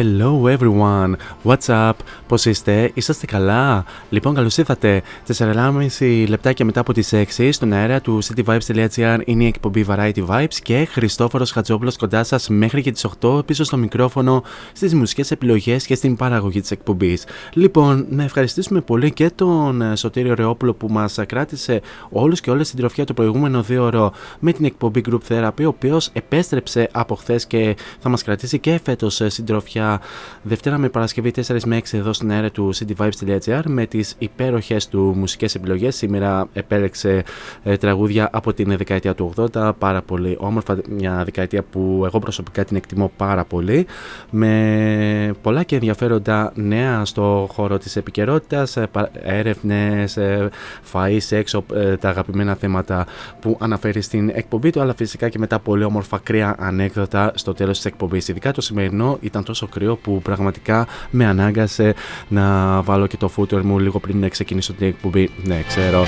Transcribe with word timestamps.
Hello, 0.00 0.46
everyone. 0.46 1.18
What's 1.42 1.68
up? 1.68 2.02
Πώς 2.30 2.44
είστε; 2.44 2.90
Είσαστε 2.94 3.26
καλά; 3.26 3.84
Λοιπόν, 4.10 4.34
καλώς 4.34 4.56
ήρθατε. 4.56 5.02
4,5 5.26 6.24
λεπτάκια 6.28 6.64
μετά 6.64 6.80
από 6.80 6.92
τις 6.92 7.12
6 7.12 7.48
στον 7.52 7.72
αέρα 7.72 8.00
του 8.00 8.18
cityvibes.gr 8.24 9.18
είναι 9.24 9.44
η 9.44 9.46
εκπομπή 9.46 9.86
Variety 9.88 10.26
Vibes 10.26 10.54
και 10.62 10.88
Χριστόφορος 10.90 11.50
Χατζόπουλος 11.50 11.96
κοντά 11.96 12.24
σας 12.24 12.48
μέχρι 12.48 12.82
και 12.82 12.92
τις 12.92 13.06
8 13.20 13.46
πίσω 13.46 13.64
στο 13.64 13.76
μικρόφωνο 13.76 14.42
στις 14.72 14.94
μουσικές 14.94 15.30
επιλογές 15.30 15.86
και 15.86 15.94
στην 15.94 16.16
παραγωγή 16.16 16.60
της 16.60 16.70
εκπομπής. 16.70 17.24
Λοιπόν, 17.52 18.06
να 18.10 18.22
ευχαριστήσουμε 18.22 18.80
πολύ 18.80 19.12
και 19.12 19.30
τον 19.30 19.82
ε, 19.82 19.96
Σωτήριο 19.96 20.34
Ρεόπουλο 20.34 20.74
που 20.74 20.88
μας 20.90 21.18
κράτησε 21.26 21.80
όλους 22.10 22.40
και 22.40 22.50
όλες 22.50 22.68
την 22.68 22.78
τροφιά 22.78 23.04
το 23.04 23.14
προηγούμενο 23.14 23.62
δύο 23.62 23.84
ώρο 23.84 24.12
με 24.38 24.52
την 24.52 24.64
εκπομπή 24.64 25.04
Group 25.10 25.20
Therapy, 25.28 25.62
ο 25.64 25.66
οποίος 25.66 26.10
επέστρεψε 26.12 26.88
από 26.92 27.14
χθες 27.14 27.46
και 27.46 27.76
θα 27.98 28.08
μας 28.08 28.22
κρατήσει 28.22 28.58
και 28.58 28.80
φέτος 28.84 29.20
ε, 29.20 29.28
συντροφιά 29.28 30.00
Δευτέρα 30.42 30.78
με 30.78 30.88
Παρασκευή 30.88 31.32
4 31.46 31.58
με 31.64 31.78
6 31.78 31.98
εδώ 31.98 32.12
στην 32.20 32.32
αέρα 32.32 32.50
του 32.50 32.74
cityvibes.gr 32.74 33.62
με 33.66 33.86
τις 33.86 34.14
υπέροχες 34.18 34.88
του 34.88 35.14
μουσικές 35.16 35.54
επιλογές. 35.54 35.96
Σήμερα 35.96 36.48
επέλεξε 36.52 37.24
ε, 37.62 37.76
τραγούδια 37.76 38.28
από 38.32 38.52
την 38.52 38.76
δεκαετία 38.76 39.14
του 39.14 39.32
80, 39.52 39.70
πάρα 39.78 40.02
πολύ 40.02 40.36
όμορφα, 40.40 40.76
μια 40.88 41.24
δεκαετία 41.24 41.62
που 41.62 42.02
εγώ 42.06 42.18
προσωπικά 42.18 42.64
την 42.64 42.76
εκτιμώ 42.76 43.12
πάρα 43.16 43.44
πολύ, 43.44 43.86
με 44.30 45.34
πολλά 45.42 45.62
και 45.62 45.74
ενδιαφέροντα 45.74 46.52
νέα 46.54 47.04
στο 47.04 47.48
χώρο 47.52 47.78
της 47.78 47.96
επικαιρότητας, 47.96 48.76
έρευνες, 49.12 50.16
ε, 50.16 50.48
φαΐ, 50.92 51.16
σεξ, 51.18 51.54
ε, 51.74 51.96
τα 51.96 52.08
αγαπημένα 52.08 52.54
θέματα 52.54 53.06
που 53.40 53.56
αναφέρει 53.60 54.00
στην 54.00 54.30
εκπομπή 54.34 54.70
του, 54.70 54.80
αλλά 54.80 54.94
φυσικά 54.94 55.28
και 55.28 55.38
μετά 55.38 55.58
πολύ 55.58 55.84
όμορφα 55.84 56.18
κρύα 56.22 56.54
ανέκδοτα 56.58 57.32
στο 57.34 57.54
τέλος 57.54 57.76
της 57.76 57.84
εκπομπής. 57.84 58.28
Ειδικά 58.28 58.52
το 58.52 58.60
σημερινό 58.60 59.18
ήταν 59.20 59.44
τόσο 59.44 59.66
κρύο 59.66 59.96
που 59.96 60.20
πραγματικά 60.22 60.86
με 61.10 61.26
ανάγκασε 61.26 61.94
να 62.28 62.80
βάλω 62.82 63.06
και 63.06 63.16
το 63.16 63.30
footer 63.36 63.60
μου 63.62 63.78
λίγο 63.78 63.98
πριν 63.98 64.18
να 64.18 64.28
ξεκινήσω 64.28 64.72
την 64.72 64.86
εκπομπή. 64.86 65.30
Ναι, 65.44 65.62
ξέρω. 65.66 66.04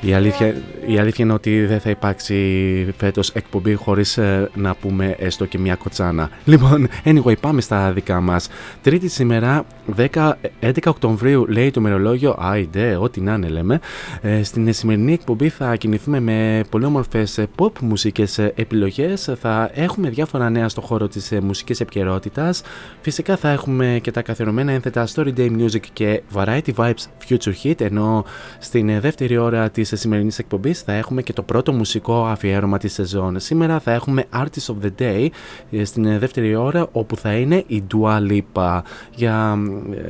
Η 0.00 0.14
αλήθεια, 0.14 0.54
η 0.86 0.98
αλήθεια 0.98 1.24
είναι 1.24 1.34
ότι 1.34 1.66
δεν 1.66 1.80
θα 1.80 1.90
υπάρξει 1.90 2.94
φέτος 2.96 3.30
εκπομπή 3.30 3.74
χωρίς 3.74 4.18
ε, 4.18 4.50
να 4.54 4.74
πούμε 4.74 5.14
έστω 5.18 5.46
και 5.46 5.58
μια 5.58 5.74
κοτσάνα. 5.74 6.30
Λοιπόν, 6.44 6.88
anyway, 7.04 7.38
πάμε 7.40 7.60
στα 7.60 7.92
δικά 7.92 8.20
μας. 8.20 8.48
Τρίτη 8.82 9.08
σήμερα, 9.08 9.64
10, 9.96 10.32
11 10.60 10.72
Οκτωβρίου, 10.86 11.46
λέει 11.46 11.70
το 11.70 11.80
μερολόγιο. 11.80 12.36
Άιντε, 12.38 12.96
ό,τι 12.96 13.20
να 13.20 13.34
είναι, 13.34 13.48
λέμε. 13.48 13.80
Ε, 14.20 14.42
στην 14.42 14.72
σημερινή 14.72 15.12
εκπομπή 15.12 15.48
θα 15.48 15.76
κινηθούμε 15.76 16.20
με 16.20 16.64
πολύ 16.70 16.84
όμορφες 16.84 17.38
pop 17.56 17.78
μουσικές 17.80 18.38
ε, 18.38 18.52
επιλογές. 18.56 19.34
Θα 19.40 19.70
έχουμε 19.74 20.08
διάφορα 20.08 20.50
νέα 20.50 20.68
στο 20.68 20.80
χώρο 20.80 21.08
της 21.08 21.32
ε, 21.32 21.40
μουσικής 21.40 21.80
επικαιρότητας. 21.80 22.62
Φυσικά 23.00 23.36
θα 23.36 23.50
έχουμε 23.50 23.98
και 24.02 24.10
τα 24.10 24.22
καθιερωμένα 24.22 24.72
ένθετα 24.72 25.06
Story 25.14 25.32
Day 25.44 25.60
Music 25.60 25.80
και 25.92 26.22
Variety 26.34 26.74
Vibes 26.76 27.04
Future 27.28 27.52
Hit. 27.62 27.80
Ενώ 27.80 28.24
στην 28.58 28.88
ε, 28.88 29.00
δεύτερη 29.00 29.36
ώρα 29.36 29.70
της 29.70 29.92
ε, 29.92 29.96
σημερινής 29.96 30.38
εκπομπής 30.38 30.82
θα 30.82 30.92
έχουμε 30.92 31.22
και 31.22 31.32
το 31.32 31.42
πρώτο 31.42 31.72
μουσικό 31.72 32.26
αφιέρωμα 32.26 32.78
της 32.78 32.92
σεζόν. 32.92 33.40
Σήμερα 33.40 33.80
θα 33.80 33.92
έχουμε 33.92 34.24
Artist 34.34 34.74
of 34.74 34.86
the 34.86 35.02
Day 35.02 35.28
ε, 35.70 35.84
στην 35.84 36.04
ε, 36.04 36.18
δεύτερη 36.18 36.54
ώρα 36.54 36.88
όπου 36.92 37.16
θα 37.16 37.32
είναι 37.32 37.64
η 37.66 37.84
Dua 37.94 38.18
Lipa. 38.30 38.80
Για 39.14 39.58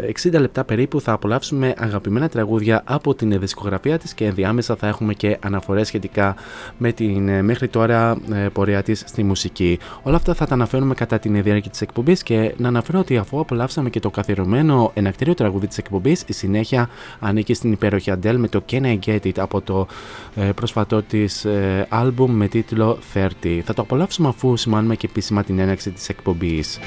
ε, 0.03 0.31
60 0.37 0.41
λεπτά 0.41 0.65
περίπου 0.65 1.01
θα 1.01 1.13
απολαύσουμε 1.13 1.75
αγαπημένα 1.77 2.29
τραγούδια 2.29 2.83
από 2.85 3.15
την 3.15 3.33
ε, 3.33 3.39
δισκογραφία 3.39 3.99
της 3.99 4.15
και 4.15 4.25
ενδιάμεσα 4.25 4.77
θα 4.77 4.87
έχουμε 4.87 5.15
και 5.15 5.39
αναφορές 5.41 5.87
σχετικά 5.87 6.35
με 6.79 6.93
την 6.93 7.29
ε, 7.29 7.43
μέχρι 7.43 7.69
τώρα 7.69 8.17
ε, 8.33 8.49
πορεία 8.53 8.83
της 8.83 9.03
στη 9.07 9.23
μουσική. 9.23 9.79
Όλα 10.03 10.17
αυτά 10.17 10.35
θα 10.35 10.47
τα 10.47 10.55
αναφέρουμε 10.55 10.95
κατά 10.95 11.19
την 11.19 11.35
ε, 11.35 11.43
διάρκεια 11.43 11.71
της 11.71 11.81
εκπομπής 11.81 12.23
και 12.23 12.55
να 12.57 12.69
αναφέρω 12.69 12.99
ότι 12.99 13.17
αφού 13.17 13.41
απολαύσαμε 13.41 13.91
και 13.91 14.01
το 14.01 14.11
καθιερωμένο 14.11 14.91
ενακτήριο 14.95 15.24
τραγούδι 15.32 15.67
της 15.67 15.79
εκπομπής, 15.79 16.25
η 16.26 16.32
συνέχεια 16.32 16.88
ανήκει 17.21 17.55
στην 17.55 17.73
υπέροχη 17.73 18.11
Αντέλ 18.11 18.38
με 18.38 18.49
το 18.49 18.65
Can 18.71 18.82
I 18.82 18.99
Get 19.06 19.21
It 19.23 19.38
από 19.38 19.61
το 19.61 19.87
ε, 20.35 20.43
πρόσφατό 20.43 21.03
της 21.03 21.44
ε, 21.44 21.87
άλμπουμ 21.88 22.32
με 22.32 22.49
τίτλο 22.49 22.99
30. 23.15 23.61
Θα 23.65 23.75
το 23.75 23.82
απολαύσουμε 23.82 24.29
αφού 24.29 24.56
σημάνουμε 24.56 24.97
και 24.97 25.06
επίσημα 25.11 25.44
την 25.44 25.59
έναρξη 25.59 25.91
της 25.91 26.09
εκπομπής. 26.09 26.79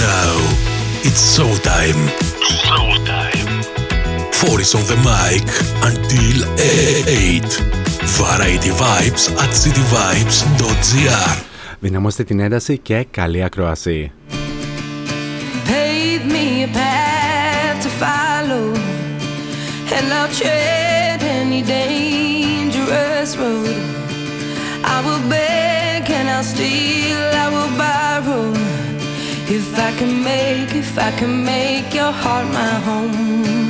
now, 0.00 0.34
it's 1.06 1.22
showtime. 1.36 2.00
Showtime. 2.64 2.89
Four 4.40 4.58
is 4.58 4.74
on 4.74 4.84
the 4.92 4.96
mic 5.04 5.44
until 5.88 6.38
8. 6.58 7.44
Variety 8.20 8.70
Vibes 8.70 9.24
at 9.42 9.52
cityvibes.gr 9.62 11.42
Δυναμώστε 11.80 12.24
την 12.24 12.40
ένταση 12.40 12.78
και 12.78 13.06
καλή 13.10 13.42
ακρόαση. 13.42 14.12
Pave 15.66 16.24
me 16.34 16.64
a 16.64 16.68
path 16.78 17.78
to 17.84 17.90
follow 18.02 18.66
And 19.96 20.06
I'll 20.18 20.32
tread 20.40 21.20
any 21.40 21.62
dangerous 21.76 23.30
road 23.40 23.76
I 24.94 24.96
will 25.06 25.24
beg 25.34 26.02
and 26.18 26.26
I'll 26.34 26.48
steal, 26.54 27.22
I 27.44 27.46
will 27.54 27.72
borrow 27.84 28.46
If 29.58 29.68
I 29.88 29.90
can 29.98 30.12
make, 30.30 30.70
if 30.84 30.92
I 31.08 31.10
can 31.18 31.34
make 31.52 31.88
your 32.00 32.12
heart 32.22 32.46
my 32.60 32.74
home, 32.88 33.69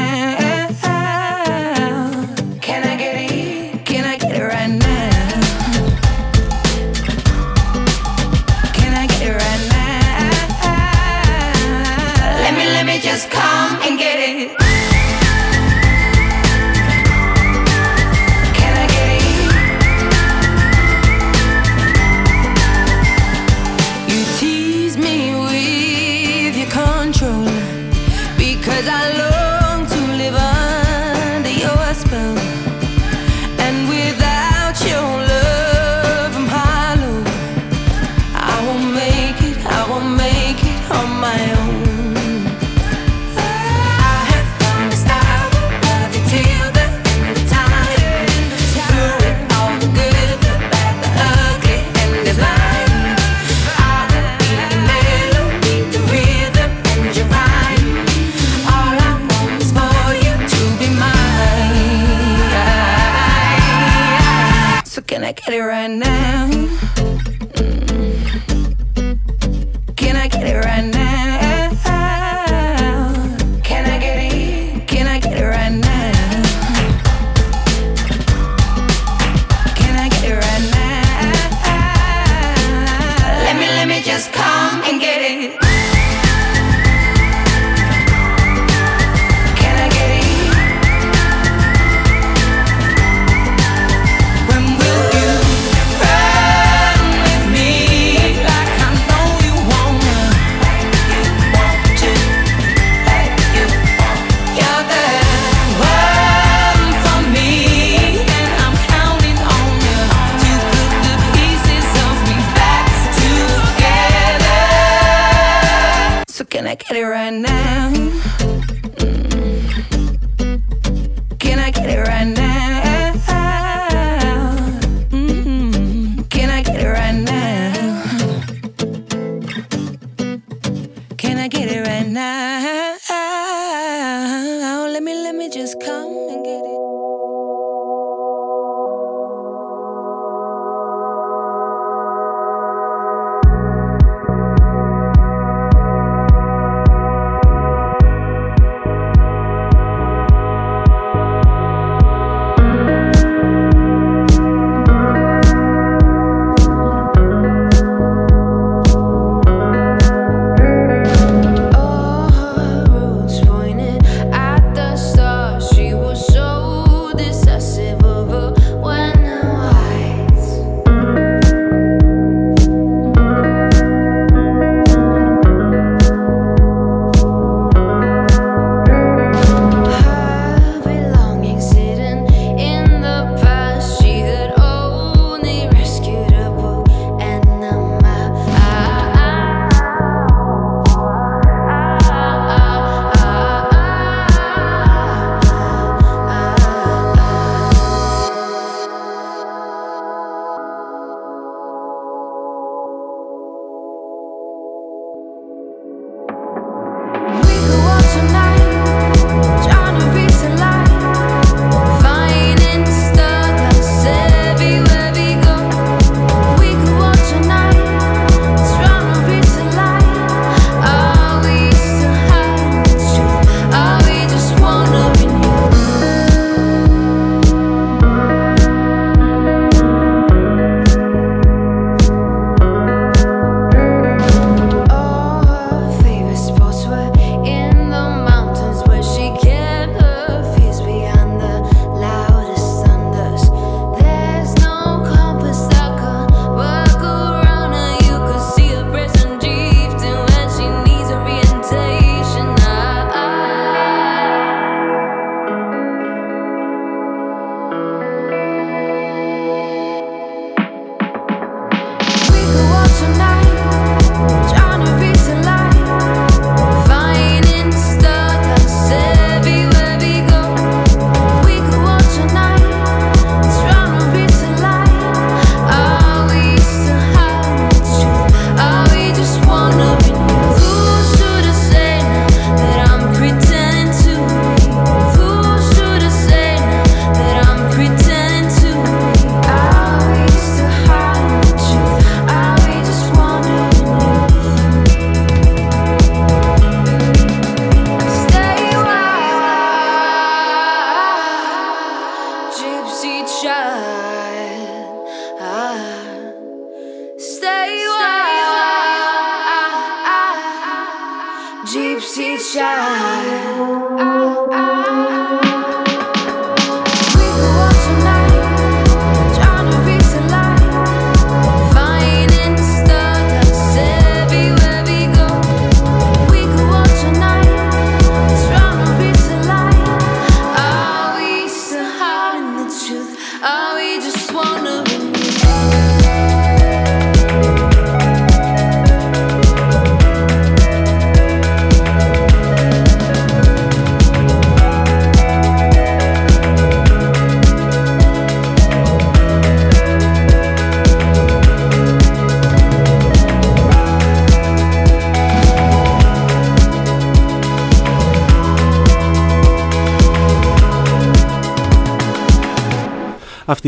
Cause 28.81 28.89
I 28.89 29.20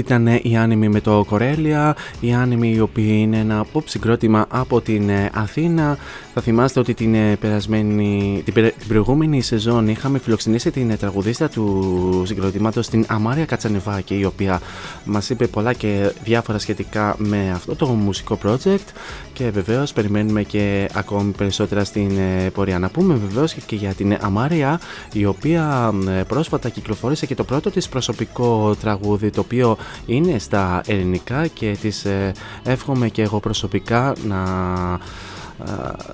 ήταν 0.03 0.27
η 0.41 0.57
άνιμη 0.57 0.89
με 0.89 1.01
το 1.01 1.25
Κορέλια, 1.27 1.95
η 2.19 2.33
άνιμη 2.33 2.74
η 2.75 2.79
οποία 2.79 3.17
είναι 3.17 3.38
ένα 3.38 3.65
pop 3.74 3.81
συγκρότημα 3.86 4.45
από 4.50 4.81
την 4.81 5.10
ε, 5.10 5.29
Αθήνα. 5.33 5.98
Θα 6.33 6.41
θυμάστε 6.41 6.79
ότι 6.79 6.93
την, 6.93 7.15
ε, 7.15 7.36
περασμένη, 7.36 8.41
την, 8.45 8.53
την 8.53 8.88
προηγούμενη 8.88 9.41
σεζόν 9.41 9.88
είχαμε 9.88 10.19
φιλοξενήσει 10.19 10.72
την 10.72 10.89
ε, 10.89 10.95
τραγουδίστρα 10.95 11.50
του 11.50 12.24
συγκροτήματος, 12.25 12.88
την 12.88 13.05
Αμάρια 13.07 13.45
Κατσανεβάκη, 13.45 14.19
η 14.19 14.25
οποία 14.25 14.62
μας 15.05 15.29
είπε 15.29 15.48
πολλά 15.48 15.74
και 15.74 16.12
διάφορα 16.24 16.60
σχετικά 16.60 17.15
με 17.17 17.51
αυτό 17.55 17.75
το 17.75 17.86
μουσικό 17.86 18.38
project 18.45 18.88
και 19.34 19.50
βεβαίως 19.50 19.94
περιμένουμε 19.94 20.44
και 20.44 20.90
ακόμη 20.94 21.32
περισσότερα 21.32 21.84
στην 21.84 22.12
πορεία. 22.54 22.80
Να 22.80 22.90
πούμε 22.90 23.13
βεβαίως 23.13 23.54
και 23.54 23.75
για 23.75 23.94
την 23.94 24.18
Αμάρια, 24.22 24.80
η 25.13 25.25
οποία 25.25 25.94
πρόσφατα 26.28 26.70
κυκλοφόρησε 26.70 27.25
και 27.25 27.36
το 27.36 27.44
πρώτο 27.44 27.72
της 27.72 27.90
προσωπικό 27.90 28.75
τραγούδι, 28.82 29.30
το 29.30 29.40
οποίο 29.40 29.78
είναι 30.06 30.40
στα 30.40 30.82
ελληνικά 30.86 31.48
και 31.48 31.78
τις 31.82 32.06
ε, 32.06 32.32
εύχομαι 32.63 33.10
και 33.10 33.22
εγώ 33.22 33.40
προσωπικά 33.40 34.13
να, 34.28 34.44
ε, 35.66 35.72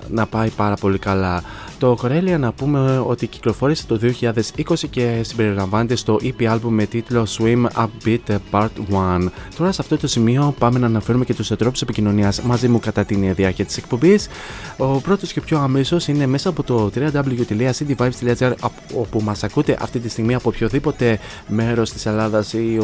να 0.08 0.26
πάει 0.26 0.48
πάρα 0.48 0.74
πολύ 0.74 0.98
καλά. 0.98 1.42
Το 1.80 1.96
Corellia 2.02 2.36
να 2.38 2.52
πούμε 2.52 3.04
ότι 3.06 3.26
κυκλοφόρησε 3.26 3.86
το 3.86 3.98
2020 4.20 4.74
και 4.90 5.20
συμπεριλαμβάνεται 5.22 5.94
στο 5.94 6.18
EP 6.22 6.52
album 6.54 6.68
με 6.68 6.86
τίτλο 6.86 7.26
Swim 7.38 7.66
Upbeat 7.74 8.36
Part 8.50 8.68
1. 8.92 9.28
Τώρα 9.56 9.72
σε 9.72 9.80
αυτό 9.80 9.96
το 9.96 10.06
σημείο 10.06 10.54
πάμε 10.58 10.78
να 10.78 10.86
αναφέρουμε 10.86 11.24
και 11.24 11.34
τους 11.34 11.48
τρόπους 11.48 11.82
επικοινωνίας 11.82 12.40
μαζί 12.42 12.68
μου 12.68 12.78
κατά 12.78 13.04
την 13.04 13.34
διάρκεια 13.34 13.64
της 13.64 13.76
εκπομπής. 13.76 14.28
Ο 14.76 15.00
πρώτος 15.00 15.32
και 15.32 15.40
πιο 15.40 15.58
αμέσως 15.58 16.08
είναι 16.08 16.26
μέσα 16.26 16.48
από 16.48 16.62
το 16.62 16.90
www.cityvibes.gr 16.94 18.52
όπου 18.94 19.20
μας 19.22 19.44
ακούτε 19.44 19.76
αυτή 19.80 19.98
τη 19.98 20.08
στιγμή 20.08 20.34
από 20.34 20.48
οποιοδήποτε 20.48 21.18
μέρος 21.46 21.90
της 21.90 22.06
Ελλάδας 22.06 22.52
ή, 22.52 22.78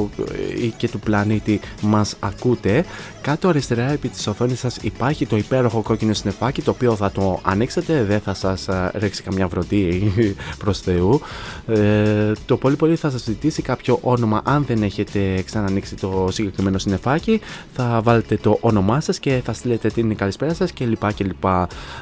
ή 0.62 0.74
και 0.76 0.88
του 0.88 0.98
πλανήτη 0.98 1.60
μας 1.80 2.16
ακούτε. 2.20 2.84
Κάτω 3.20 3.48
αριστερά 3.48 3.90
επί 3.90 4.08
της 4.08 4.26
οθόνης 4.26 4.58
σας 4.58 4.76
υπάρχει 4.76 5.26
το 5.26 5.36
υπέροχο 5.36 5.82
κόκκινο 5.82 6.14
συννεφάκι 6.14 6.62
το 6.62 6.70
οποίο 6.70 6.96
θα 6.96 7.10
το 7.10 7.40
ανοίξετε, 7.42 8.04
δεν 8.04 8.20
θα 8.20 8.34
σας 8.34 8.68
ρίξει 8.94 9.22
καμιά 9.22 9.46
βροντή 9.46 10.12
προς 10.62 10.80
Θεού. 10.80 11.20
Ε, 11.66 12.32
το 12.46 12.56
πολύ 12.56 12.76
πολύ 12.76 12.96
θα 12.96 13.10
σας 13.10 13.22
ζητήσει 13.22 13.62
κάποιο 13.62 13.98
όνομα 14.02 14.42
αν 14.44 14.64
δεν 14.64 14.82
έχετε 14.82 15.42
ξανανοίξει 15.42 15.94
το 15.94 16.28
συγκεκριμένο 16.30 16.78
συνεφάκι. 16.78 17.40
Θα 17.74 18.00
βάλετε 18.04 18.36
το 18.36 18.58
όνομά 18.60 19.00
σας 19.00 19.18
και 19.18 19.40
θα 19.44 19.52
στείλετε 19.52 19.88
την 19.88 20.16
καλησπέρα 20.16 20.54
σας 20.54 20.72
κλπ. 20.72 21.12
κλπ. 21.14 21.44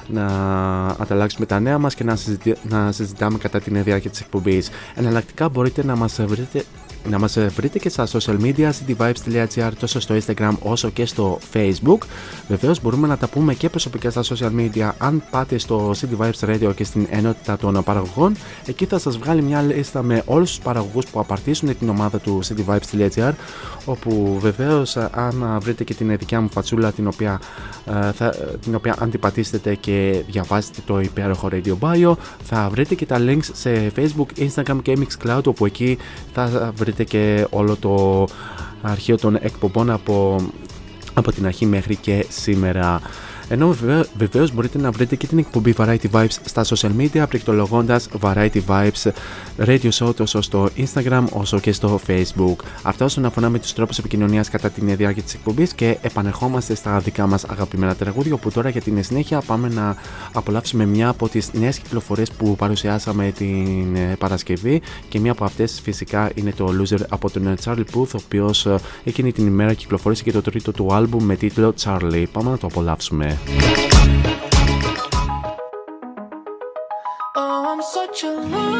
Να 0.06 0.26
ανταλλάξουμε 0.86 1.46
τα 1.46 1.60
νέα 1.60 1.78
μας 1.78 1.94
και 1.94 2.04
να, 2.04 2.16
να 2.68 2.92
συζητάμε 2.92 3.38
κατά 3.38 3.60
την 3.60 3.82
διάρκεια 3.82 4.10
της 4.10 4.20
εκπομπής. 4.20 4.70
Εναλλακτικά 4.94 5.48
μπορείτε 5.48 5.84
να 5.84 5.96
μας 5.96 6.20
βρείτε 6.26 6.64
να 7.08 7.18
μας 7.18 7.38
βρείτε 7.38 7.78
και 7.78 7.88
στα 7.88 8.06
social 8.06 8.36
media 8.40 8.70
cityvibes.gr 8.70 9.70
τόσο 9.78 10.00
στο 10.00 10.14
Instagram 10.14 10.52
όσο 10.60 10.90
και 10.90 11.06
στο 11.06 11.38
Facebook. 11.52 11.98
Βεβαίως 12.48 12.80
μπορούμε 12.82 13.06
να 13.06 13.16
τα 13.16 13.28
πούμε 13.28 13.54
και 13.54 13.68
προσωπικά 13.68 14.10
στα 14.10 14.22
social 14.22 14.50
media 14.60 14.90
αν 14.98 15.22
πάτε 15.30 15.58
στο 15.58 15.90
City 15.90 16.24
Vibes 16.24 16.48
Radio 16.48 16.74
και 16.74 16.84
στην 16.84 17.06
ενότητα 17.10 17.56
των 17.56 17.82
παραγωγών. 17.84 18.36
Εκεί 18.66 18.86
θα 18.86 18.98
σας 18.98 19.18
βγάλει 19.18 19.42
μια 19.42 19.62
λίστα 19.62 20.02
με 20.02 20.22
όλους 20.24 20.48
τους 20.48 20.58
παραγωγούς 20.58 21.06
που 21.06 21.20
απαρτίζουν 21.20 21.78
την 21.78 21.88
ομάδα 21.88 22.18
του 22.18 22.40
cityvibes.gr 22.44 23.32
όπου 23.84 24.38
βεβαίως 24.40 24.96
αν 24.96 25.58
βρείτε 25.62 25.84
και 25.84 25.94
την 25.94 26.16
δικιά 26.16 26.40
μου 26.40 26.48
φατσούλα 26.50 26.92
την 26.92 27.06
οποία, 27.06 27.40
ε, 27.86 28.12
θα, 28.12 28.34
την 28.62 28.74
οποία 28.74 28.96
αντιπατήσετε 28.98 29.74
και 29.74 30.24
διαβάσετε 30.28 30.80
το 30.86 31.00
υπέροχο 31.00 31.48
Radio 31.52 31.74
Bio 31.80 32.12
θα 32.44 32.68
βρείτε 32.70 32.94
και 32.94 33.06
τα 33.06 33.16
links 33.20 33.48
σε 33.52 33.92
Facebook, 33.96 34.48
Instagram 34.48 34.78
και 34.82 34.98
Mixcloud 34.98 35.42
όπου 35.44 35.66
εκεί 35.66 35.98
θα 36.32 36.72
βρείτε 36.76 36.93
και 37.02 37.46
όλο 37.50 37.76
το 37.76 38.26
αρχείο 38.82 39.16
των 39.16 39.34
εκπομπών 39.40 39.90
από, 39.90 40.36
από 41.14 41.32
την 41.32 41.46
αρχή 41.46 41.66
μέχρι 41.66 41.96
και 41.96 42.26
σήμερα. 42.28 43.00
Ενώ 43.48 43.76
βεβαίω 44.16 44.48
μπορείτε 44.54 44.78
να 44.78 44.90
βρείτε 44.90 45.16
και 45.16 45.26
την 45.26 45.38
εκπομπή 45.38 45.74
Variety 45.78 46.10
Vibes 46.10 46.36
στα 46.44 46.64
social 46.64 46.90
media 46.98 47.24
πληκτρολογώντας 47.28 48.08
Variety 48.20 48.60
Vibes 48.68 49.10
Radio 49.66 49.90
Show 49.98 50.14
τόσο 50.16 50.40
στο 50.40 50.68
Instagram 50.76 51.24
όσο 51.32 51.60
και 51.60 51.72
στο 51.72 52.00
Facebook. 52.06 52.56
Αυτά 52.82 53.04
όσον 53.04 53.24
αφορά 53.24 53.48
με 53.48 53.58
τους 53.58 53.72
τρόπους 53.72 53.98
επικοινωνίας 53.98 54.50
κατά 54.50 54.70
την 54.70 54.96
διάρκεια 54.96 55.22
της 55.22 55.34
εκπομπής 55.34 55.72
και 55.72 55.98
επανερχόμαστε 56.02 56.74
στα 56.74 56.98
δικά 56.98 57.26
μας 57.26 57.44
αγαπημένα 57.44 57.94
τραγούδια. 57.94 58.34
Όπου 58.34 58.50
τώρα 58.50 58.68
για 58.68 58.80
την 58.80 59.02
συνέχεια 59.02 59.42
πάμε 59.46 59.68
να 59.68 59.96
απολαύσουμε 60.32 60.84
μια 60.84 61.08
από 61.08 61.28
τις 61.28 61.52
νέες 61.52 61.78
κυκλοφορίες 61.78 62.30
που 62.30 62.56
παρουσιάσαμε 62.56 63.32
την 63.36 63.96
ε, 63.96 64.16
Παρασκευή 64.18 64.82
και 65.08 65.20
μια 65.20 65.32
από 65.32 65.44
αυτές 65.44 65.80
φυσικά 65.82 66.30
είναι 66.34 66.52
το 66.52 66.68
Loser 66.80 67.00
από 67.08 67.30
τον 67.30 67.54
Charlie 67.64 67.84
Puth, 67.94 68.14
ο 68.14 68.20
οποίος 68.24 68.66
ε, 68.66 68.78
εκείνη 69.04 69.32
την 69.32 69.46
ημέρα 69.46 69.74
κυκλοφόρησε 69.74 70.22
και 70.22 70.32
το 70.32 70.42
τρίτο 70.42 70.72
του 70.72 70.94
άλμπουμ 70.94 71.24
με 71.24 71.36
τίτλο 71.36 71.74
Charlie. 71.84 72.24
Πάμε 72.32 72.50
να 72.50 72.58
το 72.58 72.66
απολαύσουμε. 72.66 73.33
Oh, 77.36 77.66
I'm 77.72 77.82
such 77.82 78.22
a 78.22 78.30
loser. 78.30 78.73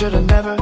should've 0.00 0.24
never 0.28 0.59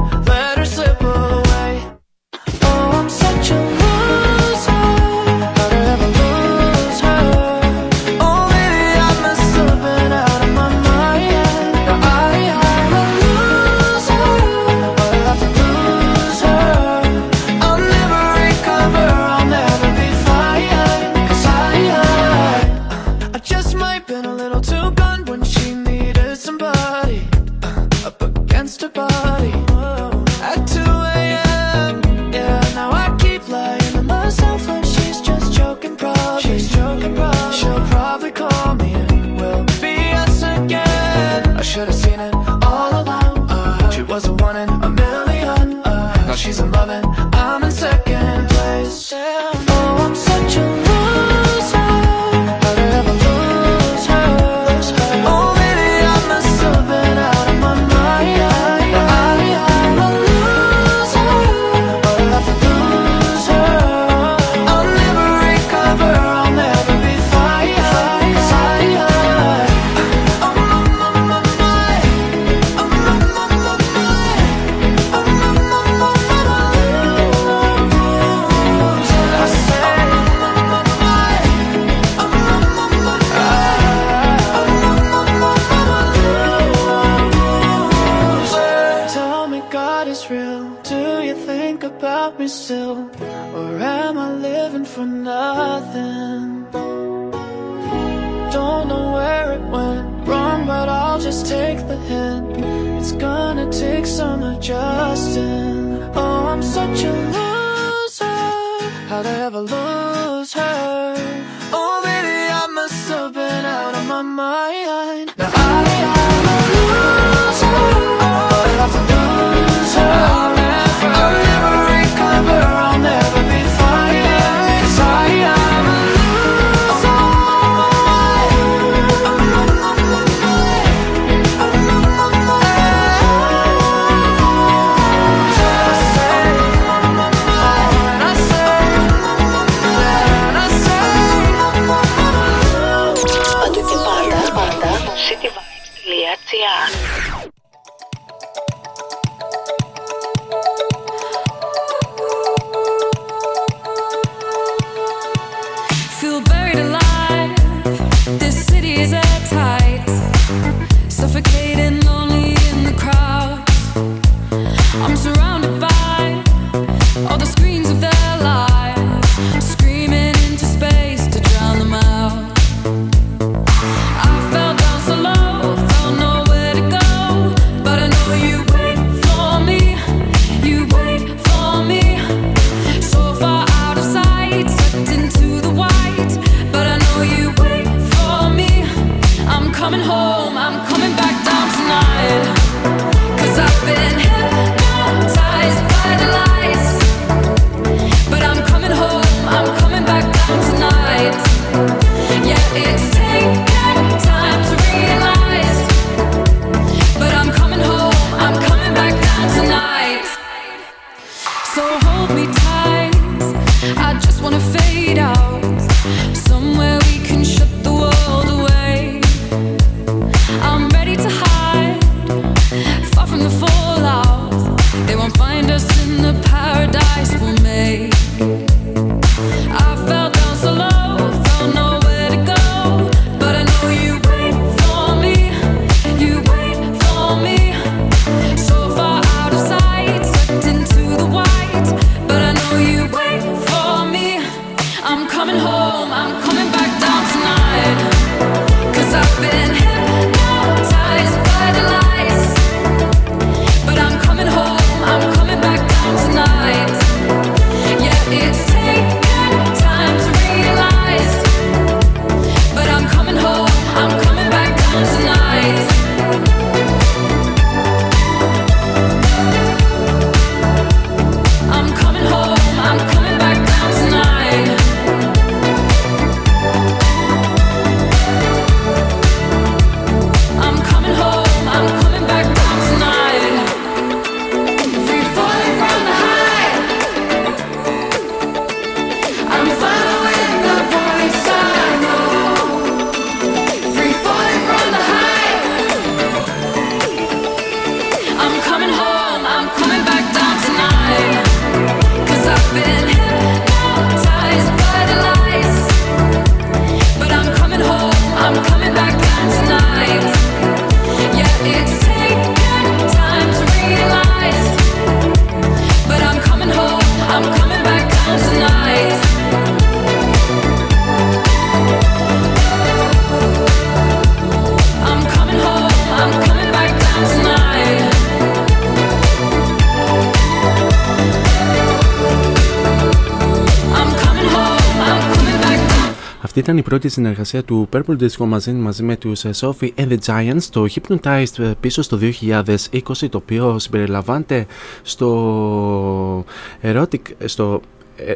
ήταν 336.69 336.81
η 336.81 336.85
πρώτη 336.85 337.09
συνεργασία 337.09 337.63
του 337.63 337.89
Purple 337.93 338.21
Disco 338.21 338.45
μαζί, 338.45 338.71
μαζί 338.71 339.03
με 339.03 339.15
τους 339.15 339.45
ε, 339.45 339.49
Sophie 339.55 339.89
and 339.95 340.07
the 340.07 340.17
Giants 340.25 340.63
το 340.71 340.85
Hypnotized 340.89 341.59
ε, 341.59 341.71
πίσω 341.79 342.01
στο 342.01 342.19
2020 342.21 343.29
το 343.29 343.37
οποίο 343.37 343.79
συμπεριλαμβάνεται 343.79 344.65
στο 345.01 346.45
erotic, 346.81 347.21
στο 347.45 347.81
ε, 348.15 348.33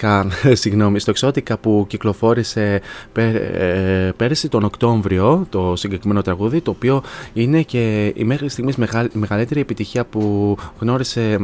εξώτικα, 0.00 0.26
συγγνώμη, 0.62 0.98
στο 0.98 1.10
εξώτικα 1.10 1.58
που 1.58 1.84
κυκλοφόρησε 1.88 2.80
πέ, 3.12 3.22
ε, 3.24 4.12
πέρυσι 4.16 4.48
τον 4.48 4.64
Οκτώβριο 4.64 5.46
το 5.48 5.76
συγκεκριμένο 5.76 6.22
τραγούδι 6.22 6.60
το 6.60 6.70
οποίο 6.70 7.02
είναι 7.32 7.62
και 7.62 8.12
η 8.16 8.24
μέχρι 8.24 8.48
στιγμής 8.48 8.76
μεγαλύτερη 9.12 9.60
επιτυχία 9.60 10.04
που 10.04 10.56
γνώρισε 10.78 11.38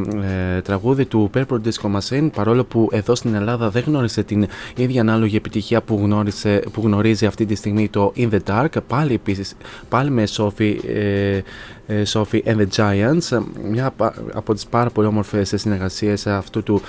ε, 0.57 0.61
τραγούδι 0.61 1.05
του 1.05 1.31
Purple 1.35 1.59
Disco 1.65 1.99
Machine 1.99 2.29
παρόλο 2.35 2.65
που 2.65 2.89
εδώ 2.93 3.15
στην 3.15 3.35
Ελλάδα 3.35 3.71
δεν 3.71 3.83
γνώρισε 3.87 4.23
την 4.23 4.47
ίδια 4.77 5.01
ανάλογη 5.01 5.37
επιτυχία 5.37 5.83
που, 5.83 6.01
γνώρισε, 6.03 6.63
που 6.73 6.81
γνωρίζει 6.85 7.27
αυτή 7.27 7.47
τη 7.47 7.55
στιγμή 7.55 7.89
το 7.89 8.13
In 8.17 8.29
The 8.31 8.39
Dark 8.51 8.83
πάλι, 8.87 9.15
επίσης, 9.15 9.55
πάλι 9.89 10.11
με 10.11 10.25
Sophie 10.37 10.77
ε, 10.87 11.41
ε, 11.87 12.03
Sophie 12.13 12.43
and 12.45 12.57
the 12.57 12.67
Giants 12.77 13.43
μια 13.71 13.95
από 14.35 14.55
τις 14.55 14.67
πάρα 14.67 14.91
πολύ 14.91 15.07
όμορφες 15.07 15.53
συνεργασίες 15.57 16.27
αυτού 16.27 16.63
του 16.63 16.81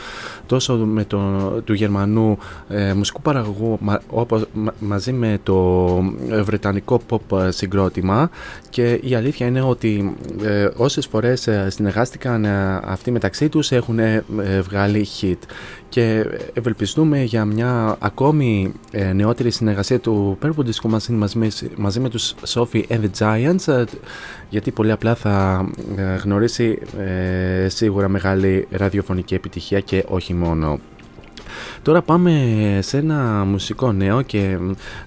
τόσο 0.45 0.75
με 0.75 1.03
το, 1.05 1.17
του 1.63 1.73
Γερμανού 1.73 2.37
ε, 2.69 2.93
μουσικού 2.93 3.21
παραγωγού 3.21 3.79
όπως, 4.09 4.45
μαζί 4.79 5.11
με 5.11 5.39
το 5.43 5.85
βρετανικό 6.43 7.01
pop 7.09 7.47
συγκρότημα 7.49 8.29
και 8.69 8.99
η 9.03 9.15
αλήθεια 9.15 9.47
είναι 9.47 9.61
ότι 9.61 10.15
ε, 10.43 10.69
όσες 10.77 11.05
φορές 11.05 11.49
συνεργάστηκαν 11.67 12.45
αυτοί 12.83 13.11
μεταξύ 13.11 13.49
τους 13.49 13.71
έχουν 13.71 13.99
βγάλει 14.61 15.07
hit 15.21 15.37
και 15.89 16.25
ευελπιστούμε 16.53 17.23
για 17.23 17.45
μια 17.45 17.95
ακόμη 17.99 18.73
ε, 18.91 19.13
νεότερη 19.13 19.51
συνεργασία 19.51 19.99
του 19.99 20.37
Purple 20.41 20.65
Disco 20.65 20.89
μαζί, 20.89 21.11
μαζί, 21.77 21.99
με 21.99 22.09
τους 22.09 22.35
Sophie 22.45 22.83
and 22.87 22.99
the 22.99 23.09
Giants 23.19 23.73
ε, 23.73 23.83
γιατί 24.49 24.71
πολύ 24.71 24.91
απλά 24.91 25.15
θα 25.15 25.65
ε, 25.97 26.15
γνωρίσει 26.15 26.79
σίγουρα 27.67 28.07
μεγάλη 28.07 28.67
ραδιοφωνική 28.71 29.33
επιτυχία 29.33 29.79
και 29.79 30.05
όχι 30.07 30.33
μόνο. 30.33 30.79
Τώρα 31.81 32.01
πάμε 32.01 32.31
σε 32.81 32.97
ένα 32.97 33.45
μουσικό 33.45 33.91
νέο 33.91 34.21
και 34.21 34.57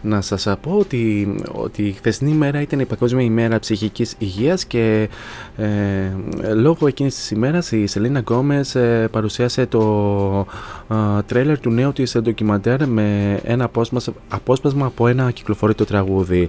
να 0.03 0.21
σας 0.21 0.49
πω 0.61 0.77
ότι, 0.79 1.35
ότι 1.53 1.83
η 1.83 1.93
χθεσινή 1.93 2.33
μέρα 2.33 2.61
ήταν 2.61 2.81
η 2.81 2.85
Παγκόσμια 2.85 3.25
ημέρα 3.25 3.59
ψυχικής 3.59 4.15
υγείας 4.19 4.65
και 4.65 5.09
ε, 5.57 6.11
λόγω 6.55 6.87
εκείνης 6.87 7.15
της 7.15 7.31
ημέρας 7.31 7.73
η 7.73 7.87
Σελίνα 7.87 8.21
Γκόμες 8.21 8.75
ε, 8.75 9.09
παρουσίασε 9.11 9.67
το 9.67 10.47
ε, 10.91 11.23
τρέιλερ 11.27 11.61
του 11.61 11.71
νέου 11.71 11.93
της 11.93 12.17
ντοκιμαντέρ 12.21 12.87
με 12.87 13.39
ένα 13.45 13.65
απόσπασμα, 13.65 14.15
απόσπασμα 14.29 14.87
από 14.87 15.07
ένα 15.07 15.31
ακυκλοφόρητο 15.31 15.85
τραγούδι. 15.85 16.49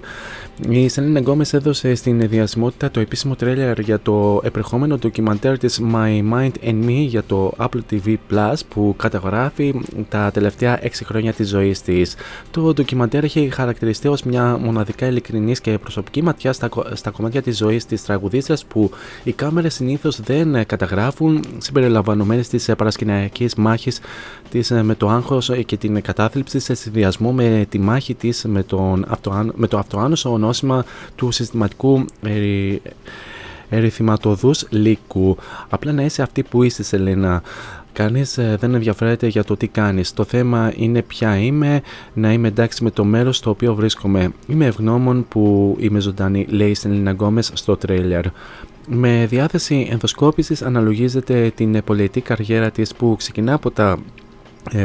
Η 0.68 0.88
Σελίνα 0.88 1.20
Γκόμες 1.20 1.52
έδωσε 1.52 1.94
στην 1.94 2.28
δημοσιότητα 2.28 2.90
το 2.90 3.00
επίσημο 3.00 3.34
τρέιλερ 3.34 3.78
για 3.78 4.00
το 4.00 4.40
επερχόμενο 4.44 4.96
ντοκιμαντέρ 4.96 5.58
της 5.58 5.80
My 5.94 6.32
Mind 6.32 6.52
and 6.64 6.84
Me 6.84 7.04
για 7.06 7.22
το 7.22 7.52
Apple 7.58 7.80
TV 7.90 8.16
Plus 8.30 8.54
που 8.68 8.94
καταγράφει 8.98 9.74
τα 10.08 10.30
τελευταία 10.30 10.80
6 10.82 10.88
χρόνια 11.04 11.32
της 11.32 11.48
ζωής 11.48 11.82
της. 11.82 12.14
Το 12.50 12.72
ντοκιμαντέρ 12.72 13.24
έχει 13.24 13.50
χαρακτηριστεί 13.52 14.08
ως 14.08 14.22
μια 14.22 14.58
μοναδικά 14.58 15.06
ειλικρινής 15.06 15.60
και 15.60 15.78
προσωπική 15.78 16.22
ματιά 16.22 16.52
στα, 16.52 16.68
στα 16.92 17.10
κομμάτια 17.10 17.42
της 17.42 17.56
ζωής 17.56 17.86
της 17.86 18.04
τραγουδίστριας 18.04 18.64
που 18.64 18.90
οι 19.24 19.32
κάμερες 19.32 19.74
συνήθως 19.74 20.20
δεν 20.20 20.66
καταγράφουν 20.66 21.44
συμπεριλαμβανομένης 21.58 22.48
της 22.48 22.70
παρασκηνιακής 22.76 23.54
μάχης 23.54 24.00
της 24.50 24.70
με 24.70 24.94
το 24.94 25.08
άγχος 25.08 25.50
και 25.66 25.76
την 25.76 26.02
κατάθλιψη 26.02 26.58
σε 26.58 26.74
συνδυασμό 26.74 27.32
με 27.32 27.66
τη 27.68 27.78
μάχη 27.78 28.14
της 28.14 28.44
με, 28.44 28.62
τον 28.62 29.06
με 29.54 29.66
το 29.66 29.78
αυτοάνοσο 29.78 30.32
νόσημα 30.32 30.84
του 31.14 31.30
συστηματικού 31.30 32.04
ερυθηματώδους 33.68 34.66
λύκου. 34.70 35.36
Απλά 35.68 35.92
να 35.92 36.02
είσαι 36.02 36.22
αυτή 36.22 36.42
που 36.42 36.62
είσαι 36.62 36.82
Σελένα. 36.82 37.42
Κανείς 37.92 38.38
ε, 38.38 38.56
δεν 38.60 38.74
ενδιαφέρεται 38.74 39.26
για 39.26 39.44
το 39.44 39.56
τι 39.56 39.66
κάνεις. 39.66 40.12
Το 40.12 40.24
θέμα 40.24 40.72
είναι 40.76 41.02
ποια 41.02 41.36
είμαι, 41.36 41.82
να 42.14 42.32
είμαι 42.32 42.48
εντάξει 42.48 42.84
με 42.84 42.90
το 42.90 43.04
μέρος 43.04 43.36
στο 43.36 43.50
οποίο 43.50 43.74
βρίσκομαι. 43.74 44.32
Είμαι 44.46 44.66
ευγνώμων 44.66 45.26
που 45.28 45.76
είμαι 45.80 46.00
ζωντανή, 46.00 46.46
λέει 46.48 46.70
η 46.70 46.74
Σελίνα 46.74 47.10
Γκόμες 47.10 47.50
στο 47.54 47.76
τρέιλερ. 47.76 48.24
Με 48.88 49.26
διάθεση 49.28 49.88
ενδοσκόπησης 49.90 50.62
αναλογίζεται 50.62 51.52
την 51.54 51.84
πολυετή 51.84 52.26
καριέρα 52.26 52.70
της 52.70 52.94
που 52.94 53.14
ξεκινά 53.18 53.54
από 53.54 53.70
τα 53.70 53.90
ε, 53.90 54.21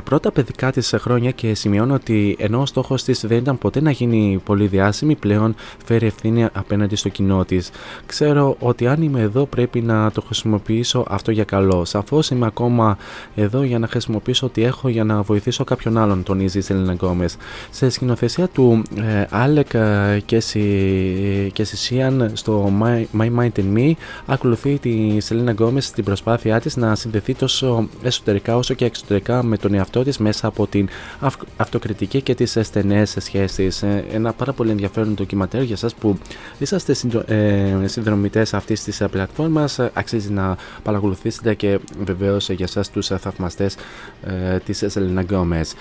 πρώτα 0.04 0.32
παιδικά 0.32 0.72
της 0.72 0.94
χρόνια 0.98 1.32
και 1.32 1.54
σημειώνει 1.54 1.94
ότι 1.94 2.36
ενώ 2.40 2.62
ο 2.62 2.66
στόχος 2.66 3.04
της 3.04 3.26
δεν 3.28 3.38
ήταν 3.38 3.58
ποτέ 3.58 3.82
να 3.82 3.92
γίνει 3.92 4.42
πολύ 4.46 4.68
διάσημη 4.68 5.16
πλέον 5.16 5.56
φέρει 5.86 6.06
ευθύνη 6.06 6.48
απέναντι 6.54 6.96
στο 6.96 7.10
κοινό 7.10 7.46
της. 7.46 7.70
Ξέρω 8.06 8.56
ότι 8.60 8.88
αν 8.88 9.02
είμαι 9.02 9.22
εδώ 9.22 9.46
πρέπει 9.46 9.82
να 9.82 10.12
το 10.12 10.22
χρησιμοποιήσω 10.22 11.06
αυτό 11.10 11.32
για 11.32 11.44
καλό. 11.44 11.86
Σαφώς 11.86 12.30
είμαι 12.30 12.46
ακόμα 12.46 12.98
εδώ 13.36 13.64
για 13.64 13.80
να 13.80 13.88
χρησιμοποιήσω 13.88 14.46
ό,τι 14.46 14.64
έχω 14.64 14.90
για 14.90 15.04
να 15.04 15.22
βοηθήσω 15.22 15.64
κάποιον 15.64 15.98
άλλον, 15.98 16.24
τονίζει 16.24 16.58
η 16.58 16.62
Σελίνα 16.62 16.94
Γκόμες. 16.94 17.38
Σε 17.70 17.90
σκηνοθεσία 17.90 18.48
του 18.48 18.84
ε, 18.96 19.26
Άλεκ 19.30 19.74
ε, 19.74 20.24
Κεσίσιαν 21.54 22.32
στο 22.34 22.72
My, 22.82 23.20
My 23.20 23.30
Mind 23.40 23.60
and 23.60 23.78
Me 23.78 23.92
ακολουθεί 24.26 24.78
τη 24.78 25.20
Σελίνα 25.20 25.52
Γκόμες 25.52 25.86
στην 25.86 26.04
προσπάθειά 26.04 26.60
της 26.60 26.76
να 26.76 26.96
συνδεθεί 26.96 27.36
τόσο 27.36 27.90
εσωτερικά 28.02 28.58
όσο 28.58 28.74
και 28.74 28.86
εξωτερικά 28.86 29.44
με 29.44 29.58
το 29.58 29.67
τον 29.68 29.78
εαυτό 29.78 30.04
της 30.04 30.18
μέσα 30.18 30.48
από 30.48 30.68
την 30.68 30.90
αυτοκριτική 31.58 32.22
και 32.22 32.36
τις 32.36 32.58
στενές 32.62 33.16
σχέσεις. 33.20 33.84
Ε, 33.84 34.06
ένα 34.12 34.34
πάρα 34.34 34.54
πολύ 34.54 34.72
ενδιαφέρον 34.72 35.14
ντοκιμαντέρ 35.14 35.62
για 35.62 35.76
εσάς 35.76 35.90
που 36.00 36.18
είσαστε 36.58 36.96
ε, 37.26 37.88
συνδρομητές 37.88 38.54
αυτής 38.54 38.84
της 38.84 39.04
πλατφόρμας. 39.12 39.80
Αξίζει 39.94 40.32
να 40.32 40.58
παρακολουθήσετε 40.84 41.54
και 41.54 41.80
βεβαίως 42.04 42.50
για 42.50 42.66
εσάς 42.70 42.84
τους 42.92 43.08
θαυμαστές 43.08 43.76
ε, 44.24 44.58
της 44.58 44.84
Σελίνα 44.88 45.22
Γκόμες. 45.22 45.74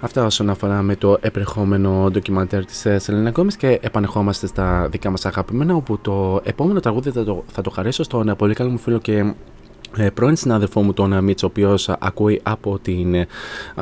Αυτά 0.00 0.24
όσον 0.24 0.50
αφορά 0.50 0.82
με 0.82 0.96
το 0.96 1.18
επερχόμενο 1.20 2.08
ντοκιμαντέρ 2.10 2.64
της 2.64 2.86
Σελίνα 2.96 3.30
Γκόμες 3.30 3.56
και 3.56 3.78
επανερχόμαστε 3.82 4.46
στα 4.46 4.88
δικά 4.90 5.10
μας 5.10 5.26
αγαπημένα 5.26 5.74
όπου 5.74 5.98
το 5.98 6.40
επόμενο 6.44 6.80
τραγούδι 6.80 7.10
θα 7.10 7.24
το, 7.24 7.44
θα 7.52 7.62
το 7.62 7.70
χαρίσω 7.70 8.02
στον 8.02 8.34
πολύ 8.38 8.54
καλό 8.54 8.70
μου 8.70 8.78
φίλο 8.78 8.98
και 8.98 9.12
ε, 9.18 9.34
πρώην 10.14 10.36
συνάδελφό 10.36 10.82
μου 10.82 10.92
τον 10.92 11.24
Μίτσο, 11.24 11.46
ο 11.46 11.50
οποίος 11.50 11.88
ακούει 11.98 12.40
από 12.42 12.78
την 12.78 13.14
ε, 13.14 13.26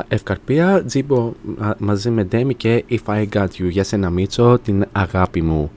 Ευκαρπία, 0.09 0.85
Τζίμπο 0.85 1.33
μαζί 1.79 2.11
με 2.11 2.25
Ντέμι 2.25 2.55
και 2.55 2.85
If 2.91 3.15
I 3.15 3.29
Got 3.33 3.45
You. 3.45 3.69
Για 3.69 3.85
σένα 3.85 4.11
Μίτσο, 4.11 4.59
την 4.59 4.85
αγάπη 4.93 5.43
μου. 5.43 5.71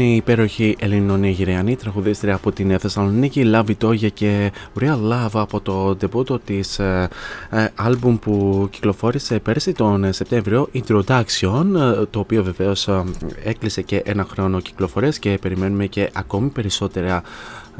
Αυτή 0.00 0.12
ήταν 0.12 0.24
η 0.24 0.24
υπέροχη 0.24 0.76
Ελληνονίγηριανή 0.78 1.76
τραγουδίστρια 1.76 2.34
από 2.34 2.52
την 2.52 2.78
Θεσσαλονίκη, 2.78 3.50
Love 3.54 3.64
It 3.80 4.12
και 4.14 4.52
Real 4.80 4.98
Love 5.12 5.30
από 5.32 5.60
το 5.60 5.94
ντεμπούτο 5.96 6.38
της 6.38 6.78
ε, 6.78 7.08
ε, 7.50 7.66
άλμπουμ 7.74 8.18
που 8.18 8.66
κυκλοφόρησε 8.70 9.38
πέρσι 9.38 9.72
τον 9.72 10.12
Σεπτέμβριο, 10.12 10.68
Introduction, 10.74 11.66
ε, 11.76 12.04
το 12.10 12.18
οποίο 12.18 12.44
βεβαίως 12.44 12.88
ε, 12.88 13.04
έκλεισε 13.44 13.82
και 13.82 14.02
ένα 14.04 14.26
χρόνο 14.30 14.60
κυκλοφορές 14.60 15.18
και 15.18 15.38
περιμένουμε 15.40 15.86
και 15.86 16.10
ακόμη 16.12 16.48
περισσότερα 16.48 17.22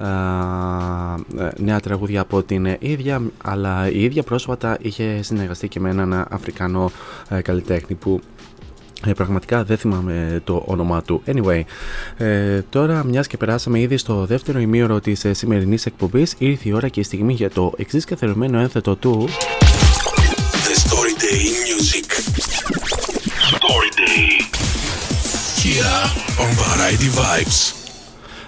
ε, 0.01 1.45
ε, 1.45 1.51
νέα 1.57 1.81
τραγούδια 1.81 2.21
από 2.21 2.43
την 2.43 2.77
ίδια, 2.79 3.23
αλλά 3.45 3.91
η 3.91 4.03
ίδια 4.03 4.23
πρόσφατα 4.23 4.77
είχε 4.81 5.23
συνεργαστεί 5.23 5.69
και 5.69 5.81
με 5.81 5.91
έναν 5.91 6.27
Αφρικανό 6.31 6.91
ε, 7.29 7.41
καλλιτέχνη 7.41 7.95
που 7.97 8.21
ε, 9.07 9.13
πραγματικά 9.13 9.65
δεν 9.65 9.77
θυμάμαι 9.77 10.41
το 10.45 10.63
όνομά 10.67 11.03
του. 11.03 11.23
Anyway, 11.27 11.63
ε, 12.17 12.61
τώρα 12.71 13.05
μιας 13.05 13.27
και 13.27 13.37
περάσαμε 13.37 13.81
ήδη 13.81 13.97
στο 13.97 14.27
δεύτερο 14.27 14.59
ημίωρο 14.59 15.01
της 15.01 15.25
ε, 15.25 15.33
σημερινής 15.33 15.87
εκπομπής, 15.87 16.35
ήρθε 16.39 16.69
η 16.69 16.73
ώρα 16.73 16.89
και 16.89 17.01
η 17.01 17.03
στιγμή 17.03 17.33
για 17.33 17.51
το 17.51 17.73
εξής 17.77 18.05
καθερωμένο 18.05 18.59
ένθετο 18.59 18.97
του 18.97 19.29
The 20.67 20.77
Story 20.85 21.15
Day 21.23 21.41
in 21.49 21.57
Music. 21.69 22.07
Story 23.55 23.91
Day. 24.03 24.27
Here 25.63 26.01
on 26.43 26.51
Variety 26.63 27.09
Vibes. 27.19 27.80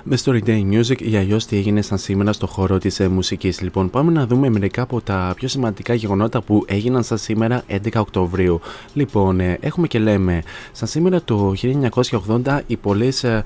Με 0.02 0.18
Story 0.24 0.42
Day 0.46 0.62
Music 0.72 1.00
ή 1.00 1.16
αλλιώ 1.16 1.36
τι 1.36 1.56
έγινε 1.56 1.82
σαν 1.82 1.98
σήμερα 1.98 2.32
στο 2.32 2.46
χώρο 2.46 2.78
της 2.78 3.00
ε, 3.00 3.08
μουσικής. 3.08 3.60
Λοιπόν, 3.60 3.90
πάμε 3.90 4.12
να 4.12 4.26
δούμε 4.26 4.48
μερικά 4.48 4.82
από 4.82 5.00
τα 5.00 5.32
πιο 5.36 5.48
σημαντικά 5.48 5.94
γεγονότα 5.94 6.40
που 6.42 6.64
έγιναν 6.66 7.02
σαν 7.02 7.18
σήμερα 7.18 7.62
11 7.68 7.76
Οκτωβρίου. 7.94 8.60
Λοιπόν, 8.94 9.40
ε, 9.40 9.58
έχουμε 9.60 9.86
και 9.86 9.98
λέμε, 9.98 10.42
σαν 10.72 10.88
σήμερα 10.88 11.22
το 11.22 11.54
1980 12.44 12.60
οι 12.66 12.76
πολλές 12.76 13.24
ε, 13.24 13.42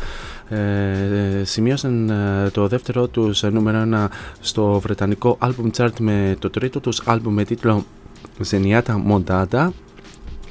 ε, 0.49 1.45
σημείωσαν 1.45 2.11
ε, 2.11 2.51
το 2.51 2.67
δεύτερο 2.67 3.07
τους 3.07 3.43
ε, 3.43 3.51
νούμερο 3.51 3.89
1 3.93 4.07
στο 4.41 4.81
βρετανικό 4.81 5.39
album 5.41 5.71
chart 5.77 5.99
με 5.99 6.37
το 6.39 6.51
τρίτο 6.51 6.81
τους 6.81 7.03
album 7.07 7.21
με 7.29 7.45
τίτλο 7.45 7.85
Zenyatta 8.51 9.03
Mondada 9.09 9.69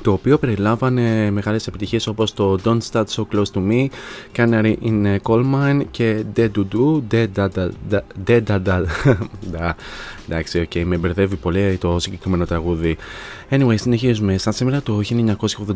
το 0.06 0.12
οποίο 0.12 0.38
περιλάμβανε 0.38 1.32
μεγάλες 1.32 1.68
επιτυχίες 1.68 2.08
όπως 2.08 2.34
το 2.34 2.60
Don't 2.64 2.78
Start 2.92 3.06
So 3.06 3.24
Close 3.34 3.52
To 3.54 3.60
Me, 3.70 3.88
Canary 4.36 4.76
in 4.84 5.18
Coal 5.24 5.44
Mine 5.54 5.82
και 5.92 6.24
Dead 6.36 6.50
Do 6.58 6.66
Do, 6.74 7.02
Dead 7.12 7.28
Da 7.36 7.48
Da 7.90 8.00
Dead 8.28 8.44
Da 8.48 8.82
Da 9.54 9.72
Εντάξει, 10.30 10.60
OK, 10.60 10.72
okay, 10.74 10.84
με 10.86 10.98
μπερδεύει 10.98 11.36
πολύ 11.36 11.78
το 11.78 12.00
συγκεκριμένο 12.00 12.46
τραγούδι. 12.46 12.98
Anyway, 13.50 13.76
συνεχίζουμε. 13.76 14.38
Σαν 14.38 14.54
σήμερα 14.54 14.82
το 14.82 15.02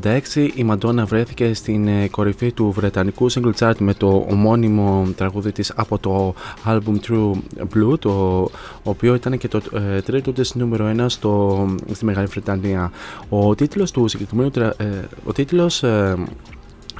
1986 0.04 0.20
η 0.36 0.66
Madonna 0.70 1.04
βρέθηκε 1.06 1.54
στην 1.54 1.88
ε, 1.88 2.08
κορυφή 2.08 2.52
του 2.52 2.72
βρετανικού 2.72 3.32
single 3.32 3.54
chart 3.60 3.74
με 3.78 3.94
το 3.94 4.26
ομώνυμο 4.30 5.08
τραγούδι 5.16 5.52
της 5.52 5.74
από 5.76 5.98
το 5.98 6.34
άλμπουμ 6.66 6.96
True 7.08 7.32
Blue, 7.74 8.00
το 8.00 8.46
οποίο 8.84 9.14
ήταν 9.14 9.38
και 9.38 9.48
το 9.48 9.62
ε, 9.74 10.02
τρίτο 10.02 10.32
της 10.32 10.56
νούμερο 10.56 10.94
1 10.98 11.06
στο, 11.08 11.66
στη 11.92 12.06
Μεγάλη 12.06 12.28
Βρετανία. 12.28 12.92
Ο 13.30 13.56
τίτλος 13.56 13.92
του 13.92 14.08
συγκεκριμένου 14.08 14.52
ε, 14.56 14.86
ο 15.24 15.34
τίτλος 15.34 15.84
ε, 15.84 16.16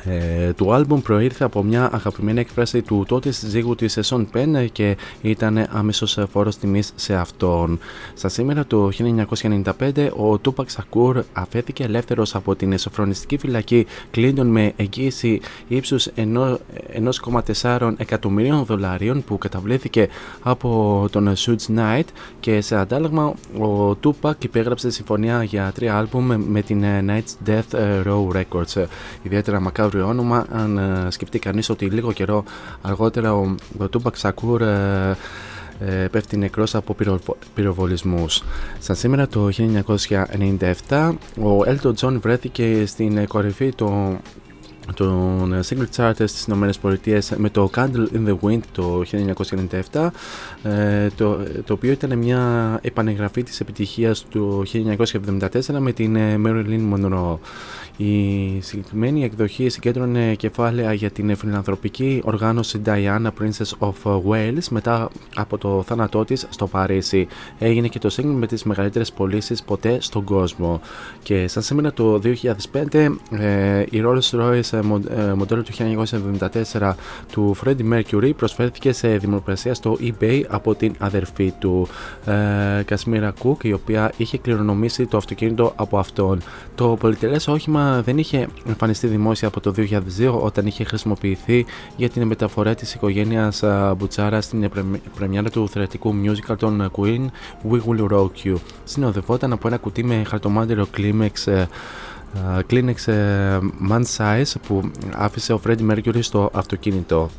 ε, 0.04 0.54
του 0.54 0.74
άλμπουμ 0.74 1.02
προήρθε 1.02 1.44
από 1.44 1.64
μια 1.64 1.90
αγαπημένη 1.94 2.40
έκφραση 2.40 2.82
του 2.82 3.06
τότε 3.08 3.32
συζύγου 3.32 3.76
της 3.76 3.98
Σον 4.02 4.30
Πεν 4.30 4.72
και 4.72 4.98
ήταν 5.22 5.68
άμεσος 5.72 6.20
φόρος 6.32 6.58
τιμής 6.58 6.92
σε 6.96 7.16
αυτόν. 7.16 7.80
Στα 8.14 8.30
σήμερα 8.30 8.66
το 8.66 8.90
1995 9.64 10.10
ο 10.18 10.38
Τούπαξ 10.38 10.74
Σακούρ 10.74 11.24
αφέθηκε 11.34 11.84
ελεύθερος 11.84 12.36
από 12.36 12.56
την 12.56 12.78
σοφρονιστική 12.78 13.38
φυλακή 13.38 13.86
Κλίντον 14.12 14.48
με 14.48 14.74
εγγύηση 14.76 15.42
ύψους 15.68 16.08
1,4 17.62 17.94
εκατομμυρίων 17.98 18.66
δολαρίων 18.66 19.24
που 19.24 19.38
καταβλήθηκε 19.38 20.08
από 20.42 21.08
τον 21.12 21.34
Suits 21.36 21.78
Knight 21.78 22.04
και 22.40 22.62
σε 22.62 22.76
αντάλλαγμα 22.76 23.34
ο 23.60 23.96
Τούπακ 23.96 24.44
υπέγραψε 24.44 24.92
συμφωνία 24.92 25.44
για 25.44 25.72
τρία 25.76 25.98
άλμπουμ 25.98 26.32
με 26.48 26.62
την 26.62 26.84
Night's 27.08 27.50
Death 27.50 28.04
Row 28.06 28.28
Records. 28.36 28.86
Ιδιαίτερα 29.24 29.60
μακάβρι 29.60 29.89
αύριο 29.90 30.08
όνομα 30.08 30.46
αν 30.52 30.78
ε, 30.78 31.12
σκεφτεί 31.12 31.40
κανείς 31.40 31.70
ότι 31.70 31.86
λίγο 31.86 32.12
καιρό 32.12 32.44
αργότερα 32.82 33.34
ο, 33.34 33.56
ο 33.78 33.88
Τούμπακ 33.88 34.16
Σακούρ 34.16 34.62
ε, 34.62 35.18
ε, 35.80 36.08
πέφτει 36.12 36.38
νεκρός 36.38 36.76
από 36.76 36.96
πυροβολισμούς. 37.54 38.44
Σαν 38.80 38.96
σήμερα 38.96 39.28
το 39.28 39.50
1997 40.90 41.14
ο 41.38 41.60
Elton 41.66 41.94
John 42.00 42.18
βρέθηκε 42.22 42.84
στην 42.86 43.28
κορυφή 43.28 43.74
του 43.76 44.20
τον 44.94 45.60
single 45.70 45.96
chart 45.96 46.14
στις 46.16 46.46
Ηνωμένες 46.46 46.78
Πολιτείες 46.78 47.34
με 47.38 47.50
το 47.50 47.70
Candle 47.76 48.08
in 48.14 48.28
the 48.28 48.38
Wind 48.42 48.62
το 48.72 49.04
1997 49.92 50.10
το, 51.16 51.38
το 51.66 51.74
οποίο 51.74 51.92
ήταν 51.92 52.18
μια 52.18 52.80
επανεγραφή 52.82 53.44
της 53.44 53.60
επιτυχίας 53.60 54.26
του 54.30 54.66
1974 54.74 55.50
με 55.80 55.92
την 55.92 56.18
Marilyn 56.18 56.94
Monroe. 56.94 57.38
Η 58.02 58.62
συγκεκριμένη 58.62 59.24
εκδοχή 59.24 59.70
συγκέντρωνε 59.70 60.36
κεφάλαια 60.36 60.94
για 60.94 61.10
την 61.10 61.36
φιλανθρωπική 61.36 62.22
οργάνωση 62.26 62.82
Diana 62.86 63.28
Princess 63.40 63.90
of 63.90 64.22
Wales 64.30 64.68
μετά 64.70 65.10
από 65.36 65.58
το 65.58 65.84
θάνατό 65.88 66.26
της 66.26 66.48
στο 66.50 66.68
Παρίσι. 66.68 67.28
Έγινε 67.60 67.88
και 67.88 68.00
το 68.00 68.10
σύγχρονο 68.10 68.38
με 68.38 68.48
τις 68.48 68.64
μεγαλύτερες 68.64 69.12
πωλήσεις 69.12 69.64
ποτέ 69.64 69.98
στον 70.02 70.24
κόσμο. 70.24 70.82
Και 71.24 71.48
σαν 71.48 71.64
σήμερα 71.64 71.94
το 71.94 72.22
2005 72.24 73.16
ε, 73.32 73.82
η 73.90 74.04
Rolls 74.06 74.40
Royce 74.40 74.74
ε, 74.74 74.78
ε, 75.22 75.34
μοντέλο 75.34 75.64
του 75.64 75.72
1974 76.80 76.94
του 77.32 77.56
Freddie 77.64 77.94
Mercury 77.94 78.32
προσφέρθηκε 78.36 78.92
σε 78.92 79.18
δημοπρασία 79.18 79.74
στο 79.74 79.98
eBay 80.02 80.44
από 80.48 80.76
την 80.76 80.96
αδερφή 80.98 81.54
του 81.60 81.88
ε, 82.26 82.84
Κασμίρα 82.84 83.34
Cook 83.44 83.64
η 83.64 83.74
οποία 83.74 84.12
είχε 84.18 84.38
κληρονομήσει 84.38 85.06
το 85.06 85.18
αυτοκίνητο 85.18 85.74
από 85.76 85.98
αυτόν. 85.98 86.42
Το 86.76 86.98
πολυτελές 87.00 87.48
όχημα 87.48 87.89
δεν 88.02 88.18
είχε 88.18 88.48
εμφανιστεί 88.68 89.08
δημόσια 89.08 89.48
από 89.48 89.60
το 89.60 89.74
2002 89.78 90.40
όταν 90.42 90.68
είχε 90.68 90.84
χρησιμοποιηθεί 90.84 91.66
για 91.96 92.10
την 92.10 92.28
μεταφορά 92.28 92.76
της 92.76 92.94
οικογένειας 92.94 93.64
Μπουτσάρα 93.98 94.42
στην 94.42 94.70
πρεμιέρα 95.16 95.50
του 95.50 95.70
θεατρικού 95.70 96.14
musical 96.24 96.58
των 96.58 96.92
Queen 96.96 97.26
We 97.72 97.80
Will 97.88 98.12
Rock 98.12 98.32
You. 98.44 98.56
Συνοδευόταν 98.84 99.52
από 99.54 99.68
ένα 99.68 99.78
κουτί 99.78 100.04
με 100.04 100.24
χαρτομάτιρο 100.28 100.88
Kleenex 100.98 101.52
ε, 101.52 101.66
Kleenex 102.70 103.12
ε, 103.12 103.60
Man 103.90 104.04
Size 104.18 104.54
που 104.68 104.92
άφησε 105.16 105.54
ο 105.54 105.62
Freddie 105.68 105.92
Mercury 105.92 106.20
στο 106.20 106.50
αυτοκίνητο. 106.54 107.30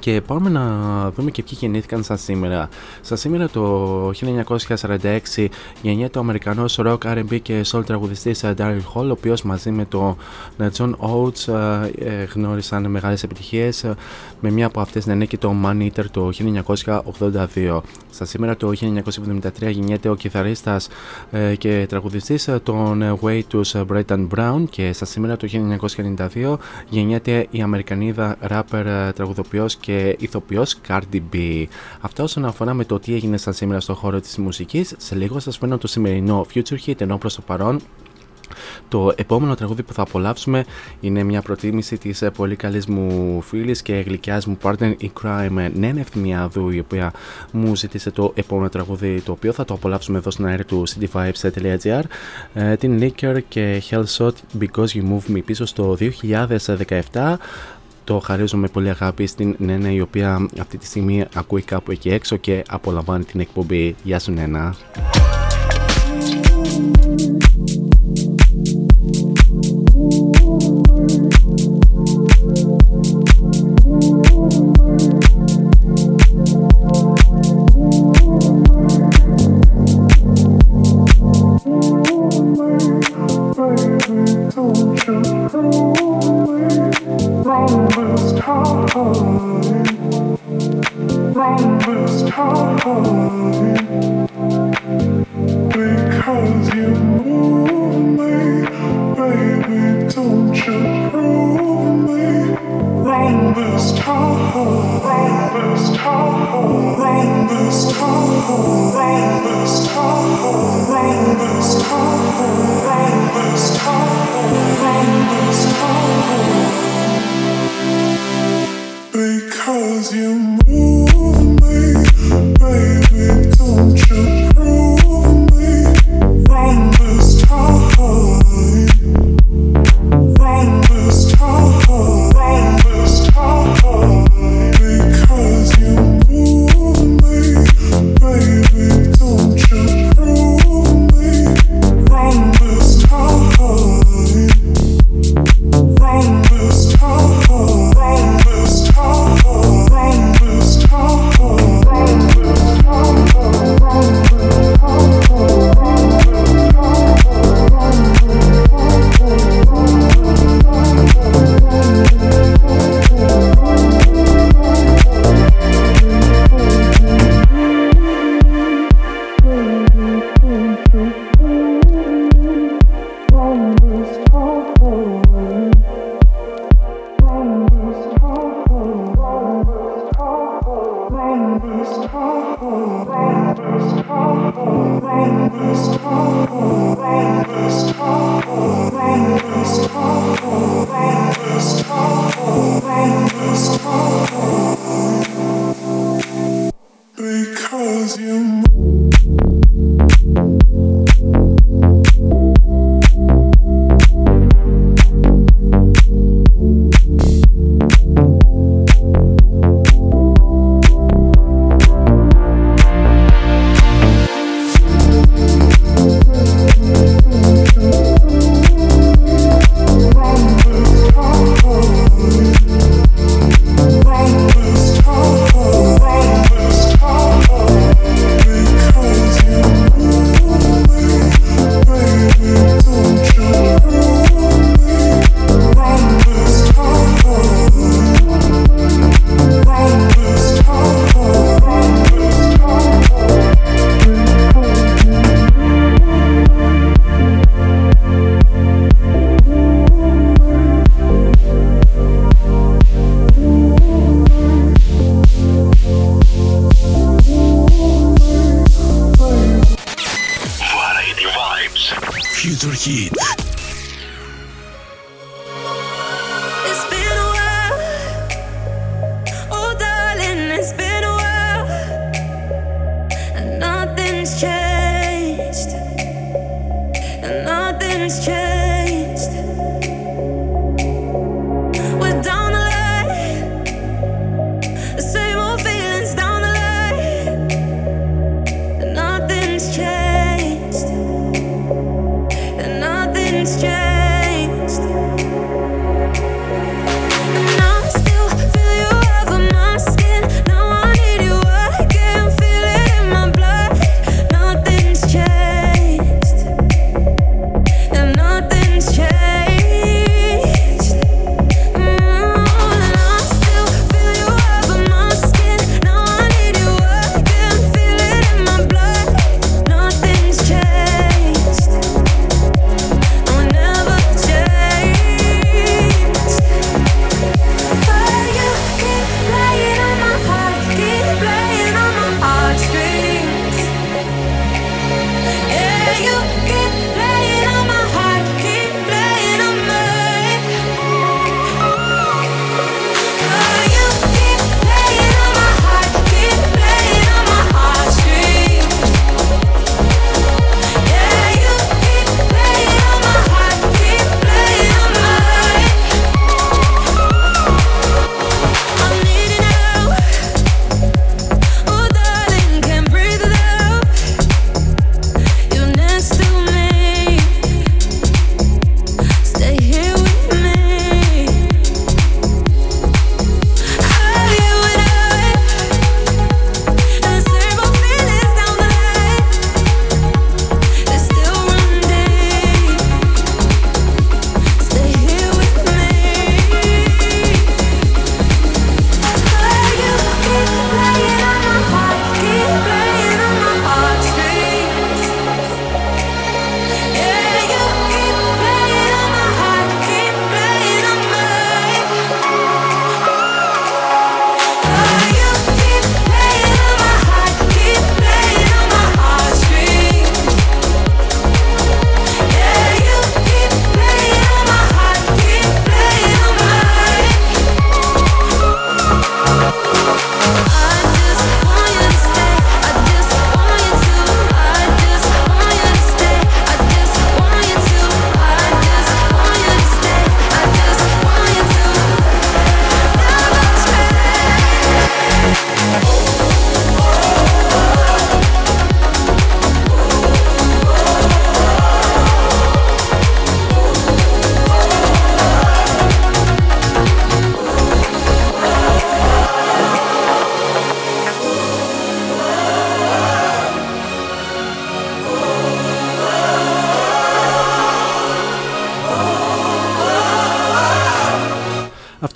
Και 0.00 0.20
πάμε 0.20 0.50
να 0.50 0.64
δούμε 1.10 1.30
και 1.30 1.42
ποιοι 1.42 1.58
γεννήθηκαν 1.60 2.02
σαν 2.02 2.18
σήμερα. 2.18 2.68
Σαν 3.00 3.16
σήμερα 3.16 3.48
το 3.48 4.10
1946 5.36 5.46
γεννιέται 5.82 6.18
ο 6.18 6.20
Αμερικανός 6.20 6.78
rock, 6.84 6.98
R&B 6.98 7.40
και 7.42 7.64
soul 7.66 7.84
τραγουδιστής 7.86 8.42
ε, 8.42 8.54
Daryl 8.58 8.80
Hall, 8.94 9.06
ο 9.06 9.10
οποίος 9.10 9.42
μαζί 9.42 9.70
με 9.70 9.84
τον 9.84 10.16
ε, 10.58 10.68
John 10.76 10.90
Oates 10.90 11.54
ε, 11.98 12.24
γνώρισαν 12.34 12.90
μεγάλες 12.90 13.22
επιτυχίες 13.22 13.84
με 14.40 14.50
μια 14.50 14.66
από 14.66 14.80
αυτές 14.80 15.06
να 15.06 15.12
είναι 15.12 15.24
και 15.24 15.38
το 15.38 15.54
Man 15.64 15.88
Eater 15.88 16.04
το 16.10 16.30
1982. 17.54 17.80
Στα 18.10 18.24
σήμερα 18.24 18.56
το 18.56 18.72
1973 19.60 19.70
γεννιέται 19.70 20.08
ο 20.08 20.14
κιθαρίστας 20.14 20.88
και 21.58 21.86
τραγουδιστής 21.88 22.48
των 22.62 23.18
Way 23.22 23.40
τους 23.48 23.74
Bretton 23.92 24.26
Brown 24.36 24.64
και 24.70 24.92
στα 24.92 25.04
σήμερα 25.04 25.36
το 25.36 25.48
1992 26.34 26.56
γεννιέται 26.88 27.46
η 27.50 27.62
Αμερικανίδα 27.62 28.36
rapper 28.48 29.10
τραγουδοποιός 29.14 29.76
και 29.76 29.89
και 29.90 30.16
ηθοποιός 30.18 30.76
Cardi 30.88 31.20
B. 31.32 31.64
Αυτό 32.00 32.22
όσον 32.22 32.44
αφορά 32.44 32.74
με 32.74 32.84
το 32.84 32.98
τι 32.98 33.14
έγινε 33.14 33.36
σαν 33.36 33.52
σήμερα 33.52 33.80
στον 33.80 33.94
χώρο 33.94 34.20
της 34.20 34.38
μουσικής, 34.38 34.94
σε 34.96 35.14
λίγο 35.14 35.38
σας 35.38 35.58
φαίνω 35.58 35.78
το 35.78 35.86
σημερινό 35.86 36.46
Future 36.54 36.78
Hit 36.86 37.00
ενώ 37.00 37.18
προς 37.18 37.34
το 37.34 37.40
παρόν 37.40 37.80
το 38.88 39.12
επόμενο 39.16 39.54
τραγούδι 39.54 39.82
που 39.82 39.92
θα 39.92 40.02
απολαύσουμε 40.02 40.64
είναι 41.00 41.22
μια 41.22 41.42
προτίμηση 41.42 41.98
της 41.98 42.22
ε, 42.22 42.30
πολύ 42.30 42.56
καλής 42.56 42.86
μου 42.86 43.40
φίλης 43.42 43.82
και 43.82 43.94
γλυκιάς 43.94 44.46
μου 44.46 44.58
partner 44.62 44.94
in 45.00 45.08
crime 45.22 45.70
Νένα 45.74 46.00
Ευθυμιάδου 46.00 46.70
η 46.70 46.78
οποία 46.78 47.12
μου 47.52 47.76
ζήτησε 47.76 48.10
το 48.10 48.32
επόμενο 48.34 48.68
τραγούδι 48.68 49.20
το 49.20 49.32
οποίο 49.32 49.52
θα 49.52 49.64
το 49.64 49.74
απολαύσουμε 49.74 50.18
εδώ 50.18 50.30
στην 50.30 50.46
αέρα 50.46 50.64
του 50.64 50.84
cityvibes.gr 50.88 52.02
ε, 52.54 52.76
την 52.76 53.00
Liquor 53.02 53.38
και 53.48 53.82
Hellshot 53.90 54.32
Because 54.60 54.88
You 54.94 55.02
Move 55.02 55.36
Me 55.36 55.40
πίσω 55.44 55.66
στο 55.66 55.96
2017 57.12 57.36
το 58.10 58.18
χαρίζω 58.18 58.56
με 58.56 58.68
πολύ 58.68 58.88
αγάπη 58.88 59.26
στην 59.26 59.54
Νένα 59.58 59.92
η 59.92 60.00
οποία 60.00 60.48
αυτή 60.60 60.78
τη 60.78 60.86
στιγμή 60.86 61.24
ακούει 61.34 61.62
κάπου 61.62 61.90
εκεί 61.90 62.10
έξω 62.10 62.36
και 62.36 62.62
απολαμβάνει 62.68 63.24
την 63.24 63.40
εκπομπή. 63.40 63.94
Γεια 64.02 64.18
σου 64.18 64.32
Νένα. 64.32 64.74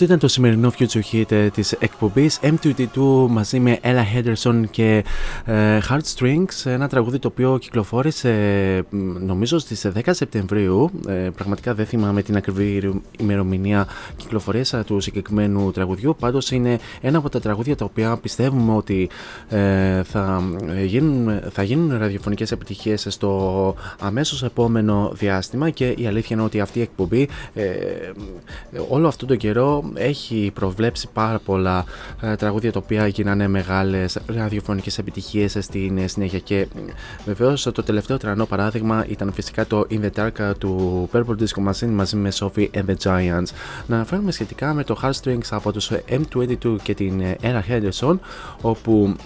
Αυτό 0.04 0.16
ήταν 0.16 0.28
το 0.28 0.34
σημερινό 0.34 0.72
Future 0.78 1.00
Hit 1.12 1.30
ε, 1.32 1.48
της 1.48 1.72
εκπομπής 1.72 2.40
M22 2.42 3.26
μαζί 3.28 3.60
με 3.60 3.78
Ella 3.82 4.02
Henderson 4.14 4.62
και 4.70 5.04
ε, 5.44 5.78
Heartstrings 5.88 6.64
ένα 6.64 6.88
τραγούδι 6.88 7.18
το 7.18 7.28
οποίο 7.28 7.58
κυκλοφόρησε 7.58 8.32
νομίζω 9.20 9.58
στις 9.58 9.86
10 9.94 10.00
Σεπτεμβρίου. 10.10 10.90
Ε, 11.08 11.12
πραγματικά 11.12 11.74
δεν 11.74 11.86
θυμάμαι 11.86 12.22
την 12.22 12.36
ακριβή 12.36 13.00
ημερομηνία 13.18 13.86
κυκλοφορίας 14.34 14.74
του 14.86 15.00
συγκεκριμένου 15.00 15.70
τραγουδιού 15.70 16.16
πάντως 16.18 16.50
είναι 16.50 16.78
ένα 17.00 17.18
από 17.18 17.28
τα 17.28 17.40
τραγούδια 17.40 17.76
τα 17.76 17.84
οποία 17.84 18.16
πιστεύουμε 18.16 18.74
ότι 18.74 19.08
θα, 20.04 20.42
γίνουν, 20.84 21.40
θα 21.50 21.62
γίνουν 21.62 21.98
ραδιοφωνικές 21.98 22.52
επιτυχίες 22.52 23.06
στο 23.10 23.74
αμέσως 24.00 24.42
επόμενο 24.42 25.12
διάστημα 25.14 25.70
και 25.70 25.88
η 25.96 26.06
αλήθεια 26.06 26.36
είναι 26.36 26.44
ότι 26.44 26.60
αυτή 26.60 26.78
η 26.78 26.82
εκπομπή 26.82 27.28
όλο 28.88 29.08
αυτόν 29.08 29.28
τον 29.28 29.36
καιρό 29.36 29.74
οποίο 29.74 29.92
έχει 29.94 30.50
προβλέψει 30.54 31.08
πάρα 31.12 31.38
πολλά 31.38 31.84
ε, 32.20 32.36
τραγούδια 32.36 32.72
τα 32.72 32.78
οποία 32.78 33.06
γίνανε 33.06 33.48
μεγάλες 33.48 34.18
ραδιοφωνικές 34.26 34.98
επιτυχίες 34.98 35.56
στην 35.60 36.08
συνέχεια. 36.08 36.38
Και 36.38 36.66
βεβαίως 37.24 37.62
το 37.62 37.82
τελευταίο 37.82 38.16
τρανό 38.16 38.46
παράδειγμα 38.46 39.04
ήταν 39.08 39.32
φυσικά 39.32 39.66
το 39.66 39.86
In 39.90 40.00
the 40.00 40.10
Dark 40.16 40.52
του 40.58 41.08
Purple 41.12 41.36
Disco 41.40 41.70
Machine 41.70 41.90
μαζί 41.90 42.16
με 42.16 42.32
Sophie 42.38 42.68
and 42.70 42.84
the 42.86 42.96
Giants. 43.02 43.48
Να 43.86 43.96
αναφέρουμε 43.96 44.23
σχετικά 44.32 44.74
με 44.74 44.84
το 44.84 45.00
Heartstrings 45.02 45.46
από 45.50 45.72
τους 45.72 45.90
M22 46.08 46.76
και 46.82 46.94
την 46.94 47.22
Ella 47.42 47.60
Henderson, 47.68 48.18
όπου 48.60 49.16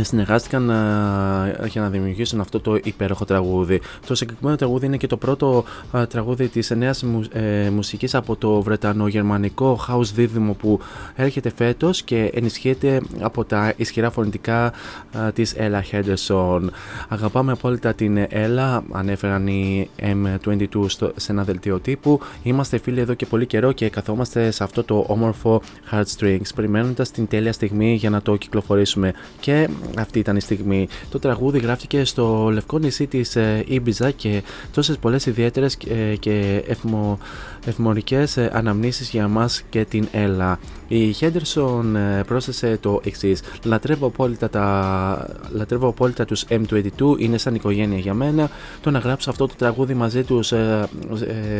συνεργάστηκαν 0.00 0.70
uh, 0.70 1.66
για 1.68 1.80
να 1.80 1.88
δημιουργήσουν 1.88 2.40
αυτό 2.40 2.60
το 2.60 2.78
υπέροχο 2.82 3.24
τραγούδι. 3.24 3.80
Το 4.06 4.14
συγκεκριμένο 4.14 4.56
τραγούδι 4.56 4.86
είναι 4.86 4.96
και 4.96 5.06
το 5.06 5.16
πρώτο 5.16 5.64
uh, 5.92 6.04
τραγούδι 6.08 6.48
της 6.48 6.70
νέας 6.70 7.02
μου, 7.02 7.24
ε, 7.32 7.70
μουσικής 7.70 8.14
από 8.14 8.36
το 8.36 8.62
βρετανο-γερμανικό 8.62 9.80
house 9.88 10.10
δίδυμο 10.14 10.52
που 10.52 10.80
έρχεται 11.14 11.52
φέτος 11.56 12.02
και 12.02 12.30
ενισχύεται 12.34 13.00
από 13.20 13.44
τα 13.44 13.72
ισχυρά 13.76 14.10
φωνητικά 14.10 14.72
uh, 14.72 15.30
της 15.34 15.54
Ella 15.58 15.80
Henderson. 15.92 16.60
Αγαπάμε 17.08 17.52
απόλυτα 17.52 17.94
την 17.94 18.26
Ella, 18.30 18.80
ανέφεραν 18.92 19.46
οι 19.46 19.90
M22 20.00 20.66
στο, 20.86 21.12
σε 21.16 21.32
ένα 21.32 21.44
δελτίο 21.44 21.78
τύπου. 21.78 22.20
Είμαστε 22.42 22.78
φίλοι 22.78 23.00
εδώ 23.00 23.14
και 23.14 23.26
πολύ 23.26 23.46
καιρό 23.46 23.72
και 23.72 23.88
καθόμαστε 23.88 24.50
σε 24.50 24.64
αυτό 24.64 24.84
το 24.84 25.04
όμορφο 25.08 25.62
heartstrings 25.90 26.48
περιμένοντας 26.54 27.10
την 27.10 27.28
τέλεια 27.28 27.52
στιγμή 27.52 27.94
για 27.94 28.10
να 28.10 28.22
το 28.22 28.36
κυκλοφορήσουμε 28.36 29.12
και 29.40 29.68
αυτή 29.98 30.18
ήταν 30.18 30.36
η 30.36 30.40
στιγμή. 30.40 30.88
Το 31.10 31.18
τραγούδι 31.18 31.58
γράφτηκε 31.58 32.04
στο 32.04 32.50
λευκό 32.52 32.78
νησί 32.78 33.06
της 33.06 33.36
Ήμπιζα 33.66 34.10
και 34.10 34.42
τόσες 34.72 34.98
πολλές 34.98 35.26
ιδιαίτερες 35.26 35.76
ε, 35.88 36.16
και 36.16 36.64
ευμο, 36.66 37.18
ευμορικές 37.66 38.36
ε, 38.36 38.50
αναμνήσεις 38.52 39.08
για 39.08 39.28
μας 39.28 39.62
και 39.68 39.84
την 39.84 40.08
Έλλα. 40.12 40.58
Η 40.88 41.12
Χέντερσον 41.12 41.96
πρόσθεσε 42.26 42.78
το 42.80 43.00
εξής. 43.04 43.42
Λατρεύω 43.64 44.06
απόλυτα, 44.06 44.50
τα... 44.50 45.36
Λατρεύω 45.52 45.88
απόλυτα 45.88 46.24
τους 46.24 46.44
M22, 46.48 47.18
είναι 47.18 47.38
σαν 47.38 47.54
οικογένεια 47.54 47.98
για 47.98 48.14
μένα. 48.14 48.50
Το 48.80 48.90
να 48.90 48.98
γράψω 48.98 49.30
αυτό 49.30 49.46
το 49.46 49.54
τραγούδι 49.58 49.94
μαζί 49.94 50.22
τους 50.22 50.52
ε, 50.52 50.88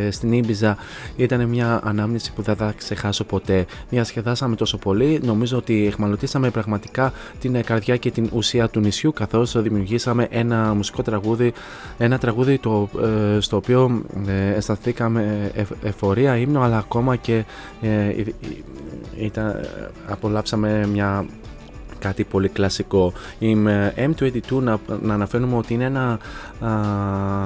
ε, 0.05 0.11
στην 0.11 0.31
Ήμπιζα 0.31 0.77
ήταν 1.15 1.45
μια 1.45 1.79
ανάμνηση 1.83 2.33
που 2.33 2.41
δεν 2.41 2.55
θα 2.55 2.73
ξεχάσω 2.77 3.23
ποτέ. 3.23 3.65
Διασκεδάσαμε 3.89 4.55
τόσο 4.55 4.77
πολύ, 4.77 5.19
νομίζω 5.23 5.57
ότι 5.57 5.85
εχμαλωτήσαμε 5.87 6.49
πραγματικά 6.49 7.13
την 7.39 7.63
καρδιά 7.63 7.97
και 7.97 8.11
την 8.11 8.29
ουσία 8.33 8.69
του 8.69 8.79
νησιού 8.79 9.13
καθώς 9.13 9.61
δημιουργήσαμε 9.61 10.27
ένα 10.31 10.73
μουσικό 10.73 11.01
τραγούδι, 11.01 11.53
ένα 11.97 12.17
τραγούδι 12.17 12.57
το, 12.57 12.89
ε, 13.35 13.39
στο 13.39 13.57
οποίο 13.57 14.01
αισθανθήκαμε 14.55 15.51
εφορία 15.89 16.37
ύμνο 16.37 16.61
αλλά 16.61 16.77
ακόμα 16.77 17.15
και 17.15 17.43
ε, 17.81 18.23
ήταν, 19.17 19.55
απολαύσαμε 20.07 20.87
μια 20.87 21.25
κάτι 21.99 22.23
πολύ 22.23 22.49
κλασικό. 22.49 23.13
Η 23.39 23.57
M22 23.95 24.61
να, 24.61 24.79
να 25.01 25.13
αναφέρουμε 25.13 25.57
ότι 25.57 25.73
είναι 25.73 25.83
ένα 25.83 26.19
α, 26.59 26.69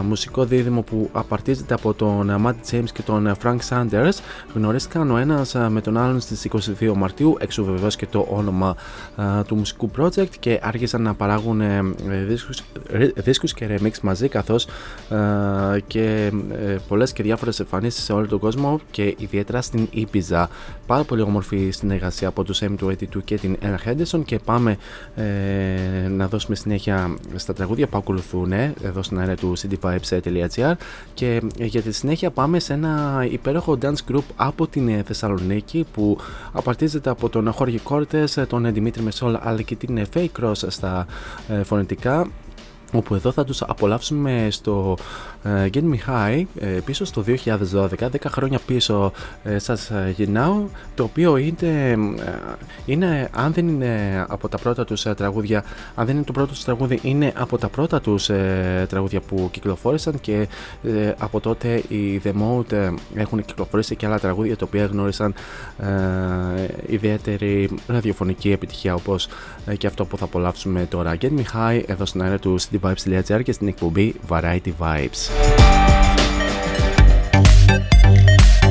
μουσικό 0.03 0.45
δίδυμο 0.45 0.81
που 0.81 1.09
απαρτίζεται 1.11 1.73
από 1.73 1.93
τον 1.93 2.43
Matt 2.45 2.71
James 2.71 2.89
και 2.93 3.01
τον 3.01 3.35
Frank 3.43 3.57
Sanders. 3.69 4.17
Γνωρίστηκαν 4.53 5.11
ο 5.11 5.17
ένας 5.17 5.55
με 5.69 5.81
τον 5.81 5.97
άλλον 5.97 6.19
στις 6.19 6.47
22 6.81 6.93
Μαρτίου, 6.95 7.35
εξού 7.39 7.65
βεβαίως 7.65 7.95
και 7.95 8.07
το 8.07 8.27
όνομα 8.29 8.75
α, 9.15 9.43
του 9.43 9.55
μουσικού 9.55 9.91
project 9.97 10.29
και 10.39 10.59
άρχισαν 10.61 11.01
να 11.01 11.13
παράγουν 11.13 11.61
ε, 11.61 11.81
δίσκους, 12.27 12.61
δίσκους 13.15 13.53
και 13.53 13.67
remix 13.69 13.99
μαζί 14.01 14.27
καθώς 14.27 14.67
α, 15.09 15.17
και 15.87 16.31
ε, 16.51 16.75
πολλές 16.87 17.13
και 17.13 17.23
διάφορες 17.23 17.59
εμφανίσεις 17.59 18.03
σε 18.03 18.13
όλο 18.13 18.27
τον 18.27 18.39
κόσμο 18.39 18.79
και 18.91 19.15
ιδιαίτερα 19.17 19.61
στην 19.61 19.87
Ibiza. 19.95 20.45
Πάρα 20.85 21.03
πολύ 21.03 21.21
όμορφη 21.21 21.69
συνεργασία 21.69 22.27
από 22.27 22.43
τους 22.43 22.61
M22 22.61 23.23
και 23.23 23.37
την 23.37 23.57
Ella 23.61 23.89
Henderson 23.89 24.21
και 24.25 24.39
πάμε 24.45 24.77
ε, 25.15 26.07
να 26.07 26.27
δώσουμε 26.27 26.55
συνέχεια 26.55 27.17
στα 27.35 27.53
τραγούδια 27.53 27.87
που 27.87 27.97
ακολουθούν 27.97 28.51
εδώ 28.51 29.03
στην 29.03 29.19
αέρα 29.19 29.35
του 29.35 29.53
cdvibes.gr 29.57 30.73
και 31.13 31.41
για 31.57 31.81
τη 31.81 31.91
συνέχεια 31.91 32.31
πάμε 32.31 32.59
σε 32.59 32.73
ένα 32.73 33.25
υπέροχο 33.29 33.77
dance 33.81 34.11
group 34.11 34.23
από 34.35 34.67
την 34.67 35.03
Θεσσαλονίκη 35.03 35.85
που 35.93 36.17
απαρτίζεται 36.51 37.09
από 37.09 37.29
τον 37.29 37.51
Χώργη 37.51 37.79
Κόρτες, 37.79 38.43
τον 38.47 38.73
Δημήτρη 38.73 39.03
Μεσόλα 39.03 39.39
αλλά 39.43 39.61
και 39.61 39.75
την 39.75 40.05
Fake 40.13 40.27
Cross 40.41 40.55
στα 40.67 41.05
ε, 41.47 41.63
φωνητικά 41.63 42.27
όπου 42.93 43.15
εδώ 43.15 43.31
θα 43.31 43.43
τους 43.43 43.61
απολαύσουμε 43.61 44.47
στο 44.51 44.97
uh, 44.97 45.01
Get 45.45 45.83
Me 45.83 45.97
High 46.07 46.43
ε, 46.59 46.65
πίσω 46.65 47.05
στο 47.05 47.23
2012, 47.27 47.87
10 47.99 48.07
χρόνια 48.27 48.59
πίσω 48.65 49.11
uh, 49.45 49.55
σας 49.57 49.91
γυρνάω 50.15 50.63
το 50.95 51.03
οποίο 51.03 51.37
είναι, 51.37 51.97
είναι 52.85 53.29
αν 53.31 53.53
δεν 53.53 53.67
είναι 53.67 54.25
από 54.29 54.49
τα 54.49 54.57
πρώτα 54.57 54.85
τους 54.85 55.01
τραγούδια 55.01 55.63
αν 55.95 56.05
δεν 56.05 56.15
είναι 56.15 56.23
το 56.23 56.31
πρώτο 56.31 56.51
τους 56.51 56.63
τραγούδι 56.63 56.99
είναι 57.03 57.33
από 57.35 57.57
τα 57.57 57.67
πρώτα 57.67 58.01
τους 58.01 58.29
τραγούδια 58.87 59.21
που 59.21 59.49
κυκλοφόρησαν 59.51 60.19
και 60.21 60.47
από 61.17 61.39
τότε 61.39 61.83
οι 61.87 62.21
The 62.23 62.31
Mode 62.31 62.93
έχουν 63.15 63.45
κυκλοφορήσει 63.45 63.95
και 63.95 64.05
άλλα 64.05 64.19
τραγούδια 64.19 64.57
τα 64.57 64.65
οποία 64.67 64.85
γνώρισαν 64.85 65.33
ιδιαίτερη 66.87 67.69
ραδιοφωνική 67.87 68.51
επιτυχία 68.51 68.93
όπως 68.93 69.27
και 69.77 69.87
αυτό 69.87 70.05
που 70.05 70.17
θα 70.17 70.25
απολαύσουμε 70.25 70.85
τώρα 70.85 71.17
Get 71.21 71.29
Me 71.29 71.43
High 71.53 71.83
εδώ 71.85 72.05
στην 72.05 72.21
αέρα 72.21 72.39
του 72.39 72.59
cityvibes.gr 72.59 73.43
και 73.43 73.51
στην 73.51 73.67
εκπομπή 73.67 74.15
Variety 74.29 74.71
Vibes. 74.79 75.32
Thank 75.35 75.57
you 78.27 78.62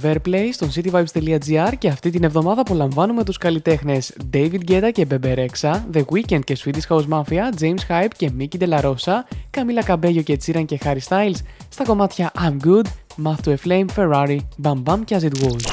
Top 0.00 0.04
5 0.04 0.14
Airplay 0.14 0.48
στο 0.52 0.68
cityvibes.gr 0.74 1.72
και 1.78 1.88
αυτή 1.88 2.10
την 2.10 2.24
εβδομάδα 2.24 2.60
απολαμβάνουμε 2.60 3.24
τους 3.24 3.38
καλλιτέχνες 3.38 4.16
David 4.32 4.60
Guetta 4.68 4.90
και 4.92 5.06
Bebe 5.10 5.34
Rexha, 5.34 5.80
The 5.92 6.02
Weeknd 6.12 6.44
και 6.44 6.56
Swedish 6.64 6.86
House 6.88 7.08
Mafia, 7.08 7.60
James 7.60 7.80
Hype 7.88 8.12
και 8.16 8.30
Mickey 8.38 8.58
De 8.58 8.68
La 8.68 8.80
Rosa, 8.82 9.24
Camila 9.56 9.82
Cabello 9.86 10.22
και 10.24 10.38
Tsiran 10.44 10.64
και 10.64 10.78
Harry 10.84 10.98
Styles 11.08 11.38
στα 11.68 11.84
κομμάτια 11.84 12.32
I'm 12.36 12.66
Good, 12.66 12.86
Math 13.24 13.42
to 13.44 13.52
a 13.52 13.56
Flame, 13.66 13.86
Ferrari, 13.96 14.38
Bam 14.62 14.82
Bam 14.84 15.00
και 15.04 15.16
As 15.16 15.22
It 15.22 15.42
Was. 15.42 15.64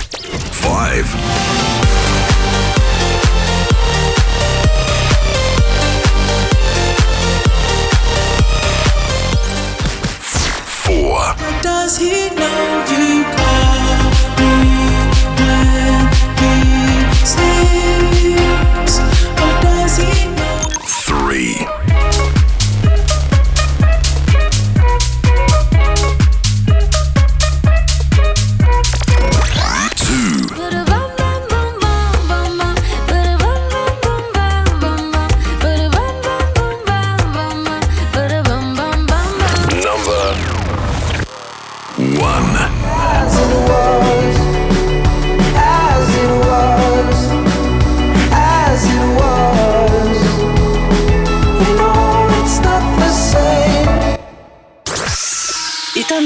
5. 0.52 1.56
Four. 10.86 11.20
Does 11.62 11.98
he 11.98 12.30
know 12.40 12.86
you 12.92 13.35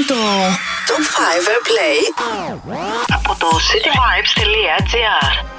το 0.09 0.15
Top 0.87 0.93
5 0.93 0.97
Airplay 1.53 1.97
από 3.13 3.35
το 3.39 3.47
cityvibes.gr 3.47 5.58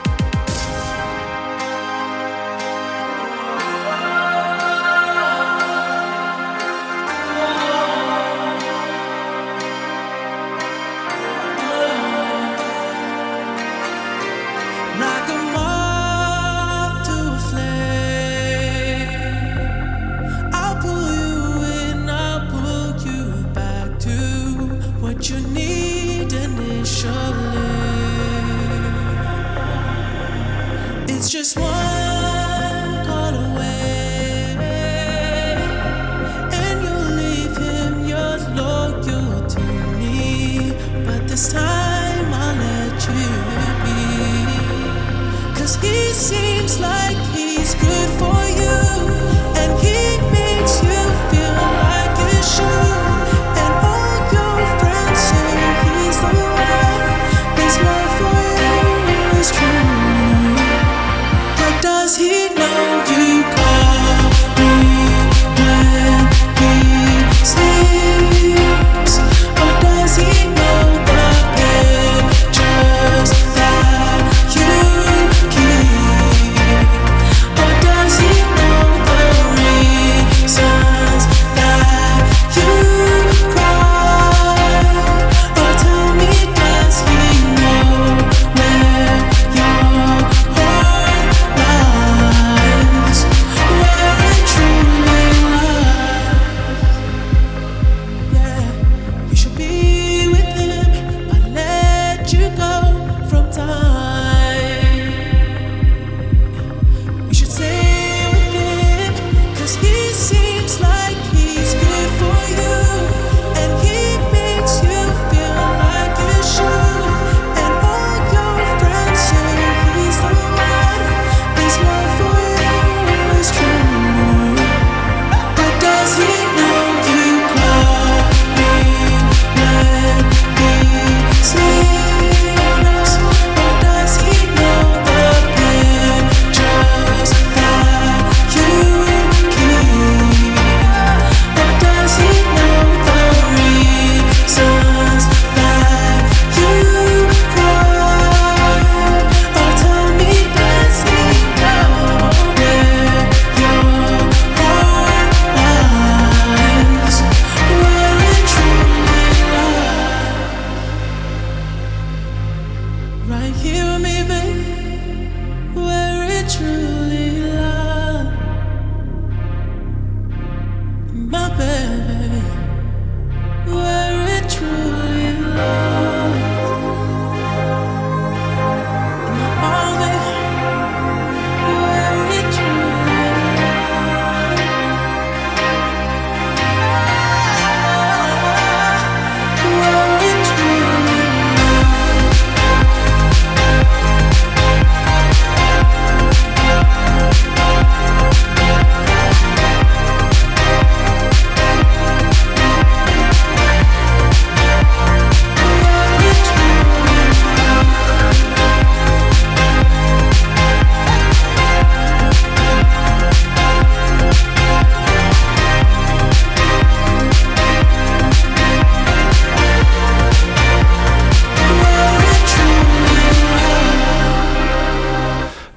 Cause 45.56 45.76
he 45.82 46.14
seems 46.14 46.80
like 46.80 47.18
he's 47.34 47.74
good 47.76 48.10
for 48.20 48.41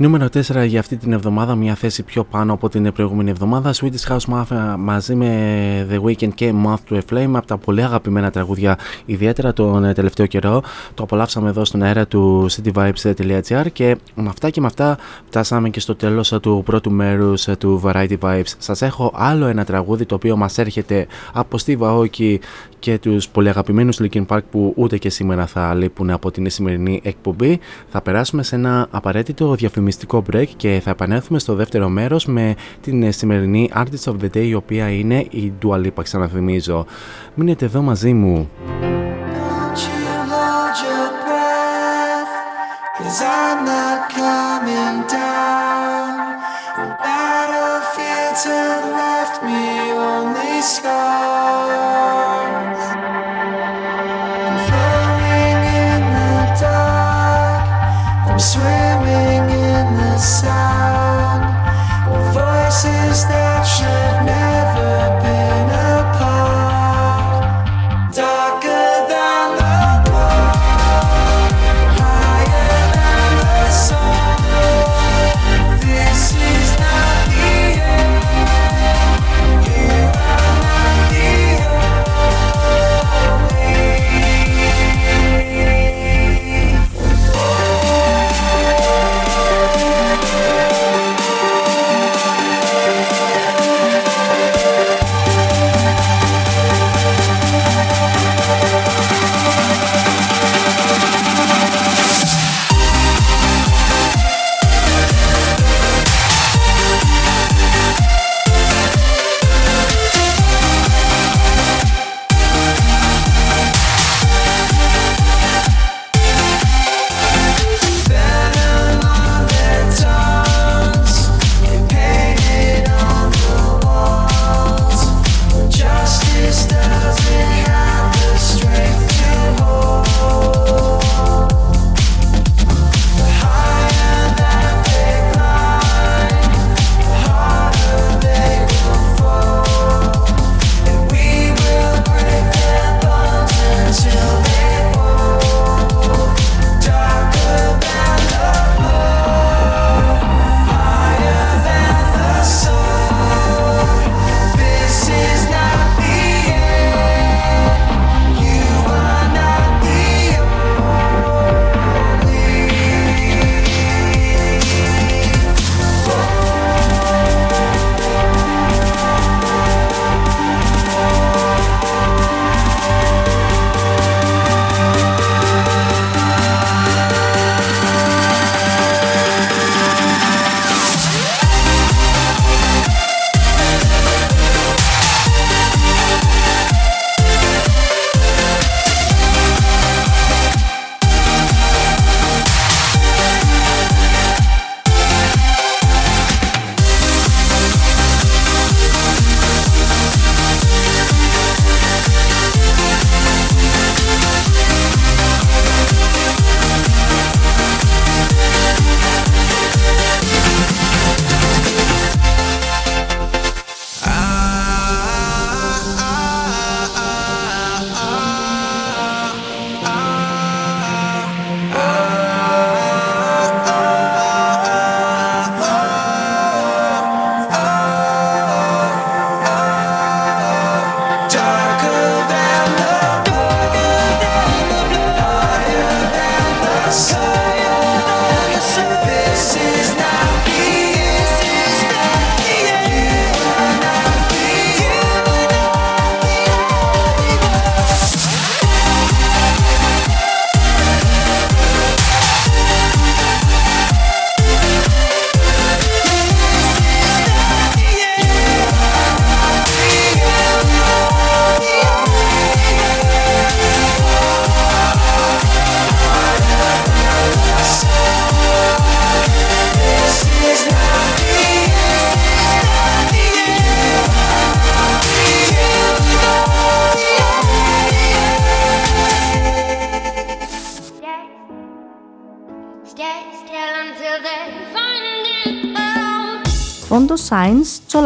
Νούμερο 0.04 0.26
4 0.26 0.66
για 0.66 0.80
αυτή 0.80 0.96
την 0.96 1.12
εβδομάδα, 1.12 1.54
μια 1.54 1.74
θέση 1.74 2.02
πιο 2.02 2.24
πάνω 2.24 2.52
από 2.52 2.68
την 2.68 2.92
προηγούμενη 2.92 3.30
εβδομάδα. 3.30 3.74
Swedish 3.74 4.08
House 4.08 4.34
Mafia 4.34 4.74
μαζί 4.78 5.14
με 5.14 5.86
The 5.90 6.02
Weeknd 6.02 6.34
και 6.34 6.52
Moth 6.64 6.92
to 6.92 6.98
a 6.98 7.00
Flame 7.12 7.32
από 7.34 7.46
τα 7.46 7.56
πολύ 7.56 7.82
αγαπημένα 7.82 8.30
τραγούδια, 8.30 8.78
ιδιαίτερα 9.04 9.52
τον 9.52 9.94
τελευταίο 9.94 10.26
καιρό. 10.26 10.62
Το 10.94 11.02
απολαύσαμε 11.02 11.48
εδώ 11.48 11.64
στον 11.64 11.82
αέρα 11.82 12.06
του 12.06 12.46
cityvibes.gr 12.50 13.66
και 13.72 13.96
με 14.14 14.28
αυτά 14.28 14.50
και 14.50 14.60
με 14.60 14.66
αυτά 14.66 14.98
φτάσαμε 15.26 15.68
και 15.68 15.80
στο 15.80 15.94
τέλος 15.94 16.34
του 16.42 16.62
πρώτου 16.64 16.90
μέρους 16.90 17.48
του 17.58 17.80
Variety 17.84 18.18
Vibes. 18.20 18.52
Σας 18.58 18.82
έχω 18.82 19.12
άλλο 19.14 19.46
ένα 19.46 19.64
τραγούδι 19.64 20.06
το 20.06 20.14
οποίο 20.14 20.36
μας 20.36 20.58
έρχεται 20.58 21.06
από 21.32 21.56
Steve 21.64 21.78
Aoki 21.78 22.38
και 22.84 22.98
τους 22.98 23.28
πολύ 23.28 23.48
αγαπημένου 23.48 23.94
Linkin 23.94 24.26
Park 24.26 24.40
που 24.50 24.72
ούτε 24.76 24.98
και 24.98 25.10
σήμερα 25.10 25.46
θα 25.46 25.74
λείπουν 25.74 26.10
από 26.10 26.30
την 26.30 26.50
σημερινή 26.50 27.00
εκπομπή. 27.04 27.58
Θα 27.88 28.00
περάσουμε 28.02 28.42
σε 28.42 28.54
ένα 28.54 28.88
απαραίτητο 28.90 29.54
διαφημιστικό 29.54 30.22
break 30.32 30.46
και 30.56 30.80
θα 30.84 30.90
επανέλθουμε 30.90 31.38
στο 31.38 31.54
δεύτερο 31.54 31.88
μέρος 31.88 32.26
με 32.26 32.54
την 32.80 33.12
σημερινή 33.12 33.70
Artist 33.74 34.12
of 34.12 34.14
the 34.22 34.36
Day 34.36 34.46
η 34.46 34.54
οποία 34.54 34.88
είναι 34.90 35.26
η 35.30 35.52
Dua 35.62 35.86
Lipa 35.86 36.02
ξαναθυμίζω. 36.02 36.86
Μείνετε 37.34 37.64
εδώ 37.64 37.82
μαζί 37.82 38.12
μου. 38.12 38.50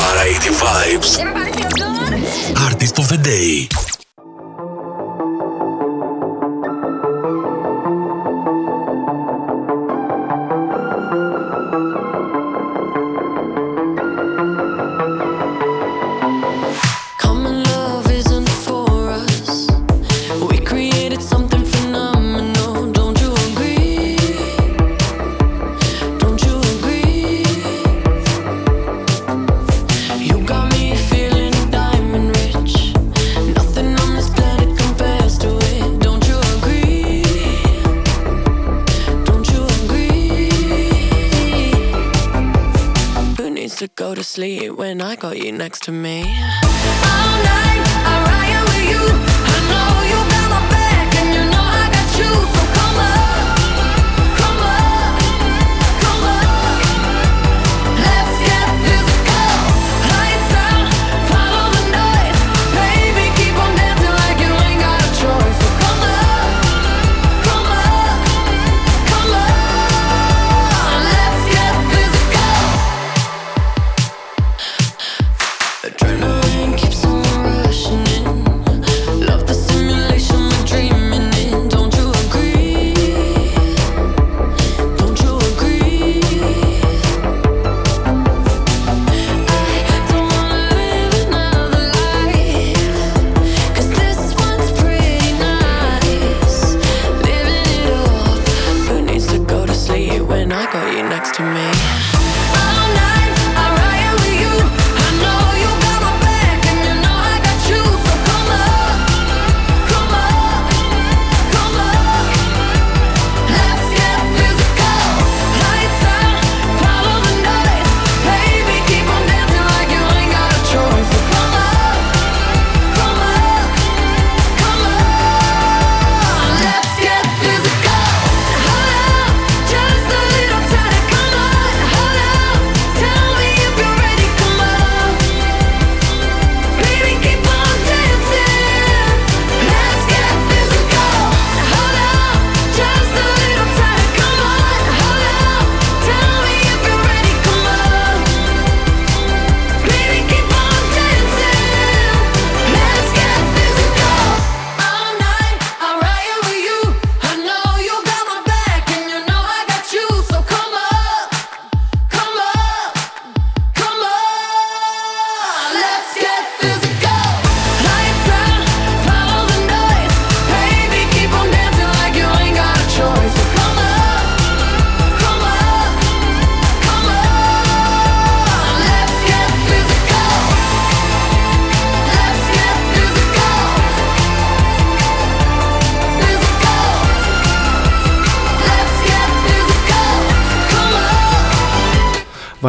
Variety 0.00 0.48
Vibes 0.48 1.18
Artist 2.56 2.98
of 2.98 3.08
the 3.08 3.18
Day 3.18 3.89
when 44.38 45.00
I 45.00 45.16
got 45.16 45.38
you 45.38 45.50
next 45.50 45.82
to 45.84 45.92
me? 45.92 46.20
All 46.22 47.42
night, 47.42 47.69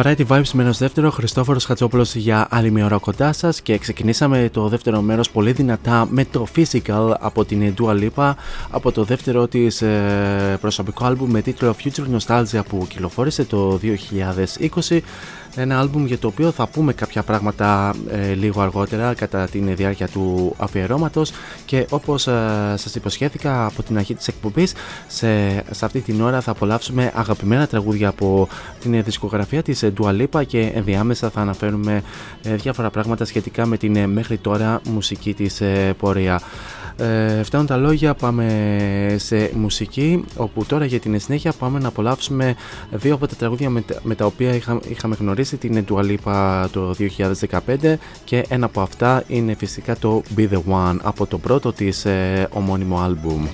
Variety 0.04 0.26
Vibes 0.26 0.50
μέρο 0.52 0.72
δεύτερο, 0.72 1.10
Χριστόφορος 1.10 1.64
Χατσόπουλο 1.64 2.06
για 2.14 2.46
άλλη 2.50 2.70
μια 2.70 2.84
ώρα 2.84 2.98
κοντά 2.98 3.32
σας 3.32 3.62
και 3.62 3.78
ξεκινήσαμε 3.78 4.48
το 4.52 4.68
δεύτερο 4.68 5.00
μέρος 5.00 5.30
πολύ 5.30 5.52
δυνατά 5.52 6.06
με 6.10 6.24
το 6.24 6.46
Physical 6.56 7.14
από 7.20 7.44
την 7.44 7.74
Dua 7.78 8.00
Lipa 8.00 8.32
από 8.70 8.92
το 8.92 9.04
δεύτερο 9.04 9.48
της 9.48 9.82
προσωπικό 10.60 11.04
άλμπουμ 11.04 11.30
με 11.30 11.42
τίτλο 11.42 11.76
Future 11.84 12.16
Nostalgia 12.16 12.60
που 12.68 12.86
κυκλοφόρησε 12.88 13.44
το 13.44 13.80
2020. 14.88 14.98
Ένα 15.54 15.78
άλμπουμ 15.78 16.06
για 16.06 16.18
το 16.18 16.26
οποίο 16.26 16.50
θα 16.50 16.66
πούμε 16.66 16.92
κάποια 16.92 17.22
πράγματα 17.22 17.94
ε, 18.10 18.32
λίγο 18.32 18.60
αργότερα 18.60 19.14
κατά 19.14 19.46
τη 19.46 19.58
διάρκεια 19.58 20.08
του 20.08 20.54
αφιερώματος 20.58 21.32
και 21.64 21.86
όπως 21.90 22.26
ε, 22.26 22.74
σας 22.76 22.94
υποσχέθηκα 22.94 23.66
από 23.66 23.82
την 23.82 23.98
αρχή 23.98 24.14
της 24.14 24.28
εκπομπής 24.28 24.74
σε, 25.06 25.52
σε 25.70 25.84
αυτή 25.84 26.00
την 26.00 26.20
ώρα 26.20 26.40
θα 26.40 26.50
απολαύσουμε 26.50 27.12
αγαπημένα 27.14 27.66
τραγούδια 27.66 28.08
από 28.08 28.48
την 28.80 29.02
δισκογραφία 29.02 29.62
της 29.62 29.82
ε, 29.82 29.92
Dua 30.00 30.20
Lipa 30.20 30.46
και 30.46 30.72
ενδιάμεσα 30.74 31.30
θα 31.30 31.40
αναφέρουμε 31.40 32.02
ε, 32.42 32.54
διάφορα 32.54 32.90
πράγματα 32.90 33.24
σχετικά 33.24 33.66
με 33.66 33.76
την 33.76 33.96
ε, 33.96 34.06
μέχρι 34.06 34.36
τώρα 34.38 34.80
μουσική 34.88 35.34
της 35.34 35.60
ε, 35.60 35.94
πορεία. 35.98 36.40
Ε, 36.96 37.42
φτάνουν 37.42 37.66
τα 37.66 37.76
λόγια, 37.76 38.14
πάμε 38.14 38.46
σε 39.18 39.50
μουσική, 39.54 40.24
όπου 40.36 40.64
τώρα 40.64 40.84
για 40.84 40.98
την 41.00 41.20
συνέχεια 41.20 41.52
πάμε 41.58 41.78
να 41.78 41.88
απολαύσουμε 41.88 42.54
δύο 42.90 43.14
από 43.14 43.26
τα 43.26 43.34
τραγούδια 43.34 43.70
με, 43.70 43.80
τα- 43.80 44.00
με 44.02 44.14
τα 44.14 44.26
οποία 44.26 44.54
είχα, 44.54 44.80
είχαμε 44.88 45.16
γνωρίσει 45.20 45.56
την 45.56 45.84
Dua 45.88 46.00
Lipa 46.00 46.64
το 46.72 46.94
2015 46.98 47.98
και 48.24 48.44
ένα 48.48 48.66
από 48.66 48.80
αυτά 48.80 49.22
είναι 49.28 49.54
φυσικά 49.58 49.96
το 49.96 50.22
Be 50.36 50.48
The 50.52 50.56
One 50.72 50.96
από 51.02 51.26
το 51.26 51.38
πρώτο 51.38 51.72
της 51.72 52.04
ε, 52.04 52.48
ομώνυμο 52.52 52.98
άλμπουμ. 53.00 53.46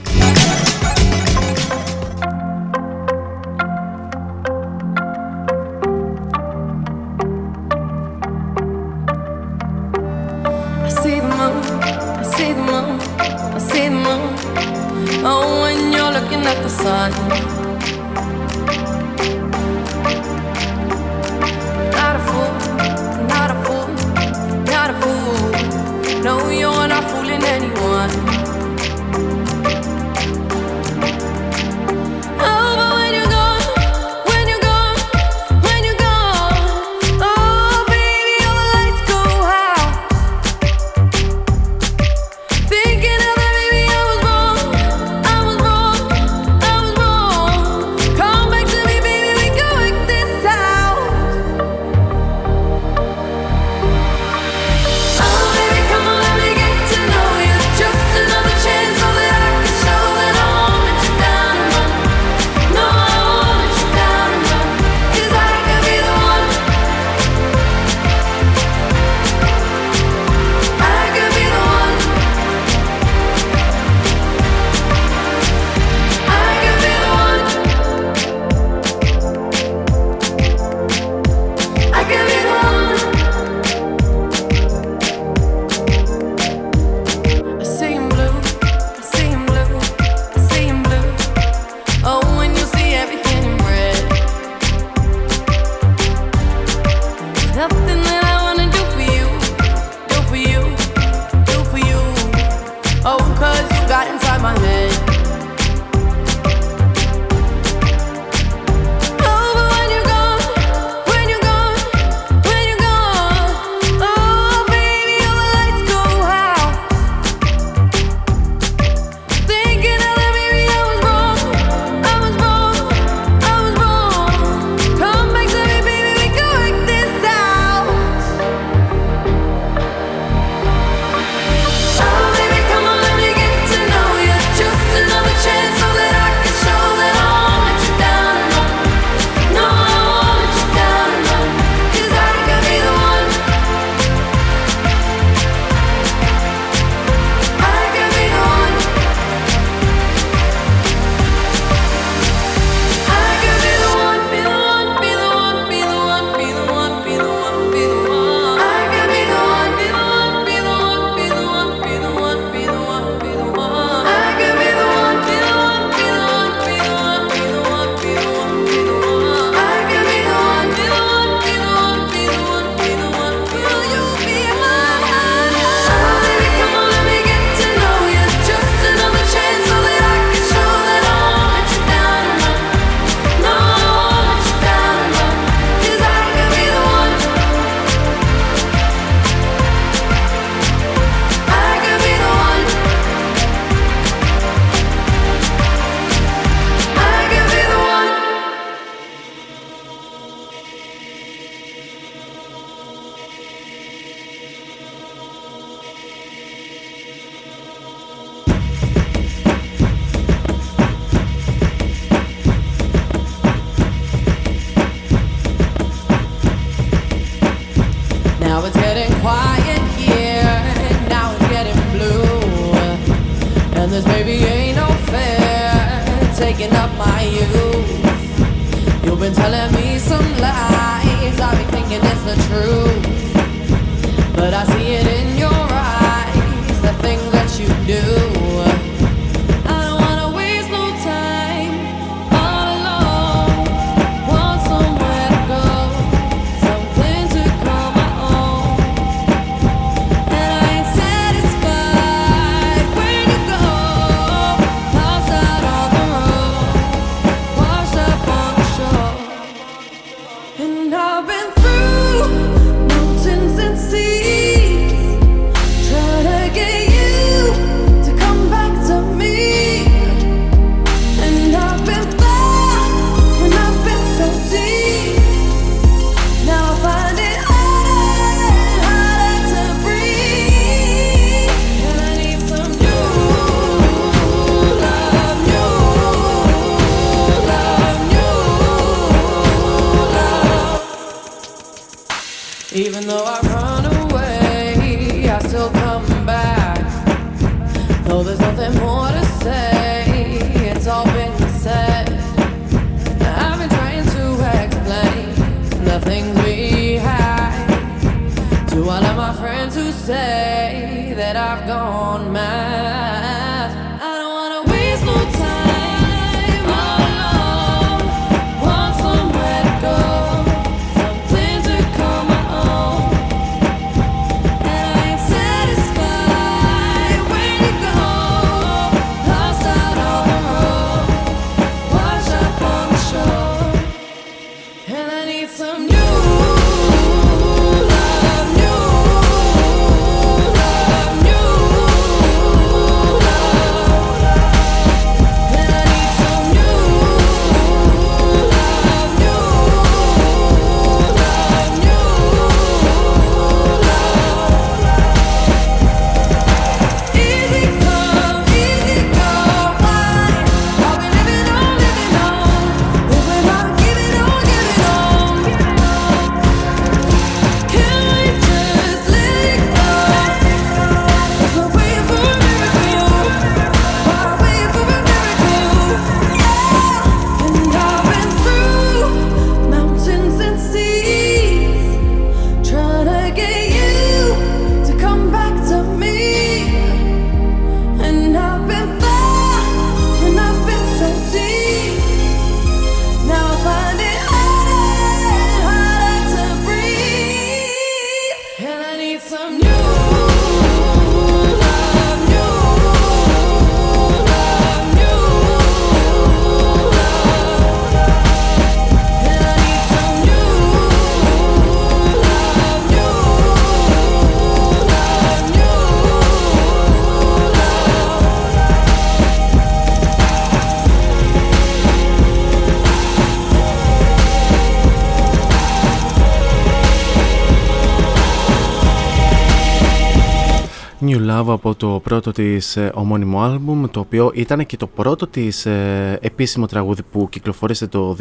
Love 431.49 431.53
από 431.53 431.75
το 431.75 432.01
πρώτο 432.03 432.33
της 432.33 432.77
ε, 432.77 432.91
ομώνυμο 432.95 433.43
άλμπουμ 433.43 433.85
το 433.91 434.01
οποίο 434.01 434.31
ήταν 434.35 434.67
και 434.67 434.77
το 434.77 434.87
πρώτο 434.87 435.27
της 435.27 435.67
ε, 435.67 436.19
επίσημο 436.23 436.67
τραγούδι 436.67 437.03
που 437.03 437.29
κυκλοφόρησε 437.29 437.87
το 437.87 438.17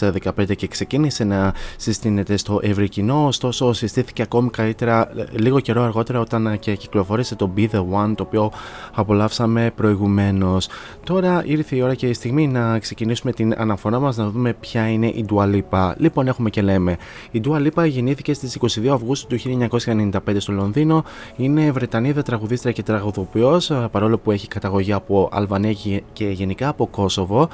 2015 0.00 0.56
και 0.56 0.66
ξεκίνησε 0.66 1.24
να 1.24 1.54
συστήνεται 1.76 2.36
στο 2.36 2.60
ευρύ 2.62 2.88
κοινό 2.88 3.26
ωστόσο 3.26 3.72
συστήθηκε 3.72 4.22
ακόμη 4.22 4.50
καλύτερα 4.50 5.18
ε, 5.18 5.24
λίγο 5.32 5.60
καιρό 5.60 5.82
αργότερα 5.82 6.20
όταν 6.20 6.58
και 6.58 6.74
κυκλοφόρησε 6.74 7.34
το 7.34 7.52
Be 7.56 7.68
The 7.70 7.78
One 7.78 8.12
το 8.16 8.22
οποίο 8.22 8.50
απολαύσαμε 8.94 9.72
προηγουμένως. 9.76 10.68
Τώρα 11.04 11.42
ήρθε 11.44 11.76
η 11.76 11.82
ώρα 11.82 11.94
και 11.94 12.06
η 12.06 12.12
στιγμή 12.12 12.46
να 12.46 12.78
ξεκινήσουμε 12.78 13.32
την 13.32 13.54
αναφορά 13.56 13.98
μας 13.98 14.16
να 14.16 14.30
δούμε 14.30 14.52
ποια 14.52 14.88
είναι 14.88 15.06
η 15.06 15.24
Dua 15.30 15.54
Lipa. 15.54 15.92
Λοιπόν 15.96 16.28
έχουμε 16.28 16.50
και 16.50 16.62
λέμε. 16.62 16.96
Η 17.30 17.40
Dua 17.44 17.66
Lipa 17.66 17.88
γεννήθηκε 17.88 18.34
στις 18.34 18.58
22 18.60 18.86
Αυγούστου 18.86 19.36
του 19.36 19.68
1995 19.86 20.10
στο 20.36 20.52
Λονδίνο. 20.52 21.04
Είναι 21.36 21.70
Βρετανίδα 21.70 22.22
τραγουδίστρια 22.22 22.59
και 22.64 22.82
τραγουδοποιός 22.82 23.72
παρόλο 23.90 24.18
που 24.18 24.30
έχει 24.30 24.48
καταγωγή 24.48 24.92
από 24.92 25.28
Αλβανία 25.32 25.72
και 26.12 26.24
γενικά 26.28 26.68
από 26.68 26.86
Κόσοβο. 26.86 27.48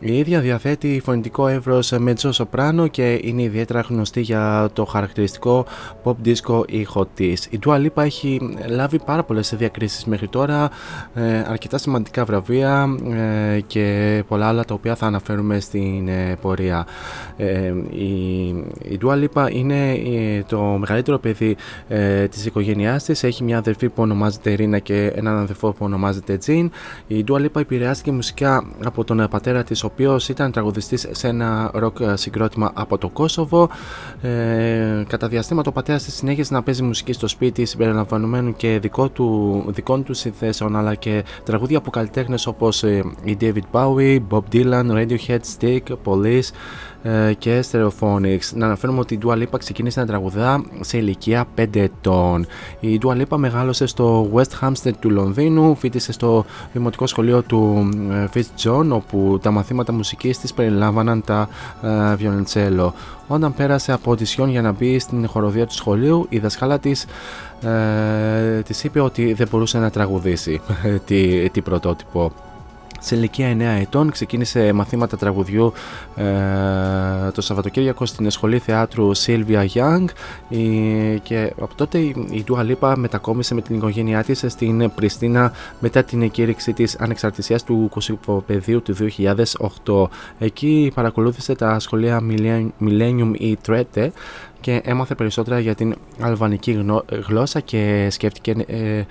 Η 0.00 0.18
ίδια 0.18 0.40
διαθέτει 0.40 1.00
φωνητικό 1.04 1.46
εύρος 1.46 1.90
μετσό 1.90 2.32
σοπράνο 2.32 2.86
και 2.86 3.20
είναι 3.22 3.42
ιδιαίτερα 3.42 3.80
γνωστή 3.80 4.20
για 4.20 4.68
το 4.72 4.84
χαρακτηριστικό 4.84 5.66
pop 6.04 6.14
disco 6.24 6.62
ήχο 6.68 7.06
της. 7.14 7.46
Η 7.46 7.58
Dua 7.66 7.86
Lipa 7.86 8.02
έχει 8.04 8.56
λάβει 8.68 8.98
πάρα 9.04 9.22
πολλές 9.22 9.54
διακρίσεις 9.56 10.04
μέχρι 10.04 10.28
τώρα, 10.28 10.70
ε, 11.14 11.38
αρκετά 11.46 11.78
σημαντικά 11.78 12.24
βραβεία 12.24 12.86
ε, 13.54 13.60
και 13.60 14.24
πολλά 14.28 14.48
άλλα 14.48 14.64
τα 14.64 14.74
οποία 14.74 14.94
θα 14.94 15.06
αναφέρουμε 15.06 15.60
στην 15.60 16.08
ε, 16.08 16.36
πορεία. 16.40 16.86
Η, 17.90 18.46
η 18.88 18.98
Dua 19.04 19.24
Lipa 19.24 19.48
είναι 19.52 19.98
το 20.48 20.60
μεγαλύτερο 20.60 21.18
παιδί 21.18 21.56
της 22.30 22.46
οικογένειάς 22.46 23.04
της, 23.04 23.22
έχει 23.22 23.44
μια 23.44 23.58
αδερφή 23.58 23.88
που 23.88 24.02
ονομάζεται 24.02 24.52
Ρίνα 24.52 24.78
και 24.78 25.12
έναν 25.14 25.38
αδερφό 25.38 25.70
που 25.70 25.84
ονομάζεται 25.84 26.36
Τζιν. 26.36 26.70
Η 27.06 27.24
Dua 27.28 27.36
Lipa 27.36 27.60
επηρεάστηκε 27.60 28.12
μουσικά 28.12 28.64
από 28.84 29.04
τον 29.04 29.26
πατέρα 29.30 29.64
της 29.64 29.84
οποίος 29.92 30.28
ήταν 30.28 30.52
τραγουδιστής 30.52 31.08
σε 31.10 31.28
ένα 31.28 31.70
ροκ 31.74 31.96
συγκρότημα 32.14 32.70
από 32.74 32.98
το 32.98 33.08
Κόσοβο. 33.08 33.68
Ε, 34.20 35.04
κατά 35.08 35.28
διαστήματα 35.28 35.70
ο 35.70 35.72
πατέρας 35.72 36.02
της 36.02 36.14
συνέχισε 36.14 36.54
να 36.54 36.62
παίζει 36.62 36.82
μουσική 36.82 37.12
στο 37.12 37.28
σπίτι 37.28 37.64
συμπεριλαμβανομένου 37.64 38.56
και 38.56 38.78
δικό 38.78 39.08
του, 39.08 39.64
δικών 39.68 40.04
του 40.04 40.14
συνθέσεων 40.14 40.76
αλλά 40.76 40.94
και 40.94 41.24
τραγούδια 41.44 41.78
από 41.78 41.90
καλλιτέχνες 41.90 42.46
όπως 42.46 42.82
ε, 42.82 43.04
η 43.24 43.36
David 43.40 43.62
Bowie, 43.72 44.18
Bob 44.30 44.42
Dylan, 44.52 44.90
Radiohead, 44.90 45.40
Stick, 45.58 45.80
Police, 46.04 46.48
ε, 46.97 46.97
και 47.38 47.64
Stereophonics. 47.70 48.52
Να 48.54 48.66
αναφέρουμε 48.66 48.98
ότι 48.98 49.14
η 49.14 49.18
Dua 49.24 49.34
Lipa 49.34 49.58
ξεκίνησε 49.58 50.00
να 50.00 50.06
τραγουδά 50.06 50.64
σε 50.80 50.96
ηλικία 50.96 51.44
5 51.58 51.76
ετών. 51.76 52.46
Η 52.80 53.00
Dua 53.02 53.22
Lipa 53.22 53.36
μεγάλωσε 53.36 53.86
στο 53.86 54.30
West 54.34 54.66
Hampstead 54.66 54.92
του 55.00 55.10
Λονδίνου, 55.10 55.74
φίτησε 55.74 56.12
στο 56.12 56.44
δημοτικό 56.72 57.06
σχολείο 57.06 57.42
του 57.42 57.88
ε, 58.10 58.24
Fitzjohn, 58.34 58.86
όπου 58.90 59.38
τα 59.42 59.50
μαθήματα 59.50 59.92
μουσικής 59.92 60.38
της 60.38 60.54
περιλάμβαναν 60.54 61.24
τα 61.24 61.48
ε, 61.82 62.14
βιολεντσέλο. 62.14 62.94
Όταν 63.28 63.54
πέρασε 63.54 63.92
από 63.92 64.10
οντισιόν 64.10 64.48
για 64.48 64.62
να 64.62 64.72
μπει 64.72 64.98
στην 64.98 65.28
χοροδία 65.28 65.66
του 65.66 65.74
σχολείου, 65.74 66.26
η 66.28 66.38
δασκάλα 66.38 66.78
της 66.78 67.06
ε, 67.62 68.62
της 68.62 68.84
είπε 68.84 69.00
ότι 69.00 69.32
δεν 69.32 69.48
μπορούσε 69.50 69.78
να 69.78 69.90
τραγουδήσει 69.90 70.60
τι, 71.06 71.50
τι 71.50 71.60
πρωτότυπο. 71.60 72.32
Σε 72.98 73.16
ηλικία 73.16 73.56
9 73.56 73.60
ετών 73.60 74.10
ξεκίνησε 74.10 74.72
μαθήματα 74.72 75.16
τραγουδιού 75.16 75.72
ε, 76.16 76.24
το 77.34 77.40
Σαββατοκύριακο 77.40 78.06
στην 78.06 78.30
Σχολή 78.30 78.58
Θεάτρου 78.58 79.16
Sylvia 79.16 79.66
Young 79.74 80.04
και 81.22 81.52
από 81.60 81.74
τότε 81.74 81.98
η 81.98 82.44
Dua 82.48 82.70
Lipa 82.70 82.94
μετακόμισε 82.96 83.54
με 83.54 83.60
την 83.60 83.76
οικογένειά 83.76 84.24
της 84.24 84.44
στην 84.46 84.90
Πριστίνα 84.94 85.52
μετά 85.80 86.02
την 86.02 86.22
εκήρυξη 86.22 86.72
της 86.72 86.96
ανεξαρτησίας 86.96 87.64
του 87.64 87.88
Κωσυφοπεδίου 87.90 88.82
του 88.82 88.94
2008. 89.84 90.08
Εκεί 90.38 90.92
παρακολούθησε 90.94 91.54
τα 91.54 91.78
σχολεία 91.78 92.20
Millennium 92.80 93.32
ή 93.38 93.58
Trete 93.66 94.08
και 94.60 94.80
έμαθε 94.84 95.14
περισσότερα 95.14 95.58
για 95.58 95.74
την 95.74 95.94
αλβανική 96.20 96.84
γλώσσα 97.28 97.60
και 97.60 98.08
σκέφτηκε 98.10 98.54
ε, 98.66 99.04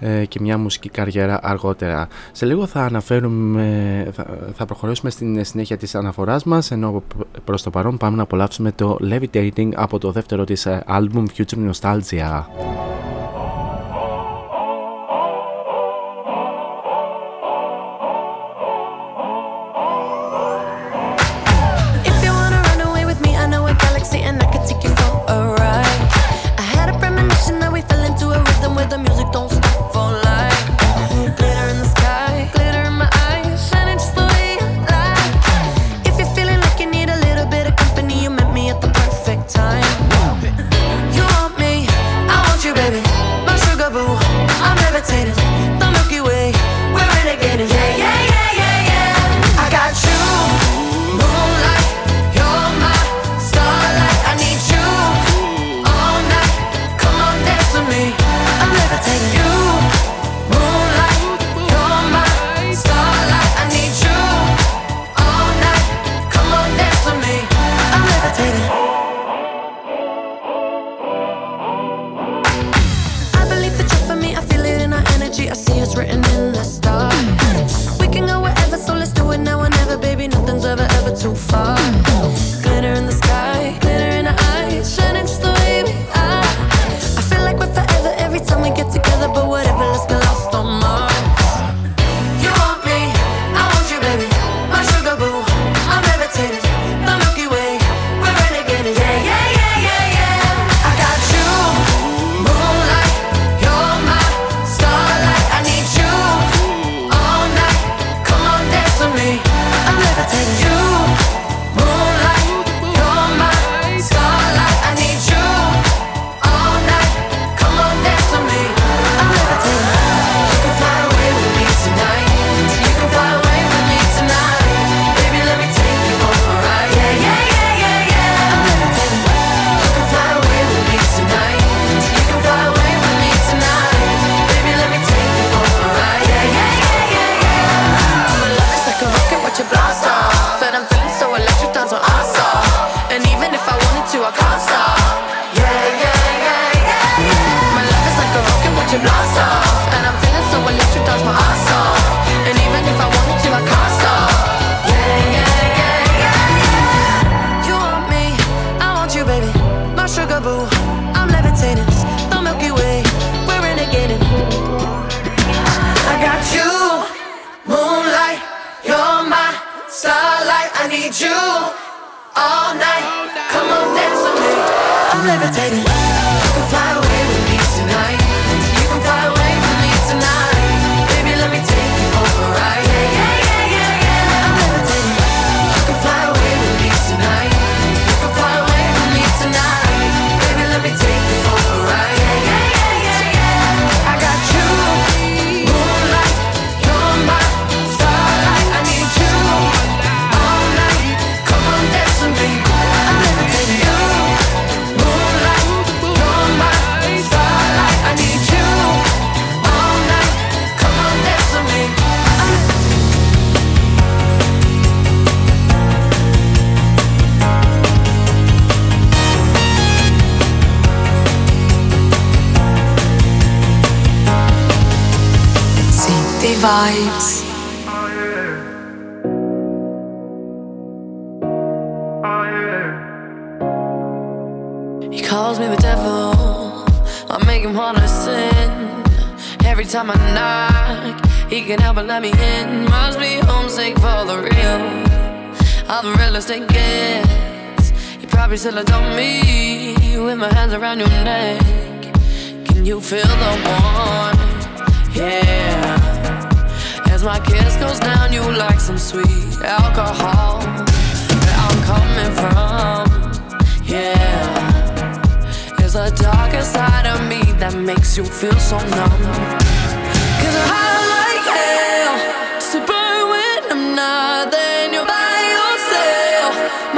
ε, 0.00 0.24
και 0.24 0.38
μια 0.40 0.58
μουσική 0.58 0.88
καριέρα 0.88 1.38
αργότερα. 1.42 2.08
Σε 2.32 2.46
λίγο 2.46 2.66
θα 2.66 2.82
αναφέρουμε, 2.84 4.08
θα, 4.12 4.26
θα 4.54 4.64
προχωρήσουμε 4.64 5.10
στην 5.10 5.44
συνέχεια 5.44 5.76
της 5.76 5.94
αναφοράς 5.94 6.44
μας 6.44 6.70
ενώ 6.70 7.02
προς 7.44 7.62
το 7.62 7.70
παρόν 7.70 7.96
πάμε 7.96 8.16
να 8.16 8.22
απολαύσουμε 8.22 8.72
το 8.72 8.96
Levitating 9.10 9.68
από 9.74 9.98
το 9.98 10.12
δεύτερο 10.12 10.44
της 10.44 10.66
άλμπουμ 10.86 11.24
Future 11.36 11.70
Nostalgia. 11.70 12.42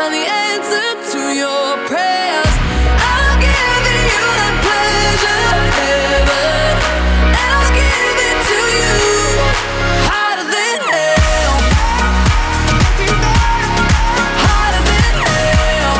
The 0.01 0.07
answer 0.17 0.89
to 1.13 1.21
your 1.43 1.77
prayers? 1.87 2.55
Giving 3.39 4.05
you 4.13 4.27
pleasure, 4.67 5.49
heaven, 5.79 6.73
and 7.39 7.51
I'll 7.57 7.73
give 7.81 8.19
it 8.29 8.39
to 8.51 8.59
you 8.81 8.97
hotter 10.09 10.47
than 10.57 10.79
hell. 10.91 11.55
Hotter 14.45 14.83
than 14.91 15.15
hell. 15.29 15.97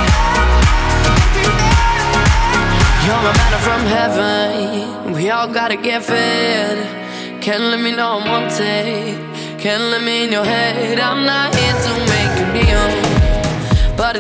You're 3.07 3.35
from 3.69 3.83
heaven. 3.97 5.13
We 5.13 5.25
all 5.31 5.49
gotta 5.53 5.77
get 5.77 6.03
fed. 6.03 6.77
Can't 7.43 7.65
let 7.65 7.81
me 7.81 7.91
know 7.93 8.19
I'm 8.19 8.25
wanted. 8.29 9.17
Can't 9.61 9.85
let 9.93 10.03
me 10.03 10.25
in 10.25 10.33
your 10.33 10.45
head. 10.45 10.99
I'm 10.99 11.25
not 11.27 11.55
here 11.55 11.77
to 11.85 11.93
make 12.13 12.33
you 12.41 12.47
kneel. 12.55 12.89
But 13.03 13.10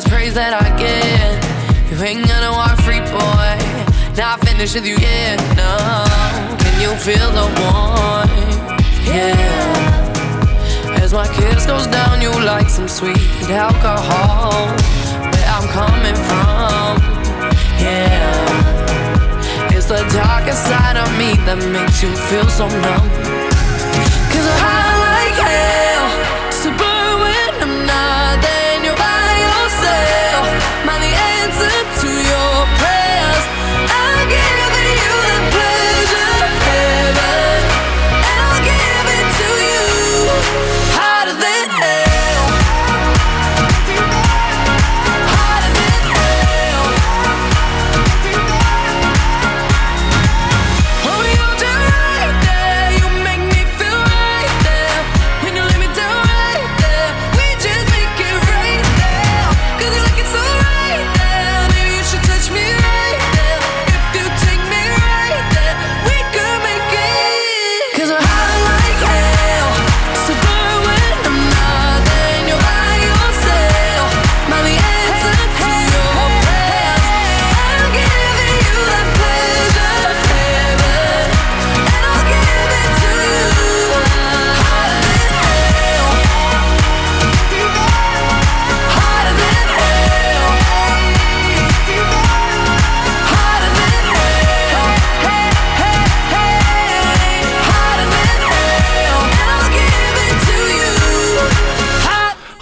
it's 0.01 0.09
praise 0.09 0.32
that 0.32 0.56
I 0.56 0.64
get. 0.81 1.36
You 1.93 1.97
ain't 2.02 2.27
gonna 2.27 2.52
walk 2.56 2.81
free, 2.81 3.05
boy. 3.12 3.52
Not 4.16 4.40
finished 4.40 4.74
with 4.74 4.86
you 4.86 4.97
yet, 4.97 5.36
no. 5.60 5.77
Can 6.56 6.74
you 6.81 6.90
feel 6.97 7.28
the 7.36 7.44
warmth? 7.60 8.32
Yeah. 9.05 9.36
As 11.02 11.12
my 11.12 11.28
kiss 11.36 11.66
goes 11.66 11.86
down, 11.86 12.22
you 12.22 12.32
like 12.32 12.70
some 12.70 12.89
sweet 12.89 13.20
alcohol. 13.52 14.72
Where 15.32 15.48
I'm 15.52 15.68
coming 15.68 16.16
from, 16.28 16.97
yeah. 17.77 18.40
It's 19.77 19.89
the 19.93 20.01
darker 20.16 20.56
side 20.56 20.97
of 20.97 21.10
me 21.20 21.36
that 21.44 21.60
makes 21.77 22.02
you 22.02 22.12
feel 22.28 22.48
so 22.48 22.68
numb. 22.68 23.09
Cause 24.32 24.48
I'm 24.64 24.80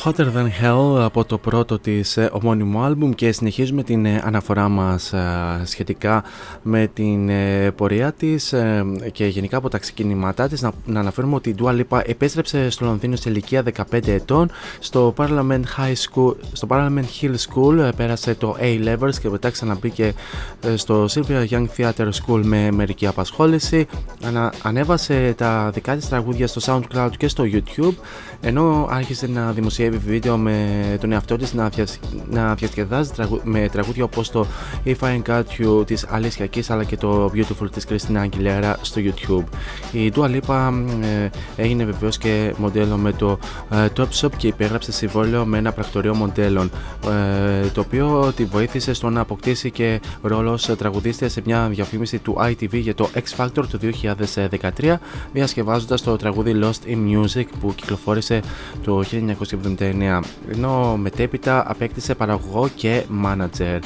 Hotter 0.08 0.32
Than 0.36 0.48
Hell 0.62 1.00
από 1.00 1.24
το 1.24 1.38
πρώτο 1.38 1.78
της 1.78 2.16
ε, 2.16 2.30
ομώνυμο 2.32 2.82
άλμπουμ 2.82 3.10
και 3.10 3.32
συνεχίζουμε 3.32 3.82
την 3.82 4.06
ε, 4.06 4.22
αναφορά 4.24 4.68
μας 4.68 5.12
ε, 5.12 5.62
σχετικά 5.64 6.24
με 6.62 6.90
την 6.94 7.28
ε, 7.28 7.70
πορεία 7.70 8.12
της 8.12 8.52
ε, 8.52 8.84
και 9.12 9.26
γενικά 9.26 9.56
από 9.56 9.68
τα 9.68 9.78
ξεκινήματά 9.78 10.48
της. 10.48 10.62
Να, 10.62 10.72
να 10.84 11.00
αναφέρουμε 11.00 11.34
ότι 11.34 11.48
η 11.50 11.54
Dua 11.58 11.80
Lipa 11.80 12.00
επέστρεψε 12.06 12.70
στο 12.70 12.84
Λονδίνο 12.84 13.16
σε 13.16 13.30
ηλικία 13.30 13.62
15 13.90 14.06
ετών. 14.06 14.50
Στο 14.78 15.14
Parliament, 15.16 15.62
High 15.76 15.94
School, 16.10 16.34
στο 16.52 16.66
Parliament 16.70 17.04
Hill 17.20 17.34
School 17.34 17.78
ε, 17.78 17.90
πέρασε 17.96 18.34
το 18.34 18.56
A-Levels 18.60 19.14
και 19.20 19.28
μετά 19.28 19.50
ξαναμπήκε 19.50 20.14
ε, 20.60 20.76
στο 20.76 21.06
Sylvia 21.10 21.46
Young 21.50 21.66
Theatre 21.76 22.08
School 22.08 22.40
με 22.42 22.70
μερική 22.70 23.06
απασχόληση. 23.06 23.86
Ανα, 24.24 24.52
ανέβασε 24.62 25.34
τα 25.36 25.70
δικά 25.74 25.96
της 25.96 26.08
τραγούδια 26.08 26.46
στο 26.46 26.60
SoundCloud 26.64 27.10
και 27.16 27.28
στο 27.28 27.44
YouTube 27.46 27.94
ενώ 28.40 28.86
άρχισε 28.90 29.26
να 29.26 29.52
δημοσιεύει 29.52 29.97
βίντεο 29.98 30.36
με 30.36 30.96
τον 31.00 31.12
εαυτό 31.12 31.36
της 31.36 31.54
να, 31.54 31.68
διασ... 31.68 31.98
να 32.30 32.54
διασκεδάζει 32.54 33.10
τραγου... 33.10 33.40
με 33.44 33.68
τραγούδια 33.72 34.04
όπως 34.04 34.30
το 34.30 34.46
If 34.84 34.96
I 35.00 35.06
Ain't 35.06 35.22
Got 35.28 35.42
You 35.58 35.86
της 35.86 36.06
Alicia 36.12 36.46
Keys 36.54 36.62
αλλά 36.68 36.84
και 36.84 36.96
το 36.96 37.30
Beautiful 37.34 37.70
της 37.72 37.86
Christina 37.88 38.28
Aguilera 38.28 38.74
στο 38.80 39.00
YouTube. 39.04 39.44
Η 39.92 40.12
Dua 40.14 40.24
Lipa 40.24 40.72
ε, 41.00 41.28
έγινε 41.56 41.84
βεβαίως 41.84 42.18
και 42.18 42.54
μοντέλο 42.58 42.96
με 42.96 43.12
το 43.12 43.38
ε, 43.70 43.86
Top 43.96 44.08
Shop 44.20 44.30
και 44.36 44.46
υπέγραψε 44.46 44.92
συμβόλαιο 44.92 45.44
με 45.44 45.58
ένα 45.58 45.72
πρακτορείο 45.72 46.14
μοντέλων 46.14 46.70
ε, 47.06 47.66
το 47.68 47.80
οποίο 47.80 48.32
τη 48.36 48.44
βοήθησε 48.44 48.92
στο 48.92 49.10
να 49.10 49.20
αποκτήσει 49.20 49.70
και 49.70 50.00
ρόλο 50.22 50.52
ως 50.52 50.70
τραγουδίστρια 50.78 51.28
σε 51.28 51.42
μια 51.44 51.68
διαφήμιση 51.68 52.18
του 52.18 52.36
ITV 52.40 52.72
για 52.72 52.94
το 52.94 53.10
X 53.14 53.44
Factor 53.44 53.64
το 53.70 53.78
2013 54.78 54.94
διασκευάζοντας 55.32 56.02
το 56.02 56.16
τραγούδι 56.16 56.60
Lost 56.62 56.90
in 56.90 56.96
Music 56.96 57.44
που 57.60 57.74
κυκλοφόρησε 57.74 58.40
το 58.84 59.02
1979 59.78 59.87
οικογένεια, 59.88 60.22
ενώ 60.52 60.96
μετέπειτα 60.96 61.70
απέκτησε 61.70 62.14
παραγωγό 62.14 62.68
και 62.74 63.02
μάνατζερ. 63.08 63.78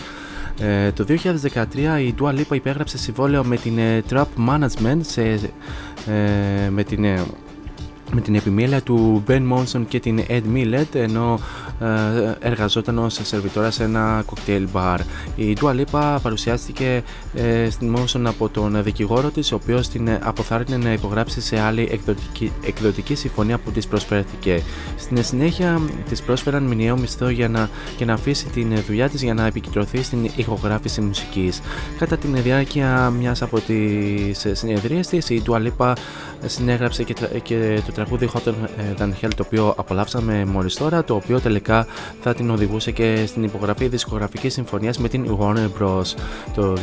Ε, 0.60 0.92
το 0.92 1.04
2013 1.08 1.64
η 2.00 2.14
Dua 2.20 2.38
Lipa 2.38 2.54
υπέγραψε 2.54 2.98
συμβόλαιο 2.98 3.44
με 3.44 3.56
την 3.56 3.78
ε, 3.78 4.02
Trap 4.10 4.24
Management 4.48 4.98
σε, 5.00 5.22
ε, 5.22 6.68
με 6.70 6.84
την 6.84 7.04
ε, 7.04 7.22
με 8.14 8.20
την 8.20 8.34
επιμέλεια 8.34 8.82
του 8.82 9.24
Ben 9.28 9.43
Monson 9.52 9.82
και 9.89 10.01
την 10.01 10.24
Ed 10.28 10.43
Millett 10.55 10.94
ενώ 10.94 11.39
ε, 11.80 11.86
εργαζόταν 12.48 12.98
ως 12.98 13.20
σερβιτόρα 13.22 13.70
σε 13.70 13.84
ένα 13.84 14.22
κοκτέιλ 14.26 14.68
μπαρ. 14.72 15.01
Η 15.36 15.56
Dua 15.60 15.80
Lipa 15.80 16.18
παρουσιάστηκε 16.22 17.02
ε, 17.34 17.70
στην 17.70 17.97
Monson 17.97 18.22
από 18.24 18.48
τον 18.48 18.82
δικηγόρο 18.82 19.30
της 19.30 19.52
ο 19.52 19.55
οποίος 19.55 19.89
την 19.89 20.18
αποθάρρυνε 20.22 20.76
να 20.76 20.93
υπογράψει 20.93 21.40
σε 21.40 21.60
άλλη 21.60 21.89
εκδοτική, 21.93 22.52
εκδοτική 22.66 23.14
συμφωνία 23.14 23.59
που 23.59 23.70
της 23.70 23.86
προσφέρθηκε. 23.86 24.62
Στην 24.98 25.24
συνέχεια 25.24 25.80
της 26.09 26.22
πρόσφεραν 26.22 26.62
μηνιαίο 26.62 26.97
μισθό 26.97 27.28
για 27.28 27.48
να, 27.48 27.70
και 27.97 28.05
να 28.05 28.12
αφήσει 28.12 28.47
την 28.47 28.76
δουλειά 28.86 29.09
της 29.09 29.22
για 29.22 29.34
να 29.34 29.47
επικεντρωθεί 29.47 30.02
στην 30.02 30.30
ηχογράφηση 30.36 31.01
μουσικής. 31.01 31.60
Κατά 31.98 32.16
την 32.16 32.43
διάρκεια 32.43 33.10
μιας 33.18 33.43
από 33.43 33.60
τις 33.60 34.47
συνεδρίες 34.52 35.06
της 35.06 35.30
η 35.30 35.43
Dua 35.47 35.66
Lipa 35.66 35.93
συνέγραψε 36.47 37.02
και, 37.02 37.14
και 37.43 37.80
το 37.86 37.93
τραγούδι 38.04 38.30
Hot 38.32 38.48
Than 38.98 39.08
Hell 39.08 39.30
το 39.36 39.44
οποίο 39.46 39.74
απολαύσαμε 39.76 40.44
μόλις 40.44 40.74
τώρα 40.74 41.04
το 41.04 41.14
οποίο 41.14 41.40
τελικά 41.40 41.86
θα 42.20 42.34
την 42.34 42.50
οδηγούσε 42.50 42.90
και 42.90 43.24
στην 43.26 43.42
υπογραφή 43.42 43.88
δισκογραφικής 43.88 44.52
συμφωνίας 44.52 44.98
με 44.98 45.08
την 45.08 45.38
Warner 45.40 45.82
Bros. 45.82 46.14
το 46.54 46.76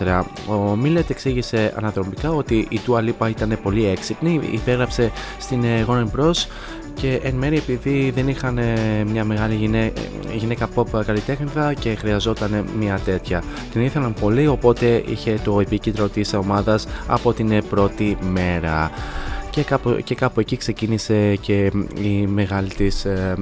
2014. 0.00 0.22
Ο 0.46 0.76
Μίλετ 0.76 1.10
εξήγησε 1.10 1.72
αναδρομικά 1.76 2.30
ότι 2.30 2.66
η 2.68 2.80
Dua 2.86 2.98
Lipa 2.98 3.28
ήταν 3.28 3.58
πολύ 3.62 3.86
έξυπνη, 3.86 4.40
υπέγραψε 4.52 5.10
στην 5.38 5.64
Warner 5.86 6.06
Bros 6.16 6.46
και 6.94 7.20
εν 7.22 7.34
μέρει 7.34 7.56
επειδή 7.56 8.10
δεν 8.10 8.28
είχαν 8.28 8.58
μια 9.06 9.24
μεγάλη 9.24 9.54
γυναίκα, 9.54 10.00
γυναίκα 10.34 10.68
pop 10.74 11.04
καλλιτέχνηδα 11.06 11.74
και 11.74 11.94
χρειαζόταν 11.94 12.64
μια 12.78 12.98
τέτοια. 13.04 13.42
Την 13.72 13.80
ήθελαν 13.80 14.14
πολύ 14.20 14.46
οπότε 14.46 15.02
είχε 15.06 15.38
το 15.44 15.60
επίκεντρο 15.60 16.08
της 16.08 16.34
ομάδας 16.34 16.86
από 17.06 17.32
την 17.32 17.62
πρώτη 17.68 18.18
μέρα 18.32 18.90
και 19.52 19.62
κάπου, 19.62 20.00
και 20.04 20.14
κάπου 20.14 20.40
εκεί 20.40 20.56
ξεκίνησε 20.56 21.36
και 21.36 21.70
η 22.02 22.26
μεγάλη 22.26 22.68
της 22.68 23.04
ε, 23.04 23.34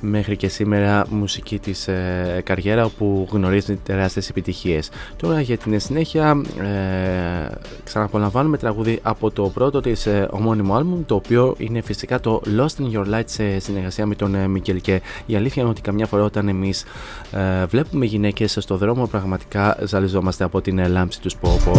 μέχρι 0.00 0.36
και 0.36 0.48
σήμερα 0.48 1.06
μουσική 1.10 1.58
της 1.58 1.88
ε, 1.88 2.40
καριέρα 2.44 2.84
όπου 2.84 3.28
γνωρίζει 3.30 3.76
τεράστιες 3.76 4.28
επιτυχίες. 4.28 4.90
Τώρα 5.16 5.40
για 5.40 5.56
την 5.56 5.80
συνέχεια 5.80 6.42
ε, 6.60 7.54
ξαναπολαμβάνουμε 7.84 8.56
τραγούδι 8.56 8.98
από 9.02 9.30
το 9.30 9.42
πρώτο 9.42 9.80
της 9.80 10.06
ε, 10.06 10.28
ομώνυμο 10.30 10.74
άλμπουμ 10.74 11.04
το 11.06 11.14
οποίο 11.14 11.54
είναι 11.58 11.80
φυσικά 11.80 12.20
το 12.20 12.42
Lost 12.58 12.82
in 12.82 12.96
Your 12.96 13.14
Light 13.14 13.24
σε 13.24 13.58
συνεργασία 13.58 14.06
με 14.06 14.14
τον 14.14 14.34
ε, 14.34 14.48
Μικελ 14.48 14.80
και 14.80 15.00
η 15.26 15.36
αλήθεια 15.36 15.62
είναι 15.62 15.70
ότι 15.70 15.80
καμιά 15.80 16.06
φορά 16.06 16.22
όταν 16.22 16.48
εμείς 16.48 16.84
ε, 17.32 17.66
βλέπουμε 17.66 18.04
γυναίκες 18.06 18.56
στο 18.60 18.76
δρόμο 18.76 19.06
πραγματικά 19.06 19.76
ζαλιζόμαστε 19.84 20.44
από 20.44 20.60
την 20.60 20.88
λάμψη 20.88 21.20
τους. 21.20 21.32
Σπόπο 21.32 21.72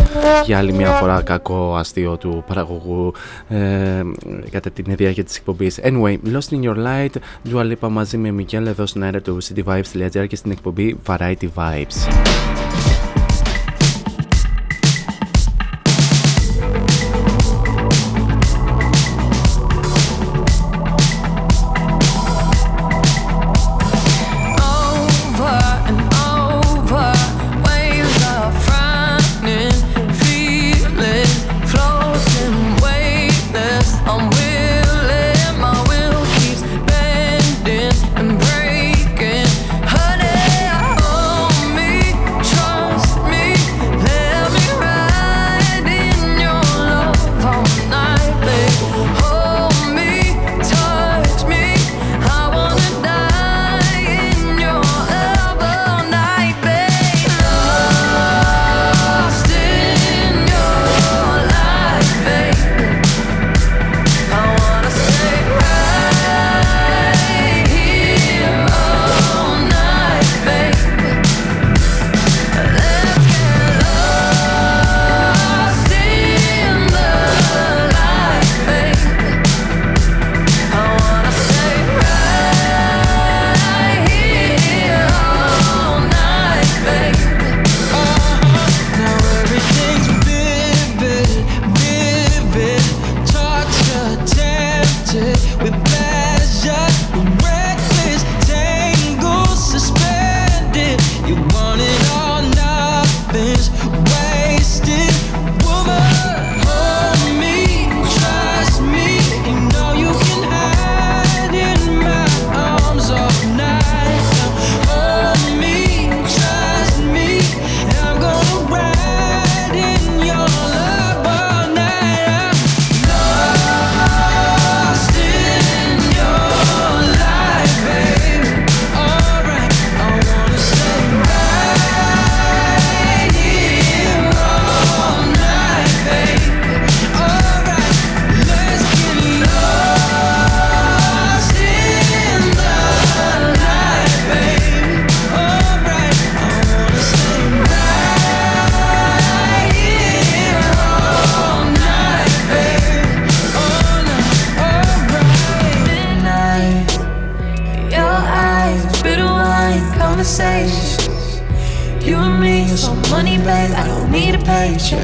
για 0.45 0.57
άλλη 0.57 0.73
μια 0.73 0.91
φορά 0.91 1.21
κακό 1.21 1.75
αστείο 1.75 2.17
του 2.17 2.43
παραγωγού 2.47 3.13
κατά 4.49 4.69
την 4.69 4.95
διάρκεια 4.95 5.23
της 5.23 5.37
εκπομπής. 5.37 5.79
Anyway, 5.83 6.17
Lost 6.33 6.55
in 6.55 6.61
Your 6.63 6.77
Light, 6.77 7.15
Dua 7.51 7.71
Lipa 7.71 7.89
μαζί 7.89 8.17
με 8.17 8.31
Μικέλ 8.31 8.65
εδώ 8.65 8.85
στην 8.85 9.03
αέρα 9.03 9.21
του 9.21 9.37
cityvibes.gr 9.43 10.27
και 10.27 10.35
στην 10.35 10.51
εκπομπή 10.51 10.97
Variety 11.07 11.47
Vibes. 11.55 12.60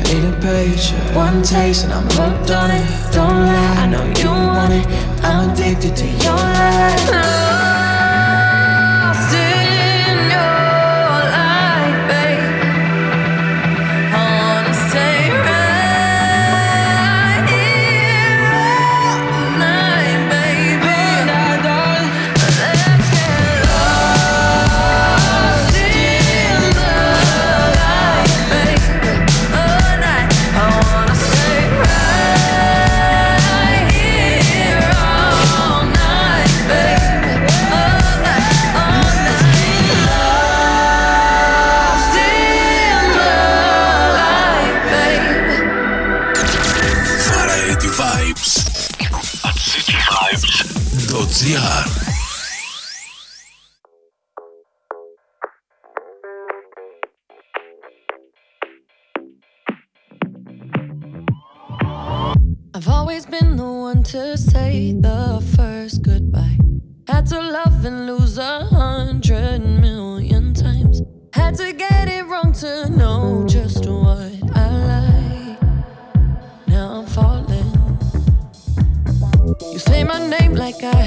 Need 0.08 0.24
a 0.24 0.40
page, 0.40 0.92
one 1.14 1.44
taste, 1.44 1.84
and 1.84 1.92
I'm 1.92 2.04
hooked 2.12 2.50
on 2.50 2.72
it. 2.72 3.12
Don't 3.12 3.46
lie, 3.46 3.76
I 3.84 3.88
know 3.88 4.06
you 4.06 4.30
want 4.30 4.72
it. 4.72 4.88
I'm 5.22 5.50
addicted 5.50 5.98
to 5.98 6.08
your 6.08 6.36
love. 7.12 7.67
I've 51.50 51.56
always 62.90 63.26
been 63.26 63.56
the 63.56 63.64
one 63.64 64.04
to 64.04 64.38
say 64.38 64.92
the 64.92 65.42
first 65.56 66.02
goodbye. 66.02 66.58
Had 67.08 67.28
to 67.28 67.40
love 67.40 67.86
and 67.86 68.08
lose. 68.08 68.17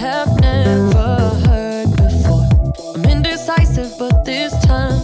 have 0.00 0.40
never 0.40 1.18
heard 1.44 1.90
before. 1.94 2.48
I'm 2.94 3.04
indecisive, 3.04 3.92
but 3.98 4.24
this 4.24 4.52
time. 4.64 4.99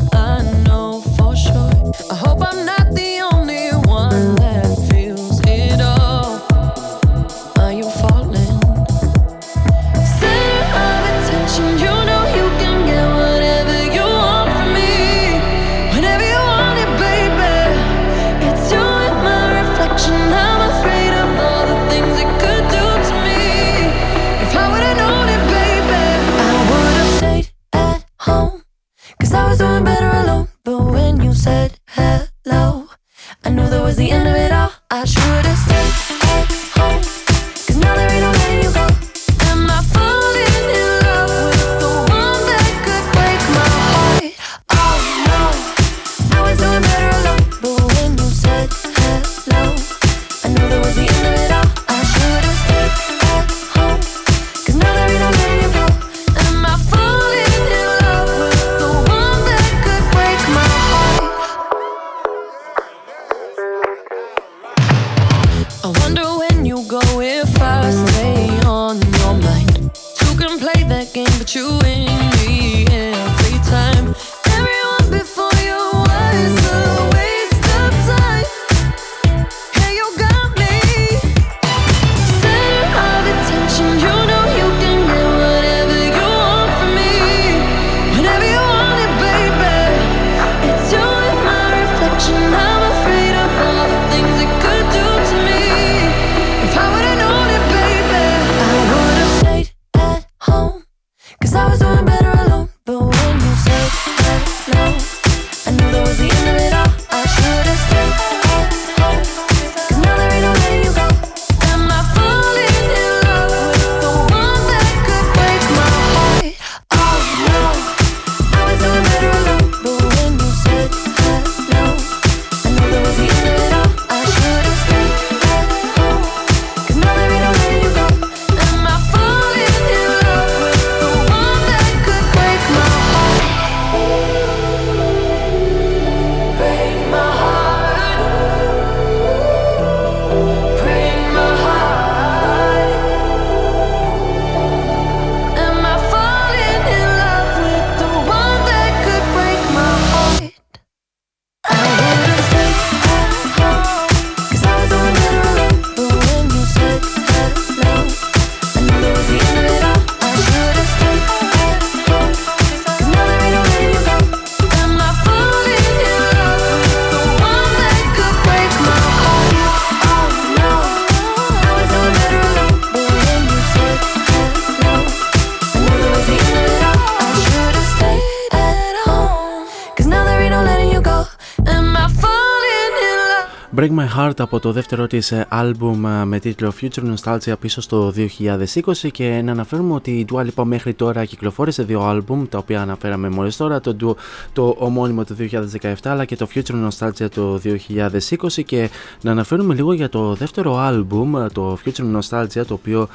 κομμάτι 184.36 184.54
από 184.54 184.60
το 184.60 184.72
δεύτερο 184.72 185.06
της 185.06 185.32
ε, 185.32 185.46
άλμπουμ 185.48 186.06
ε, 186.06 186.24
με 186.24 186.38
τίτλο 186.38 186.72
Future 186.80 187.14
Nostalgia 187.14 187.58
πίσω 187.60 187.80
στο 187.80 188.12
2020 188.16 189.10
και 189.12 189.40
να 189.44 189.52
αναφέρουμε 189.52 189.94
ότι 189.94 190.10
η 190.10 190.26
Dua 190.32 190.46
Lipa 190.46 190.64
μέχρι 190.64 190.94
τώρα 190.94 191.24
κυκλοφόρησε 191.24 191.82
δύο 191.82 192.00
άλμπουμ 192.00 192.44
τα 192.48 192.58
οποία 192.58 192.80
αναφέραμε 192.80 193.28
μόλις 193.28 193.56
τώρα 193.56 193.80
το, 193.80 193.94
το, 193.94 194.16
το 194.52 194.76
ομώνυμο 194.78 195.24
του 195.24 195.36
2017 195.82 195.92
αλλά 196.02 196.24
και 196.24 196.36
το 196.36 196.48
Future 196.54 196.88
Nostalgia 196.88 197.28
το 197.30 197.60
2020 197.64 198.64
και 198.64 198.90
να 199.20 199.30
αναφέρουμε 199.30 199.74
λίγο 199.74 199.92
για 199.92 200.08
το 200.08 200.34
δεύτερο 200.34 200.76
άλμπουμ 200.76 201.36
ε, 201.36 201.46
το 201.52 201.78
Future 201.84 202.18
Nostalgia 202.18 202.66
το 202.66 202.74
οποίο 202.74 203.08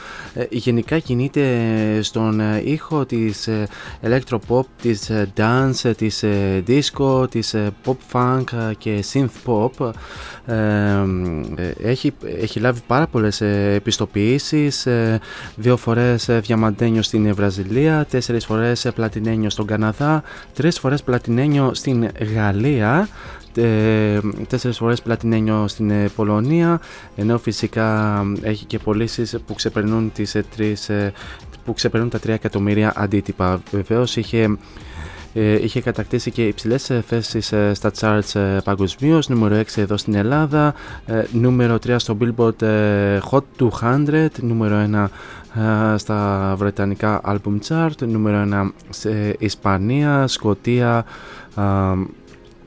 γενικά 0.49 0.99
κινείται 0.99 1.45
στον 2.01 2.41
ήχο 2.63 3.05
της 3.05 3.47
ε, 3.47 3.67
electropop, 4.03 4.63
της 4.81 5.11
dance, 5.37 5.91
της 5.97 6.23
disco, 6.67 7.29
της 7.29 7.55
pop 7.85 7.95
funk 8.11 8.71
και 8.77 9.03
synth 9.13 9.29
pop. 9.45 9.91
Ε, 10.45 11.03
έχει, 11.83 12.13
έχει 12.41 12.59
λάβει 12.59 12.79
πάρα 12.87 13.07
πολλές 13.07 13.41
ε, 13.41 13.73
επιστοποιήσεις, 13.73 14.85
ε, 14.85 15.19
δύο 15.55 15.77
φορές 15.77 16.29
διαμαντένιο 16.41 17.01
στην 17.01 17.35
Βραζιλία, 17.35 18.05
τέσσερις 18.09 18.45
φορές 18.45 18.87
πλατινένιο 18.95 19.49
στον 19.49 19.65
Καναδά, 19.65 20.23
τρεις 20.53 20.79
φορές 20.79 21.03
πλατινένιο 21.03 21.73
στην 21.73 22.07
Γαλλία 22.35 23.07
τέσσερις 24.47 24.77
φορές 24.77 25.01
πλατινένιο 25.01 25.67
στην 25.67 25.91
Πολωνία 26.15 26.79
ενώ 27.15 27.37
φυσικά 27.37 28.21
έχει 28.41 28.65
και 28.65 28.79
πωλήσεις 28.79 29.37
που 29.45 29.53
ξεπερνούν 29.53 30.11
τις 30.13 30.35
τρεις 30.55 30.89
που 31.65 31.73
ξεπερνούν 31.73 32.09
τα 32.09 32.19
3 32.19 32.27
εκατομμύρια 32.27 32.93
αντίτυπα. 32.95 33.61
Βεβαίως 33.71 34.15
είχε 34.15 34.57
ε, 35.33 35.63
είχε 35.63 35.81
κατακτήσει 35.81 36.31
και 36.31 36.47
υψηλές 36.47 36.89
ε, 36.89 37.03
θέσεις 37.07 37.51
ε, 37.51 37.73
στα 37.73 37.91
charts 37.99 38.57
παγκοσμίως. 38.63 39.29
Νούμερο 39.29 39.59
6 39.59 39.63
εδώ 39.75 39.97
στην 39.97 40.15
Ελλάδα, 40.15 40.73
νούμερο 41.31 41.75
3 41.75 41.95
στο 41.97 42.17
Billboard 42.21 42.63
Hot 43.31 43.69
200, 43.81 44.27
νούμερο 44.41 44.89
1 44.93 45.95
στα 45.95 46.53
βρετανικά 46.57 47.21
album 47.25 47.57
chart, 47.67 48.07
νούμερο 48.07 48.47
1 48.51 48.69
σε 48.89 49.35
Ισπανία, 49.39 50.27
Σκοτία, 50.27 51.05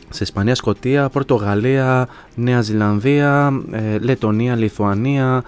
σε 0.09 0.23
Ισπανία, 0.23 0.55
Σκοτία, 0.55 1.09
Πορτογαλία, 1.09 2.09
Νέα 2.35 2.61
Ζηλανδία, 2.61 3.63
Λετωνία, 4.01 4.57
Λιθουανία, 4.57 5.43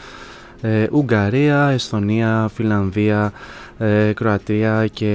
Ουγγαρία, 0.90 1.68
Εσθονία, 1.68 2.50
Φιλανδία, 2.54 3.32
ε, 3.78 4.12
Κροατία 4.12 4.86
και 4.92 5.10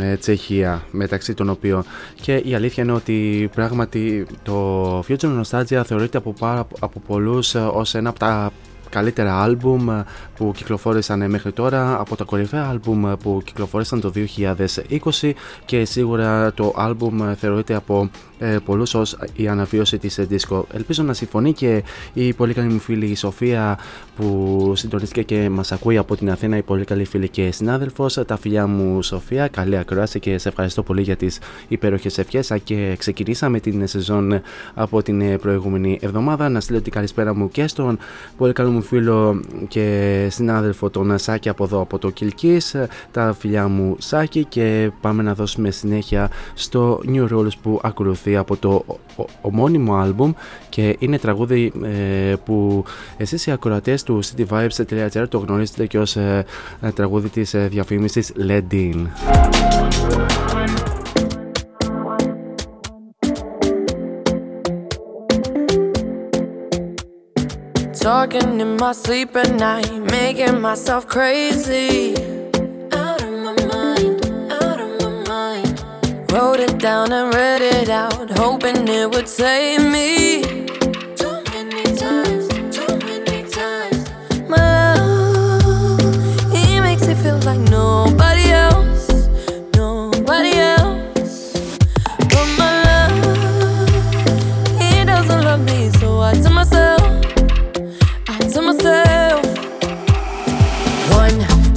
ε, 0.00 0.16
Τσεχία 0.16 0.82
μεταξύ 0.90 1.34
των 1.34 1.48
οποίων. 1.50 1.84
Και 2.20 2.36
η 2.36 2.54
αλήθεια 2.54 2.82
είναι 2.82 2.92
ότι 2.92 3.50
πράγματι 3.54 4.26
το 4.42 4.98
Future 4.98 5.40
Nostalgia 5.42 5.82
θεωρείται 5.84 6.18
από, 6.18 6.32
πάρα, 6.32 6.66
από 6.80 7.00
πολλούς 7.06 7.54
ε, 7.54 7.58
ως 7.58 7.94
ένα 7.94 8.08
από 8.08 8.18
τα 8.18 8.52
καλύτερα 8.90 9.42
άλμπουμ 9.42 9.88
που 10.38 10.52
κυκλοφόρησαν 10.56 11.30
μέχρι 11.30 11.52
τώρα, 11.52 12.00
από 12.00 12.16
τα 12.16 12.24
κορυφαία 12.24 12.66
άλμπουμ 12.68 13.12
που 13.22 13.40
κυκλοφόρησαν 13.44 14.00
το 14.00 14.12
2020 15.20 15.32
και 15.64 15.84
σίγουρα 15.84 16.52
το 16.52 16.72
άλμπουμ 16.76 17.34
θεωρείται 17.34 17.74
από 17.74 18.10
ε, 18.38 18.56
πολλούς 18.64 18.94
ως 18.94 19.16
η 19.34 19.48
αναβίωση 19.48 19.98
της 19.98 20.20
disco. 20.30 20.62
Ελπίζω 20.72 21.02
να 21.02 21.12
συμφωνεί 21.12 21.52
και 21.52 21.82
η 22.12 22.32
πολύ 22.32 22.54
καλή 22.54 22.68
μου 22.68 22.78
φίλη 22.78 23.06
η 23.06 23.14
Σοφία 23.14 23.78
που 24.16 24.72
συντονίστηκε 24.76 25.22
και 25.22 25.48
μας 25.48 25.72
ακούει 25.72 25.96
από 25.96 26.16
την 26.16 26.30
Αθήνα, 26.30 26.56
η 26.56 26.62
πολύ 26.62 26.84
καλή 26.84 27.04
φίλη 27.04 27.28
και 27.28 27.50
συνάδελφος. 27.50 28.14
Τα 28.26 28.36
φιλιά 28.36 28.66
μου, 28.66 29.02
Σοφία, 29.02 29.48
καλή 29.48 29.76
ακρόαση 29.76 30.20
και 30.20 30.38
σε 30.38 30.48
ευχαριστώ 30.48 30.82
πολύ 30.82 31.02
για 31.02 31.16
τις 31.16 31.38
υπέροχες 31.68 32.18
ευχές. 32.18 32.52
Και 32.64 32.94
ξεκινήσαμε 32.98 33.60
την 33.60 33.86
σεζόν 33.86 34.40
από 34.74 35.02
την 35.02 35.38
προηγούμενη 35.38 35.98
εβδομάδα. 36.02 36.48
Να 36.48 36.60
στείλω 36.60 36.80
την 36.80 36.92
καλησπέρα 36.92 37.34
μου 37.34 37.48
και 37.48 37.66
στον 37.66 37.98
πολύ 38.36 38.52
καλό 38.52 38.70
μου 38.70 38.82
φίλο 38.82 39.40
και 39.68 40.26
συνάδελφο 40.30 40.90
τον 40.90 41.18
Σάκη 41.18 41.48
από 41.48 41.64
εδώ 41.64 41.80
από 41.80 41.98
το 41.98 42.10
Κιλκή. 42.10 42.58
Τα 43.10 43.34
φιλιά 43.38 43.68
μου 43.68 43.96
Σάκη 43.98 44.44
και 44.44 44.90
πάμε 45.00 45.22
να 45.22 45.34
δώσουμε 45.34 45.70
συνέχεια 45.70 46.30
στο 46.54 47.00
New 47.06 47.28
Rules 47.32 47.56
που 47.62 47.80
ακολουθεί 47.82 48.36
από 48.36 48.56
το 48.56 48.84
ομώνυμο 49.40 49.94
άλμπουμ 49.94 50.32
και 50.68 50.96
είναι 50.98 51.18
τραγούδι 51.18 51.72
ε, 51.82 52.34
που 52.44 52.84
εσείς 53.16 53.46
οι 53.46 53.50
ακροατές 53.50 54.02
του 54.02 54.20
cityvibes.gr 54.24 55.28
το 55.28 55.38
γνωρίζετε 55.38 55.86
και 55.86 55.98
ως 55.98 56.16
ε, 56.16 56.44
ε, 56.80 56.90
τραγούδι 56.90 57.28
της 57.28 57.54
ε, 57.54 57.68
διαφήμισης 57.70 58.32
Led 58.48 58.62
Talking 68.14 68.58
in 68.62 68.76
my 68.78 68.92
sleep 68.92 69.36
at 69.36 69.50
night, 69.52 69.92
making 70.10 70.62
myself 70.62 71.06
crazy. 71.06 72.14
Out 72.90 73.20
of 73.22 73.32
my 73.44 73.54
mind, 73.66 74.24
out 74.50 74.80
of 74.80 74.90
my 75.02 75.12
mind. 75.28 76.32
Wrote 76.32 76.58
it 76.58 76.78
down 76.78 77.12
and 77.12 77.34
read 77.34 77.60
it 77.60 77.90
out, 77.90 78.30
hoping 78.30 78.88
it 78.88 79.10
would 79.10 79.28
save 79.28 79.82
me. 79.82 80.40
Too 81.20 81.36
many 81.52 81.84
times, 81.96 82.48
too 82.74 82.96
many 83.08 83.46
times. 83.50 84.08
My 84.48 84.94
love, 84.94 86.00
he 86.50 86.80
makes 86.80 87.06
it 87.06 87.16
feel 87.16 87.36
like 87.40 87.60
nobody 87.68 88.48
else, 88.68 89.28
nobody 89.76 90.54
else. 90.56 91.52
But 92.32 92.48
my 92.56 92.72
love, 92.88 93.20
he 94.80 95.04
doesn't 95.04 95.42
love 95.44 95.60
me, 95.60 95.90
so 95.90 96.20
I 96.20 96.32
tell 96.32 96.54
myself, 96.54 96.97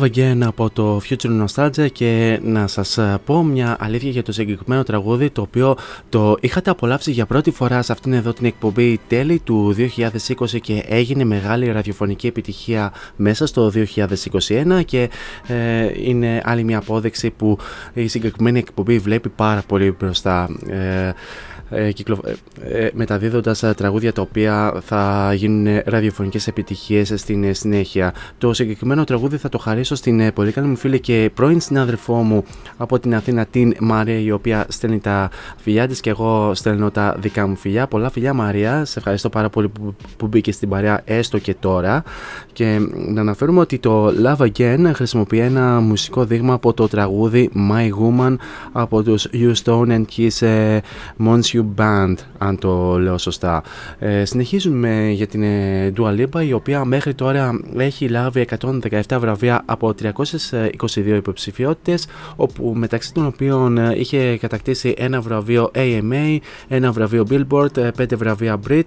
Love 0.00 0.04
Again 0.04 0.40
από 0.44 0.70
το 0.70 1.00
Future 1.08 1.44
Nostalgia 1.44 1.90
και 1.92 2.40
να 2.42 2.66
σας 2.66 2.98
ε, 2.98 3.18
πω 3.24 3.42
μια 3.42 3.76
αλήθεια 3.80 4.10
για 4.10 4.22
το 4.22 4.32
συγκεκριμένο 4.32 4.82
τραγούδι 4.82 5.30
το 5.30 5.42
οποίο 5.42 5.76
το 6.08 6.36
είχατε 6.40 6.70
απολαύσει 6.70 7.10
για 7.10 7.26
πρώτη 7.26 7.50
φορά 7.50 7.82
σε 7.82 7.92
αυτήν 7.92 8.12
εδώ 8.12 8.32
την 8.32 8.46
εκπομπή 8.46 9.00
τέλη 9.08 9.38
του 9.38 9.74
2020 9.98 10.60
και 10.60 10.84
έγινε 10.88 11.24
μεγάλη 11.24 11.72
ραδιοφωνική 11.72 12.26
επιτυχία 12.26 12.92
μέσα 13.16 13.46
στο 13.46 13.72
2021 13.74 14.80
και 14.84 15.10
ε, 15.46 15.90
είναι 15.94 16.40
άλλη 16.44 16.64
μια 16.64 16.78
απόδειξη 16.78 17.30
που 17.30 17.58
η 17.94 18.06
συγκεκριμένη 18.06 18.58
εκπομπή 18.58 18.98
βλέπει 18.98 19.28
πάρα 19.28 19.62
πολύ 19.66 19.94
μπροστά. 19.98 20.48
Ε, 20.68 21.12
ε, 21.70 21.92
κυκλο... 21.92 22.18
ε, 22.24 22.84
ε, 22.84 22.90
μεταδίδοντας 22.94 23.62
ε, 23.62 23.74
τραγούδια 23.74 24.12
τα 24.12 24.22
οποία 24.22 24.80
θα 24.84 25.32
γίνουν 25.34 25.82
ραδιοφωνικές 25.84 26.46
επιτυχίες 26.46 27.12
στην 27.16 27.44
ε, 27.44 27.52
συνέχεια. 27.52 28.14
Το 28.38 28.52
συγκεκριμένο 28.52 29.04
τραγούδι 29.04 29.36
θα 29.36 29.48
το 29.48 29.58
χαρίσω 29.58 29.94
στην 29.94 30.20
ε, 30.20 30.32
πολύ 30.32 30.52
καλή 30.52 30.66
μου 30.66 30.76
φίλη 30.76 31.00
και 31.00 31.30
πρώην 31.34 31.60
συνάδελφό 31.60 32.14
μου 32.14 32.44
από 32.76 32.98
την 32.98 33.14
Αθήνα, 33.14 33.44
την 33.46 33.74
Μαρία, 33.80 34.20
η 34.20 34.30
οποία 34.30 34.66
στέλνει 34.68 35.00
τα 35.00 35.30
φιλιά 35.56 35.88
της 35.88 36.00
και 36.00 36.10
εγώ 36.10 36.54
στέλνω 36.54 36.90
τα 36.90 37.16
δικά 37.18 37.46
μου 37.46 37.56
φιλιά. 37.56 37.86
Πολλά 37.86 38.10
φιλιά 38.10 38.34
Μαρία, 38.34 38.84
σε 38.84 38.98
ευχαριστώ 38.98 39.28
πάρα 39.28 39.48
πολύ 39.48 39.68
που, 39.68 39.94
που 40.16 40.26
μπήκες 40.26 40.54
στην 40.54 40.68
παρέα 40.68 41.00
έστω 41.04 41.38
και 41.38 41.54
τώρα. 41.54 42.02
Και 42.52 42.78
να 42.92 43.20
αναφέρουμε 43.20 43.60
ότι 43.60 43.78
το 43.78 44.12
Love 44.24 44.50
Again 44.52 44.90
χρησιμοποιεί 44.94 45.38
ένα 45.38 45.80
μουσικό 45.80 46.24
δείγμα 46.24 46.54
από 46.54 46.72
το 46.72 46.88
τραγούδι 46.88 47.50
My 47.70 47.88
Woman 47.88 48.36
από 48.72 49.02
τους 49.02 49.28
You 49.32 49.52
Stone 49.64 49.88
and 49.88 50.04
Kiss 50.16 50.46
ε, 50.46 50.78
Monsieur 51.60 51.80
Band, 51.80 52.14
αν 52.38 52.58
το 52.58 52.98
λέω 52.98 53.18
σωστά. 53.18 53.62
Ε, 53.98 54.24
συνεχίζουμε 54.24 55.10
για 55.10 55.26
την 55.26 55.42
ε, 55.42 55.92
Dua 55.96 56.20
Lipa, 56.20 56.44
η 56.46 56.52
οποία 56.52 56.84
μέχρι 56.84 57.14
τώρα 57.14 57.60
έχει 57.76 58.08
λάβει 58.08 58.46
117 58.60 59.00
βραβεία 59.18 59.62
από 59.66 59.94
322 60.02 61.06
υποψηφιότητες, 61.16 62.06
όπου 62.36 62.72
μεταξύ 62.76 63.12
των 63.14 63.26
οποίων 63.26 63.78
ε, 63.78 63.94
είχε 63.98 64.36
κατακτήσει 64.40 64.94
ένα 64.98 65.20
βραβείο 65.20 65.70
AMA, 65.74 66.38
ένα 66.68 66.92
βραβείο 66.92 67.24
Billboard, 67.30 67.90
5 67.98 68.16
βραβεία 68.16 68.60
Brit, 68.68 68.82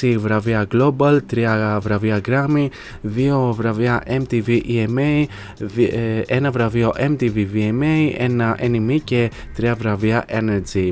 6 0.00 0.14
βραβεία 0.18 0.66
Global, 0.74 1.18
3 1.34 1.78
βραβεία 1.80 2.20
Grammy, 2.28 2.68
2 3.16 3.52
βραβεία 3.52 4.02
MTV 4.08 4.60
EMA, 4.68 5.24
δι- 5.58 5.92
ε, 5.94 6.22
ένα 6.26 6.50
βραβείο 6.50 6.92
MTV 6.98 7.46
VMA, 7.54 8.12
ένα 8.18 8.56
NME 8.60 8.96
και 9.04 9.30
3 9.60 9.72
βραβεία 9.78 10.24
Energy. 10.28 10.90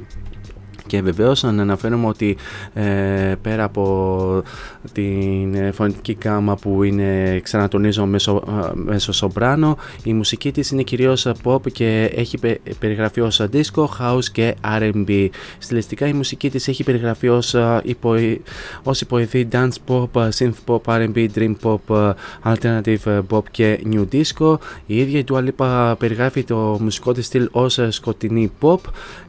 Και 0.95 1.03
βεβαίως 1.03 1.43
να 1.43 1.63
αναφέρουμε 1.63 2.07
ότι 2.07 2.37
ε, 2.75 3.35
πέρα 3.43 3.65
από 3.65 4.43
την 4.93 5.55
ε, 5.55 5.73
φωνητική 5.73 6.15
κάμα 6.15 6.57
που 6.57 6.83
είναι 6.83 7.41
ξανατονίζω 7.43 8.07
μέσω, 8.07 8.43
μέσω 8.75 9.13
σομπράνο 9.13 9.77
η 10.03 10.13
μουσική 10.13 10.53
της 10.53 10.71
είναι 10.71 10.83
κυρίως 10.83 11.33
pop 11.45 11.73
και 11.73 12.11
έχει 12.15 12.39
περιγραφεί 12.79 13.21
ως 13.21 13.41
disco, 13.53 13.85
house 14.01 14.25
και 14.33 14.55
R&B. 14.79 15.29
Στιλιστικά 15.59 16.07
η 16.07 16.13
μουσική 16.13 16.51
της 16.51 16.69
έχει 16.69 16.85
περιγραφεί 16.85 17.29
ως, 17.29 17.55
υπο, 17.83 18.15
ως 18.83 19.01
υποειδή 19.01 19.49
dance 19.53 19.77
pop, 19.89 20.29
synth 20.39 20.53
pop, 20.67 20.81
R&B, 20.85 21.29
dream 21.35 21.55
pop, 21.63 22.13
alternative 22.45 23.23
pop 23.31 23.43
και 23.51 23.81
new 23.93 24.05
disco. 24.13 24.57
Η 24.87 24.99
ίδια 24.99 25.19
η 25.19 25.25
Dua 25.29 25.49
Lipa 25.49 25.95
περιγράφει 25.99 26.45
το 26.45 26.79
μουσικό 26.81 27.13
της 27.13 27.27
στυλ 27.27 27.49
ως 27.51 27.79
σκοτεινή 27.89 28.53
pop 28.61 28.79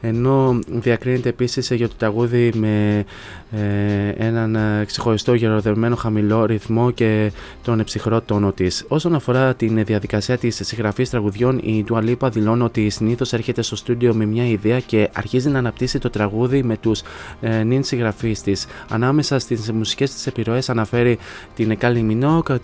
ενώ 0.02 0.60
διακρίνεται 0.68 1.30
επίσης 1.30 1.55
για 1.62 1.88
το 1.88 1.94
τραγούδι 1.98 2.52
με 2.56 3.06
ε, 3.52 4.26
έναν 4.28 4.58
ξεχωριστό 4.86 5.34
γεροδερμένο 5.34 5.96
χαμηλό 5.96 6.46
ρυθμό 6.46 6.92
και 6.92 7.32
τον 7.64 7.84
ψυχρό 7.84 8.22
τόνο 8.22 8.52
της. 8.52 8.86
Όσον 8.88 9.16
αφορά 9.16 9.54
την 9.56 9.84
διαδικασία 9.84 10.38
της 10.38 10.60
συγγραφής 10.64 11.10
τραγουδιών, 11.10 11.58
η 11.58 11.86
Dua 11.90 12.10
Lipa 12.10 12.32
δηλώνει 12.32 12.64
ότι 12.64 12.90
συνήθως 12.90 13.34
έρχεται 13.34 13.62
στο 13.62 13.76
στούντιο 13.76 14.14
με 14.14 14.26
μια 14.26 14.48
ιδέα 14.48 14.80
και 14.80 15.10
αρχίζει 15.14 15.50
να 15.50 15.58
αναπτύσσει 15.58 16.00
το 16.00 16.10
τραγούδι 16.10 16.64
με 16.64 16.78
τους 16.78 17.02
ε, 17.42 17.64
νυν 17.64 17.84
συγγραφείς 17.84 18.42
της. 18.42 18.66
Ανάμεσα 18.90 19.40
στις 19.40 19.72
μουσικές 19.72 20.14
της 20.14 20.28
επιρροές 20.28 20.70
αναφέρει 20.70 21.18
την 21.56 21.78
Kylie 21.82 22.12
Minogue, 22.12 22.60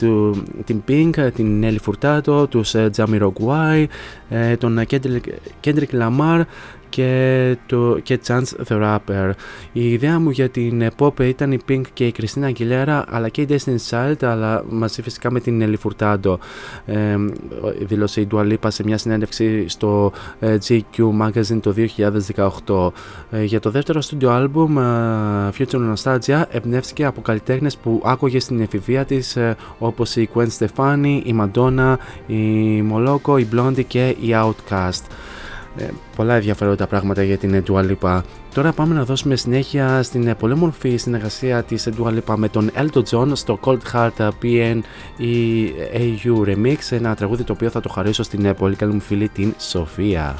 την 0.65 0.83
Pink, 0.87 1.29
την 1.33 1.63
Nelly 1.63 1.91
Furtado, 1.91 2.49
τους 2.49 2.75
Jamiroquai, 2.95 3.85
ε, 4.29 4.57
τον 4.57 4.79
Kendrick 5.63 5.91
Lamar 5.91 6.41
και, 6.91 7.57
το, 7.65 7.99
και 8.03 8.19
Chance 8.27 8.67
the 8.67 8.81
Rapper. 8.83 9.31
Η 9.71 9.91
ιδέα 9.91 10.19
μου 10.19 10.29
για 10.29 10.49
την 10.49 10.89
pop 10.97 11.19
ήταν 11.19 11.51
η 11.51 11.59
Pink 11.69 11.81
και 11.93 12.05
η 12.05 12.13
Christina 12.17 12.51
Aguilera 12.51 13.03
αλλά 13.07 13.29
και 13.29 13.41
η 13.41 13.47
Destiny 13.49 13.89
Child 13.89 14.23
αλλά 14.23 14.63
μαζί 14.69 15.01
φυσικά 15.01 15.31
με 15.31 15.39
την 15.39 15.61
Nelly 15.63 15.89
Furtado. 15.89 16.37
Ε, 16.85 17.15
δήλωσε 17.79 18.21
η 18.21 18.27
Dua 18.31 18.51
Lipa 18.51 18.67
σε 18.67 18.83
μια 18.83 18.97
συνέντευξη 18.97 19.67
στο 19.67 20.11
ε, 20.39 20.57
GQ 20.67 21.03
Magazine 21.21 21.59
το 21.61 21.73
2018. 22.67 22.91
Ε, 23.31 23.43
για 23.43 23.59
το 23.59 23.69
δεύτερο 23.69 23.99
studio 24.09 24.27
album 24.27 24.69
ε, 24.77 25.49
Future 25.57 25.93
Nostalgia 25.93 26.43
εμπνεύστηκε 26.49 27.05
από 27.05 27.21
καλλιτέχνες 27.21 27.77
που 27.77 28.01
άκουγε 28.05 28.39
στην 28.39 28.61
εφηβεία 28.61 29.05
της 29.05 29.37
όπως 29.79 30.15
η 30.15 30.29
Gwen 30.33 30.47
Stefani, 30.57 31.21
η 31.23 31.35
Madonna, 31.39 31.95
η 32.27 32.83
Moloko, 32.91 33.39
η 33.39 33.47
Blondie 33.55 33.85
και 33.87 34.07
η 34.07 34.29
Outcast. 34.33 35.01
Ε, 35.81 35.93
πολλά 36.15 36.33
ενδιαφέροντα 36.35 36.87
πράγματα 36.87 37.23
για 37.23 37.37
την 37.37 37.63
Dua 37.67 37.91
Lipa. 37.91 38.21
Τώρα 38.53 38.71
πάμε 38.71 38.95
να 38.95 39.03
δώσουμε 39.03 39.35
συνέχεια 39.35 40.03
στην 40.03 40.27
ε, 40.27 40.35
πολύ 40.35 40.55
μορφή 40.55 40.97
συνεργασία 40.97 41.63
της 41.63 41.89
Dua 41.97 42.07
Lipa 42.07 42.35
με 42.35 42.49
τον 42.49 42.71
Elton 42.75 43.03
John 43.11 43.31
στο 43.33 43.59
Cold 43.63 43.79
Heart 43.93 44.29
PN 44.43 44.79
AU 45.93 46.47
Remix, 46.47 46.77
ένα 46.89 47.15
τραγούδι 47.15 47.43
το 47.43 47.53
οποίο 47.53 47.69
θα 47.69 47.79
το 47.79 47.89
χαρίσω 47.89 48.23
στην 48.23 48.45
ε, 48.45 48.53
πολύ 48.53 48.75
καλή 48.75 48.93
μου 48.93 49.01
φίλη 49.01 49.29
την 49.29 49.53
Σοφία. 49.57 50.35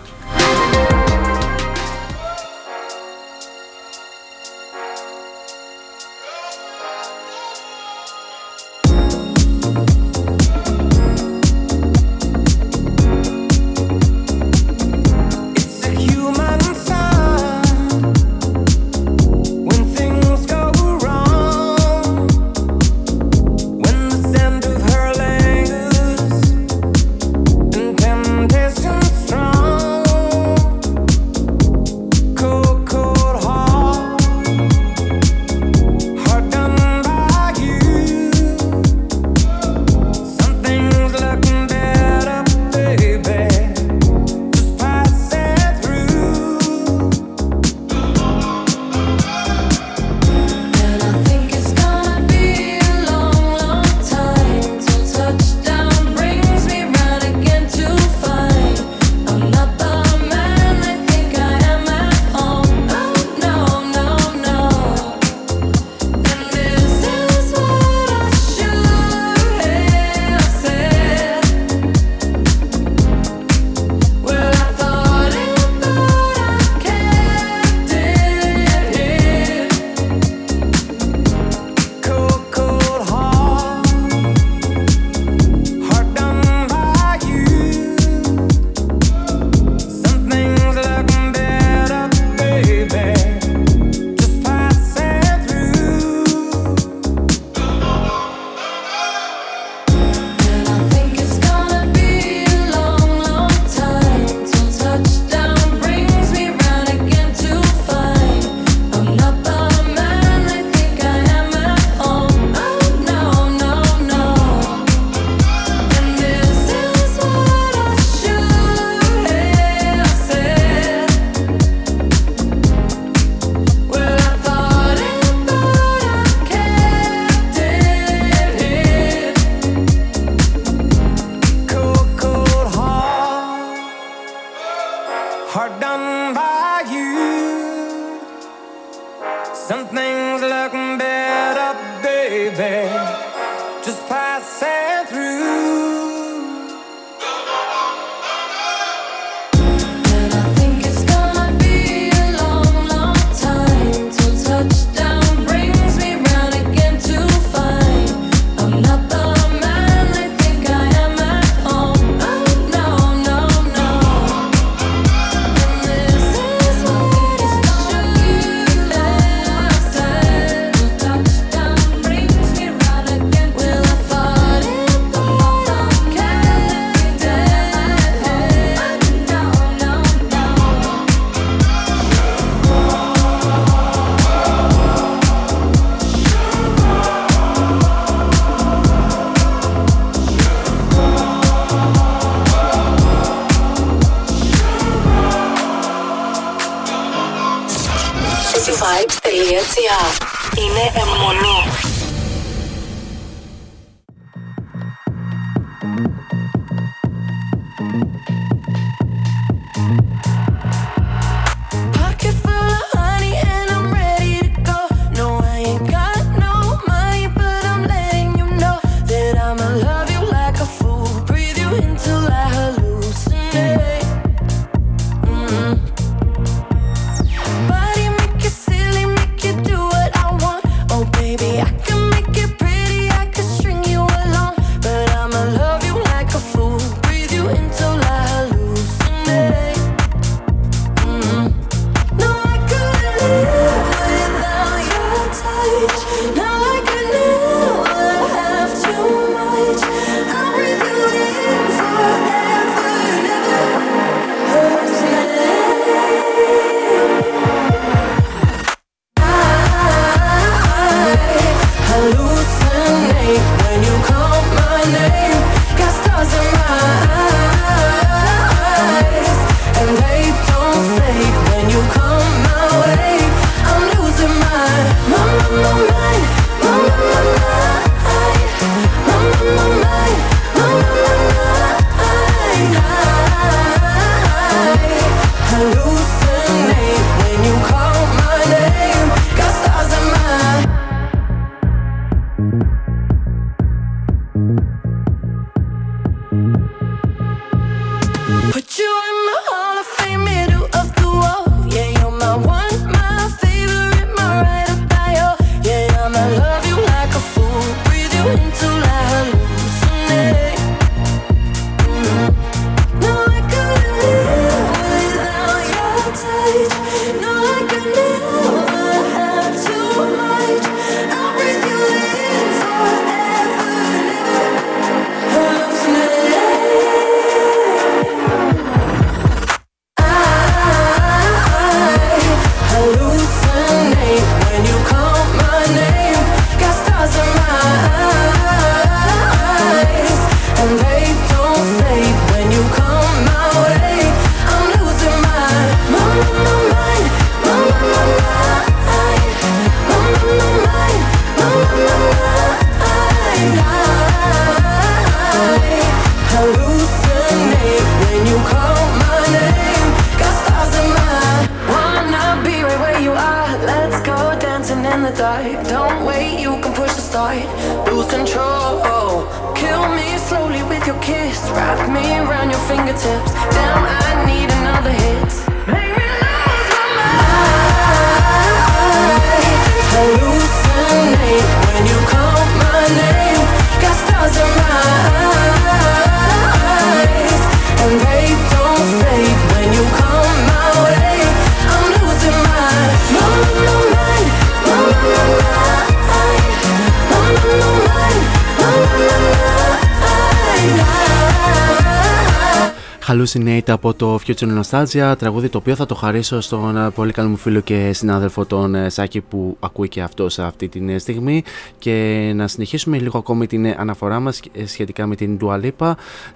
Hallucinate 403.61 403.71
από 403.71 403.93
το 403.93 404.19
Future 404.25 404.61
Nostalgia, 404.61 405.15
τραγούδι 405.17 405.49
το 405.49 405.57
οποίο 405.57 405.75
θα 405.75 405.85
το 405.85 405.95
χαρίσω 405.95 406.41
στον 406.41 406.77
ε, 406.77 406.89
πολύ 406.89 407.11
καλό 407.11 407.29
μου 407.29 407.35
φίλο 407.35 407.59
και 407.59 407.93
συνάδελφο 407.93 408.45
τον 408.45 408.75
ε, 408.75 408.89
Σάκη 408.89 409.21
που 409.21 409.57
ακούει 409.59 409.87
και 409.87 410.01
αυτό 410.01 410.29
σε 410.29 410.43
αυτή 410.43 410.67
τη 410.67 410.93
ε, 410.93 410.97
στιγμή. 410.97 411.43
Και 411.77 412.31
να 412.35 412.47
συνεχίσουμε 412.47 412.97
λίγο 412.97 413.17
ακόμη 413.17 413.47
την 413.47 413.67
αναφορά 413.77 414.19
μας 414.19 414.39
σχετικά 414.65 415.07
με 415.07 415.15
την 415.15 415.39
Dua 415.41 415.61
Lipa. 415.61 415.91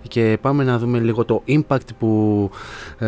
Και 0.07 0.37
πάμε 0.41 0.63
να 0.63 0.77
δούμε 0.77 0.99
λίγο 0.99 1.25
το 1.25 1.43
impact 1.47 1.87
που 1.99 2.49
ε, 2.97 3.07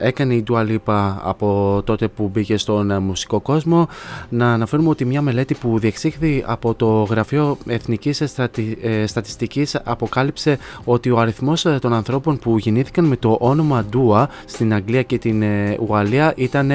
έκανε 0.00 0.34
η 0.34 0.44
Dua 0.50 0.66
Lipa 0.68 1.14
από 1.22 1.80
τότε 1.84 2.08
που 2.08 2.28
μπήκε 2.32 2.56
στον 2.56 2.90
ε, 2.90 2.98
μουσικό 2.98 3.40
κόσμο. 3.40 3.88
Να 4.28 4.52
αναφέρουμε 4.52 4.88
ότι 4.88 5.04
μια 5.04 5.22
μελέτη 5.22 5.54
που 5.54 5.78
διεξήχθη 5.78 6.44
από 6.46 6.74
το 6.74 7.02
Γραφείο 7.02 7.58
Εθνικής 7.66 8.22
Στρατι... 8.24 8.78
ε, 8.82 9.06
Στατιστικής 9.06 9.80
αποκάλυψε 9.84 10.58
ότι 10.84 11.10
ο 11.10 11.18
αριθμός 11.18 11.64
ε, 11.64 11.78
των 11.80 11.92
ανθρώπων 11.92 12.38
που 12.38 12.58
γεννήθηκαν 12.58 12.93
με 13.02 13.16
το 13.16 13.36
όνομα 13.40 13.84
Dua 13.92 14.26
στην 14.44 14.74
Αγγλία 14.74 15.02
και 15.02 15.18
την 15.18 15.42
ε, 15.42 15.76
Ουαλία 15.88 16.32
ήταν 16.36 16.70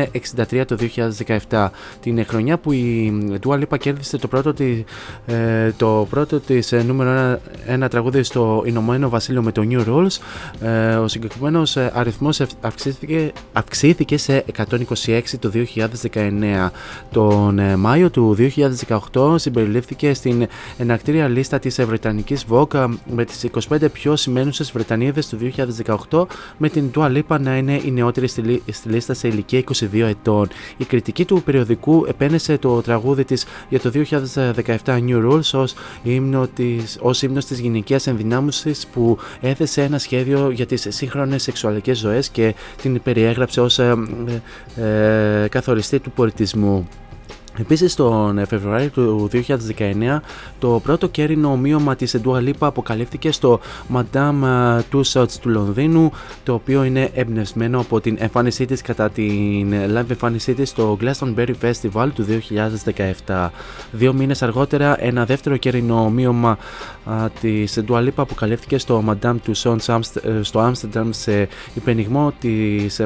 63 0.51 0.63
το 0.67 0.77
2017. 1.49 1.67
Την 2.01 2.25
χρονιά 2.25 2.57
που 2.57 2.71
η 2.71 3.13
Dua 3.47 3.53
Lipa 3.59 3.77
κέρδισε 3.79 4.17
το 4.17 4.27
πρώτο, 4.27 4.53
τη, 4.53 4.83
ε, 5.25 5.71
το 5.77 6.07
πρώτο 6.09 6.39
της 6.39 6.71
ε, 6.71 6.83
νούμερο 6.83 7.09
ένα, 7.09 7.39
ένα 7.65 7.87
τραγούδι 7.87 8.23
στο 8.23 8.63
Ηνωμένο 8.65 9.09
Βασίλειο 9.09 9.41
με 9.41 9.51
το 9.51 9.67
New 9.69 9.85
Rules, 9.87 10.17
ε, 10.67 10.95
ο 10.95 11.07
συγκεκριμένος 11.07 11.75
ε, 11.75 11.91
αριθμός 11.93 12.39
ευ- 12.39 12.51
αυξήθηκε, 12.61 13.31
αυξήθηκε 13.53 14.17
σε 14.17 14.45
126 15.05 15.21
το 15.39 15.51
2019. 16.13 16.69
Τον 17.11 17.59
ε, 17.59 17.75
Μάιο 17.75 18.09
του 18.09 18.35
2018 19.13 19.35
συμπεριλήφθηκε 19.35 20.13
στην 20.13 20.47
ενακτήρια 20.77 21.27
λίστα 21.27 21.59
της 21.59 21.79
ε, 21.79 21.85
Βρετανικής 21.85 22.45
Vogue 22.49 22.73
ε, 22.73 22.85
με 23.13 23.25
τις 23.25 23.45
25 23.69 23.77
πιο 23.93 24.15
σημαίνουσες 24.15 24.71
Βρετανίδες 24.71 25.27
του 25.27 25.37
2018 26.09 26.25
με 26.57 26.69
την 26.69 26.91
Dua 26.95 27.17
Lipa 27.17 27.39
να 27.39 27.57
είναι 27.57 27.81
η 27.85 27.91
νεότερη 27.91 28.27
στη, 28.27 28.41
λί- 28.41 28.61
στη 28.71 28.89
λίστα 28.89 29.13
σε 29.13 29.27
ηλικία 29.27 29.63
22 29.91 29.93
ετών. 29.93 30.47
Η 30.77 30.85
κριτική 30.85 31.25
του 31.25 31.41
περιοδικού 31.43 32.05
επένεσε 32.07 32.57
το 32.57 32.81
τραγούδι 32.81 33.23
της 33.23 33.45
για 33.69 33.79
το 33.79 33.91
2017 34.35 34.75
New 34.85 35.31
Rules 35.31 35.51
ως 35.53 35.73
ύμνο 36.03 36.47
της, 36.47 36.97
ως 37.01 37.21
ύμνος 37.21 37.45
της 37.45 37.59
γυναικείας 37.59 38.07
ενδυνάμωσης 38.07 38.87
που 38.87 39.17
έθεσε 39.41 39.81
ένα 39.81 39.97
σχέδιο 39.97 40.49
για 40.49 40.65
τις 40.65 40.85
σύγχρονες 40.89 41.43
σεξουαλικές 41.43 41.97
ζωές 41.97 42.29
και 42.29 42.55
την 42.81 43.01
περιέγραψε 43.01 43.61
ως 43.61 43.79
ε, 43.79 43.95
ε, 44.75 45.43
ε, 45.43 45.47
καθοριστή 45.47 45.99
του 45.99 46.11
πολιτισμού. 46.11 46.87
Επίσης, 47.59 47.95
τον 47.95 48.45
Φεβρουάριο 48.45 48.89
του 48.89 49.29
2019, 49.31 50.21
το 50.59 50.79
πρώτο 50.83 51.07
κέρινο 51.07 51.51
ομοίωμα 51.51 51.95
της 51.95 52.15
Dua 52.25 52.37
Lipa 52.47 52.53
αποκαλύφθηκε 52.59 53.31
στο 53.31 53.59
Madame 53.93 54.79
Tussauds 54.91 55.31
του 55.41 55.49
Λονδίνου, 55.49 56.11
το 56.43 56.53
οποίο 56.53 56.83
είναι 56.83 57.09
εμπνευσμένο 57.13 57.79
από 57.79 58.01
την 58.01 58.15
εμφάνισή 58.19 58.65
της 58.65 58.81
κατά 58.81 59.09
την 59.09 59.73
live 59.73 60.09
εμφάνισή 60.09 60.53
της 60.53 60.69
στο 60.69 60.97
Glastonbury 61.01 61.53
Festival 61.61 62.07
του 62.13 62.25
2017. 63.25 63.49
Δύο 63.91 64.13
μήνες 64.13 64.41
αργότερα, 64.41 65.03
ένα 65.03 65.25
δεύτερο 65.25 65.57
κέρινο 65.57 66.03
ομοίωμα 66.03 66.57
της 67.39 67.79
Dua 67.87 67.97
Lipa 67.97 68.11
αποκαλύφθηκε 68.15 68.77
στο 68.77 69.03
Madame 69.07 69.35
Tussauds 69.47 69.99
στο 70.41 70.71
Amsterdam 70.71 71.07
σε 71.09 71.47
υπενιγμό 71.73 72.33
της 72.39 73.01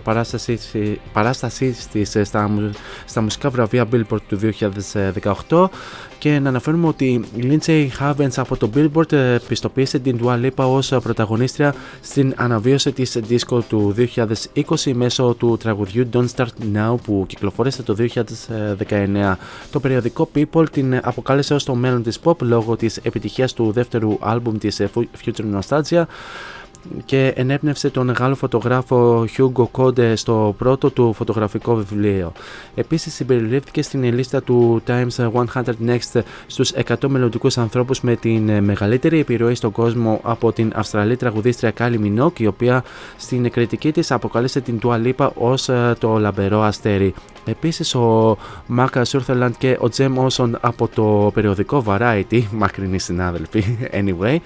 παράστασή 1.14 1.76
της 1.92 2.18
στα, 2.24 2.50
στα 3.06 3.22
μουσικά 3.22 3.50
βραβεία 3.50 3.88
Billboard 3.92 4.22
του 4.28 4.38
2018 5.50 5.66
και 6.18 6.40
να 6.40 6.50
αναφέρουμε 6.50 6.88
ότι 6.88 7.06
η 7.36 7.42
Lindsay 7.42 7.88
Havens 8.00 8.34
από 8.36 8.58
το 8.58 8.70
Billboard 8.76 9.12
ε, 9.12 9.38
πιστοποίησε 9.48 10.00
την 10.00 10.20
Dua 10.24 10.46
Lipa 10.46 10.52
ως 10.56 10.94
πρωταγωνίστρια 11.04 11.76
στην 12.02 12.34
αναβίωση 12.38 12.92
της 12.92 13.20
disco 13.30 13.60
του 13.68 13.96
2020 13.98 14.94
μέσω 14.94 15.34
του 15.34 15.58
τραγουδιού 15.58 16.10
Don't 16.14 16.26
Start 16.36 16.76
Now 16.76 16.96
που 17.04 17.24
κυκλοφόρησε 17.28 17.84
το 17.84 17.96
2019. 18.00 19.36
Το 19.72 19.80
περιοδικό 19.80 20.30
People 20.36 20.66
την 20.72 21.00
αποκάλεσε 21.04 21.54
ως 21.54 21.64
το 21.64 21.76
μέλλον 21.76 22.04
της 22.04 22.20
pop 22.24 22.42
λόγω 22.42 22.76
της 22.76 22.98
επιτυχίας 22.98 23.54
του 23.54 23.72
δεύτερου 23.72 24.18
άλμπουμ 24.20 24.58
της 24.58 24.80
ε, 24.80 24.90
Future 25.26 25.60
Nostalgia 25.60 26.04
και 27.06 27.34
ενέπνευσε 27.36 27.90
τον 27.90 28.06
μεγάλο 28.06 28.36
φωτογράφο 28.36 29.26
Hugo 29.38 29.66
Code 29.72 30.14
στο 30.16 30.56
πρώτο 30.58 30.90
του 30.90 31.14
φωτογραφικό 31.14 31.76
βιβλίο. 31.76 32.32
Επίσης 32.76 33.14
συμπεριλήφθηκε 33.14 33.82
στην 33.82 34.04
λίστα 34.04 34.44
του 34.44 34.82
Times 34.88 35.32
100 35.54 35.64
Next 35.88 36.22
στους 36.48 36.74
100 36.88 36.96
μελλοντικούς 37.08 37.58
ανθρώπους 37.58 38.02
με 38.02 38.16
την 38.16 38.64
μεγαλύτερη 38.64 39.20
επιρροή 39.20 39.56
στον 39.56 39.72
κόσμο 39.72 40.20
από 40.24 40.52
την 40.52 40.72
Αυστραλή 40.76 41.16
τραγουδίστρια 41.16 41.74
Kylie 41.78 42.00
Minogue 42.04 42.40
η 42.40 42.48
οποία 42.48 42.84
στην 43.18 43.52
κριτική 43.52 43.92
της 43.92 44.12
αποκάλεσε 44.12 44.62
την 44.62 44.80
Dua 44.84 45.06
Lipa 45.06 45.30
ως 45.34 45.70
ε, 45.70 45.96
το 46.00 46.18
λαμπερό 46.18 46.62
αστέρι. 46.62 47.14
Επίσης 47.46 47.96
ο 47.96 48.38
Μάκα 48.68 49.06
Σούρθελαντ 49.06 49.54
και 49.58 49.78
ο 49.80 49.90
Τζέμ 49.90 50.20
Όσον 50.20 50.58
από 50.62 50.88
το 50.88 51.32
περιοδικό 51.34 51.84
Variety, 51.88 52.42
μακρινοί 52.62 53.00
συνάδελφοι 53.00 53.64
anyway, 53.92 54.38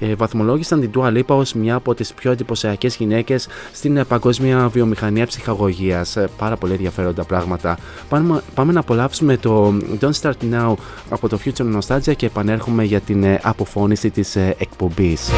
ε, 0.00 0.14
βαθμολόγησαν 0.14 0.80
την 0.80 0.90
Dua 0.94 1.16
Lipa 1.16 1.24
ως 1.26 1.52
μια 1.52 1.77
από 1.78 1.94
τις 1.94 2.14
πιο 2.14 2.30
εντυπωσιακές 2.30 2.96
γυναίκες 2.96 3.48
στην 3.72 4.04
παγκόσμια 4.08 4.68
βιομηχανία 4.68 5.26
ψυχαγωγίας. 5.26 6.16
Ε, 6.16 6.28
πάρα 6.38 6.56
πολύ 6.56 6.72
ενδιαφέροντα 6.72 7.24
πράγματα. 7.24 7.78
Πάμε, 8.08 8.42
πάμε 8.54 8.72
να 8.72 8.80
απολαύσουμε 8.80 9.36
το 9.36 9.74
Don't 10.00 10.20
Start 10.20 10.52
Now 10.52 10.74
από 11.08 11.28
το 11.28 11.38
Future 11.44 11.78
Nostalgia 11.78 12.16
και 12.16 12.26
επανέρχομαι 12.26 12.84
για 12.84 13.00
την 13.00 13.24
ε, 13.24 13.40
αποφώνηση 13.42 14.10
της 14.10 14.36
εκπομπής. 14.36 15.30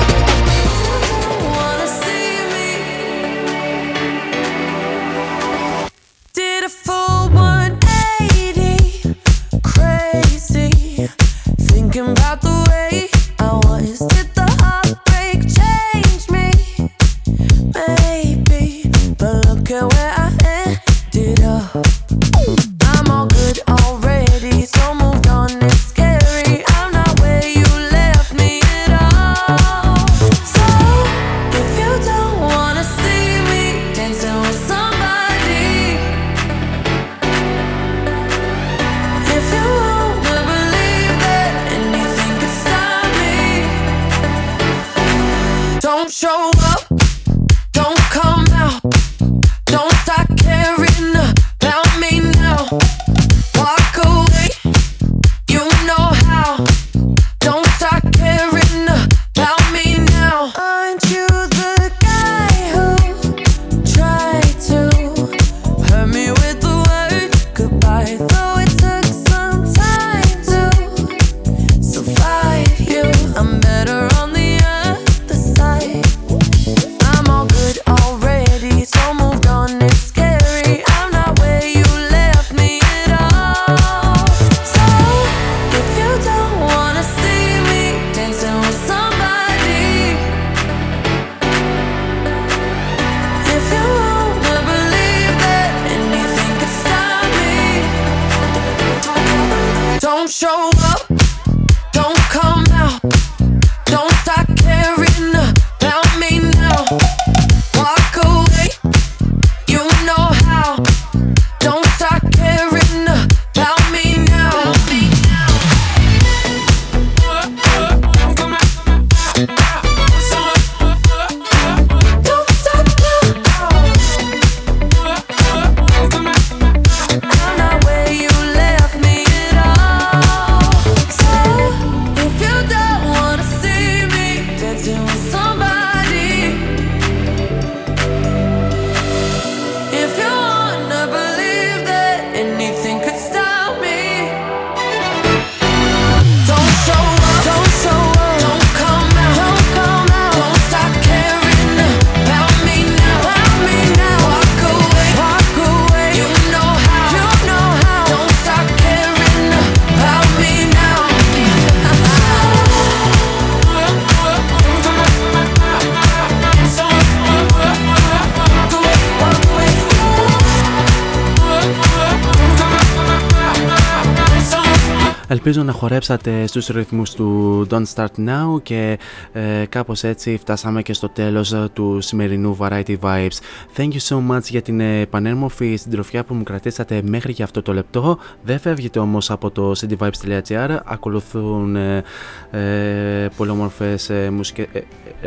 Να 175.70 175.76
χορέψατε 175.76 176.46
στους 176.46 176.66
ρυθμούς 176.66 177.12
του 177.12 177.66
Don't 177.70 177.84
Start 177.94 178.28
Now 178.28 178.62
και 178.62 178.98
ε, 179.32 179.64
κάπως 179.68 180.04
έτσι 180.04 180.36
φτάσαμε 180.40 180.82
και 180.82 180.92
στο 180.92 181.08
τέλος 181.08 181.52
ε, 181.52 181.68
του 181.72 182.00
σημερινού 182.00 182.56
Variety 182.60 182.96
Vibes. 183.00 183.38
Thank 183.76 183.88
you 183.88 184.00
so 184.08 184.16
much 184.30 184.42
για 184.42 184.62
την 184.62 184.80
ε, 184.80 185.06
πανέμορφη 185.06 185.76
συντροφιά 185.76 186.24
που 186.24 186.34
μου 186.34 186.42
κρατήσατε 186.42 187.02
μέχρι 187.04 187.32
για 187.32 187.44
αυτό 187.44 187.62
το 187.62 187.72
λεπτό. 187.72 188.18
Δεν 188.42 188.58
φεύγετε 188.58 188.98
όμως 188.98 189.30
από 189.30 189.50
το 189.50 189.72
cityvibes.gr, 189.80 190.78
ακολουθούν 190.84 191.76
ε, 191.76 192.02
ε, 192.50 193.28
πολύ 193.36 193.50
όμορφες 193.50 194.10
ε, 194.10 194.30
μουσικές, 194.30 194.66
ε, 194.72 194.80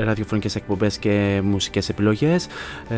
ραδιοφωνικές 0.03 0.55
εκπομπές 0.55 0.97
και 0.97 1.41
μουσικές 1.43 1.89
επιλογές. 1.89 2.47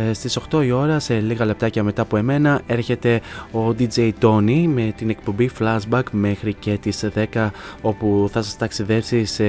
Ε, 0.09 0.13
στις 0.13 0.39
8 0.51 0.63
η 0.65 0.71
ώρα, 0.71 0.99
σε 0.99 1.19
λίγα 1.19 1.45
λεπτάκια 1.45 1.83
μετά 1.83 2.01
από 2.01 2.17
εμένα, 2.17 2.61
έρχεται 2.67 3.21
ο 3.51 3.75
DJ 3.79 4.11
Tony 4.21 4.65
με 4.67 4.93
την 4.97 5.09
εκπομπή 5.09 5.49
Flashback 5.59 6.03
μέχρι 6.11 6.53
και 6.53 6.77
τις 6.81 7.05
10 7.15 7.25
όπου 7.81 8.29
θα 8.31 8.41
σας 8.41 8.57
ταξιδέψει 8.57 9.25
σε 9.25 9.43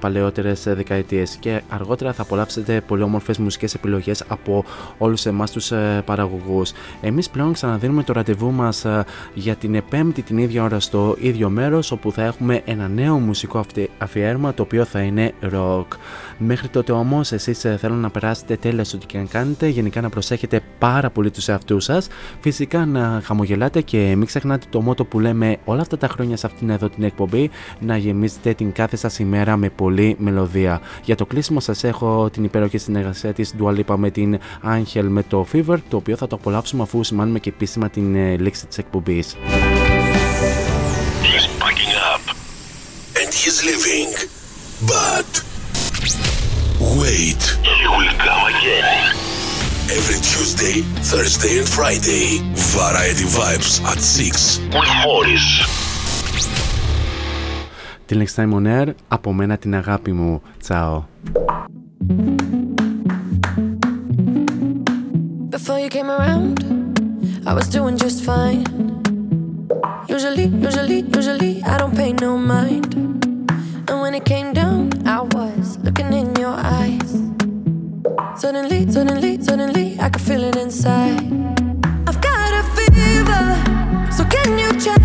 παλαιότερες 0.00 0.62
δεκαετίες 0.62 1.36
και 1.40 1.62
αργότερα 1.68 2.12
θα 2.12 2.22
απολαύσετε 2.22 2.80
πολύ 2.80 3.02
όμορφες 3.02 3.38
μουσικές 3.38 3.74
επιλογές 3.74 4.24
από 4.28 4.64
όλους 4.98 5.26
εμάς 5.26 5.50
τους 5.50 5.70
ε, 5.70 6.02
παραγωγούς. 6.04 6.72
Εμείς 7.00 7.30
πλέον 7.30 7.52
ξαναδίνουμε 7.52 8.02
το 8.02 8.12
ραντεβού 8.12 8.52
μας 8.52 8.84
ε, 8.84 9.04
για 9.34 9.54
την 9.54 9.74
επέμπτη 9.74 10.22
την 10.22 10.38
ίδια 10.38 10.62
ώρα 10.62 10.80
στο 10.80 11.16
ίδιο 11.18 11.48
μέρος 11.48 11.90
όπου 11.90 12.12
θα 12.12 12.22
έχουμε 12.22 12.62
ένα 12.64 12.88
νέο 12.88 13.18
μουσικό 13.18 13.64
αφιέρωμα 13.98 14.54
το 14.54 14.62
οποίο 14.62 14.84
θα 14.84 15.00
είναι 15.00 15.32
rock. 15.52 15.86
Μέχρι 16.38 16.68
τότε 16.68 16.92
όμως, 16.92 17.32
εσείς 17.32 17.58
θέλω 17.58 17.94
να 17.94 18.10
περάσετε 18.10 18.56
τέλεια 18.56 18.84
στο 18.84 18.98
τι 18.98 19.06
και 19.06 19.18
αν 19.18 19.28
κάνετε. 19.28 19.68
Γενικά 19.68 20.00
να 20.00 20.08
προσέχετε 20.08 20.60
πάρα 20.78 21.10
πολύ 21.10 21.30
τους 21.30 21.48
εαυτούς 21.48 21.84
σας. 21.84 22.08
Φυσικά 22.40 22.86
να 22.86 23.20
χαμογελάτε 23.24 23.80
και 23.80 24.14
μην 24.16 24.26
ξεχνάτε 24.26 24.66
το 24.70 24.80
μότο 24.80 25.04
που 25.04 25.20
λέμε 25.20 25.56
όλα 25.64 25.80
αυτά 25.80 25.96
τα 25.96 26.08
χρόνια 26.08 26.36
σε 26.36 26.46
αυτήν 26.46 26.70
εδώ 26.70 26.88
την 26.88 27.02
εκπομπή. 27.06 27.50
Να 27.80 27.96
γεμίζετε 27.96 28.54
την 28.54 28.72
κάθε 28.72 28.96
σας 28.96 29.18
ημέρα 29.18 29.56
με 29.56 29.68
πολλή 29.68 30.16
μελωδία. 30.18 30.80
Για 31.04 31.14
το 31.14 31.26
κλείσιμο 31.26 31.60
σας 31.60 31.84
έχω 31.84 32.30
την 32.32 32.44
υπέροχη 32.44 32.78
συνεργασία 32.78 33.32
της 33.32 33.54
Dua 33.60 33.96
με 33.96 34.10
την 34.10 34.38
Angel 34.64 35.04
με 35.08 35.22
το 35.22 35.46
Fever, 35.52 35.76
το 35.88 35.96
οποίο 35.96 36.16
θα 36.16 36.26
το 36.26 36.36
απολαύσουμε 36.36 36.82
αφού 36.82 37.04
σημάνουμε 37.04 37.38
και 37.38 37.48
επίσημα 37.48 37.90
την 37.90 38.14
ε, 38.14 38.36
λήξη 38.36 38.66
της 38.66 38.78
εκπομπής. 38.78 39.36
and 43.20 43.32
he's 43.32 43.64
leaving. 43.64 44.12
But 44.86 45.30
wait, 47.00 47.42
he 47.80 47.86
will 47.88 48.12
come 48.18 48.42
again. 48.54 48.86
Every 49.88 50.16
Tuesday, 50.16 50.82
Thursday 51.02 51.58
and 51.60 51.68
Friday, 51.68 52.40
Variety 52.74 53.24
Vibes 53.24 53.82
at 53.84 54.00
6 54.00 54.58
with 54.58 54.90
Morris. 55.04 55.95
Till 58.06 58.18
next 58.18 58.34
time 58.36 58.54
on 58.54 58.66
air, 58.66 58.94
από 59.08 59.32
μένα 59.32 59.56
την 59.56 59.74
αγάπη 59.74 60.12
μου. 60.12 60.42
Τσάω. 60.58 61.04
Before 65.50 65.78
you 65.84 65.88
came 65.88 66.10
around, 66.16 66.54
I 67.50 67.52
was 67.58 67.68
doing 67.76 67.96
just 68.04 68.18
fine. 68.28 68.64
Usually, 70.16 70.46
usually, 70.66 71.00
usually, 71.18 71.52
I 71.72 71.74
don't 71.80 71.94
pay 72.00 72.12
no 72.26 72.30
mind. 72.54 72.90
And 73.88 73.96
when 74.02 74.12
it 74.18 74.24
came 74.32 74.48
down, 74.60 74.80
I 75.16 75.18
was 75.36 75.64
looking 75.84 76.10
in 76.20 76.28
your 76.44 76.56
eyes. 76.78 77.10
Suddenly, 78.42 78.80
suddenly, 78.94 79.32
suddenly, 79.48 79.86
I 80.04 80.06
could 80.12 80.24
feel 80.28 80.42
it 80.50 80.56
inside. 80.64 81.24
I've 82.08 82.20
got 82.28 82.50
a 82.60 82.62
fever, 82.76 83.44
so 84.16 84.22
can 84.34 84.48
you 84.62 84.70
check? 84.84 85.02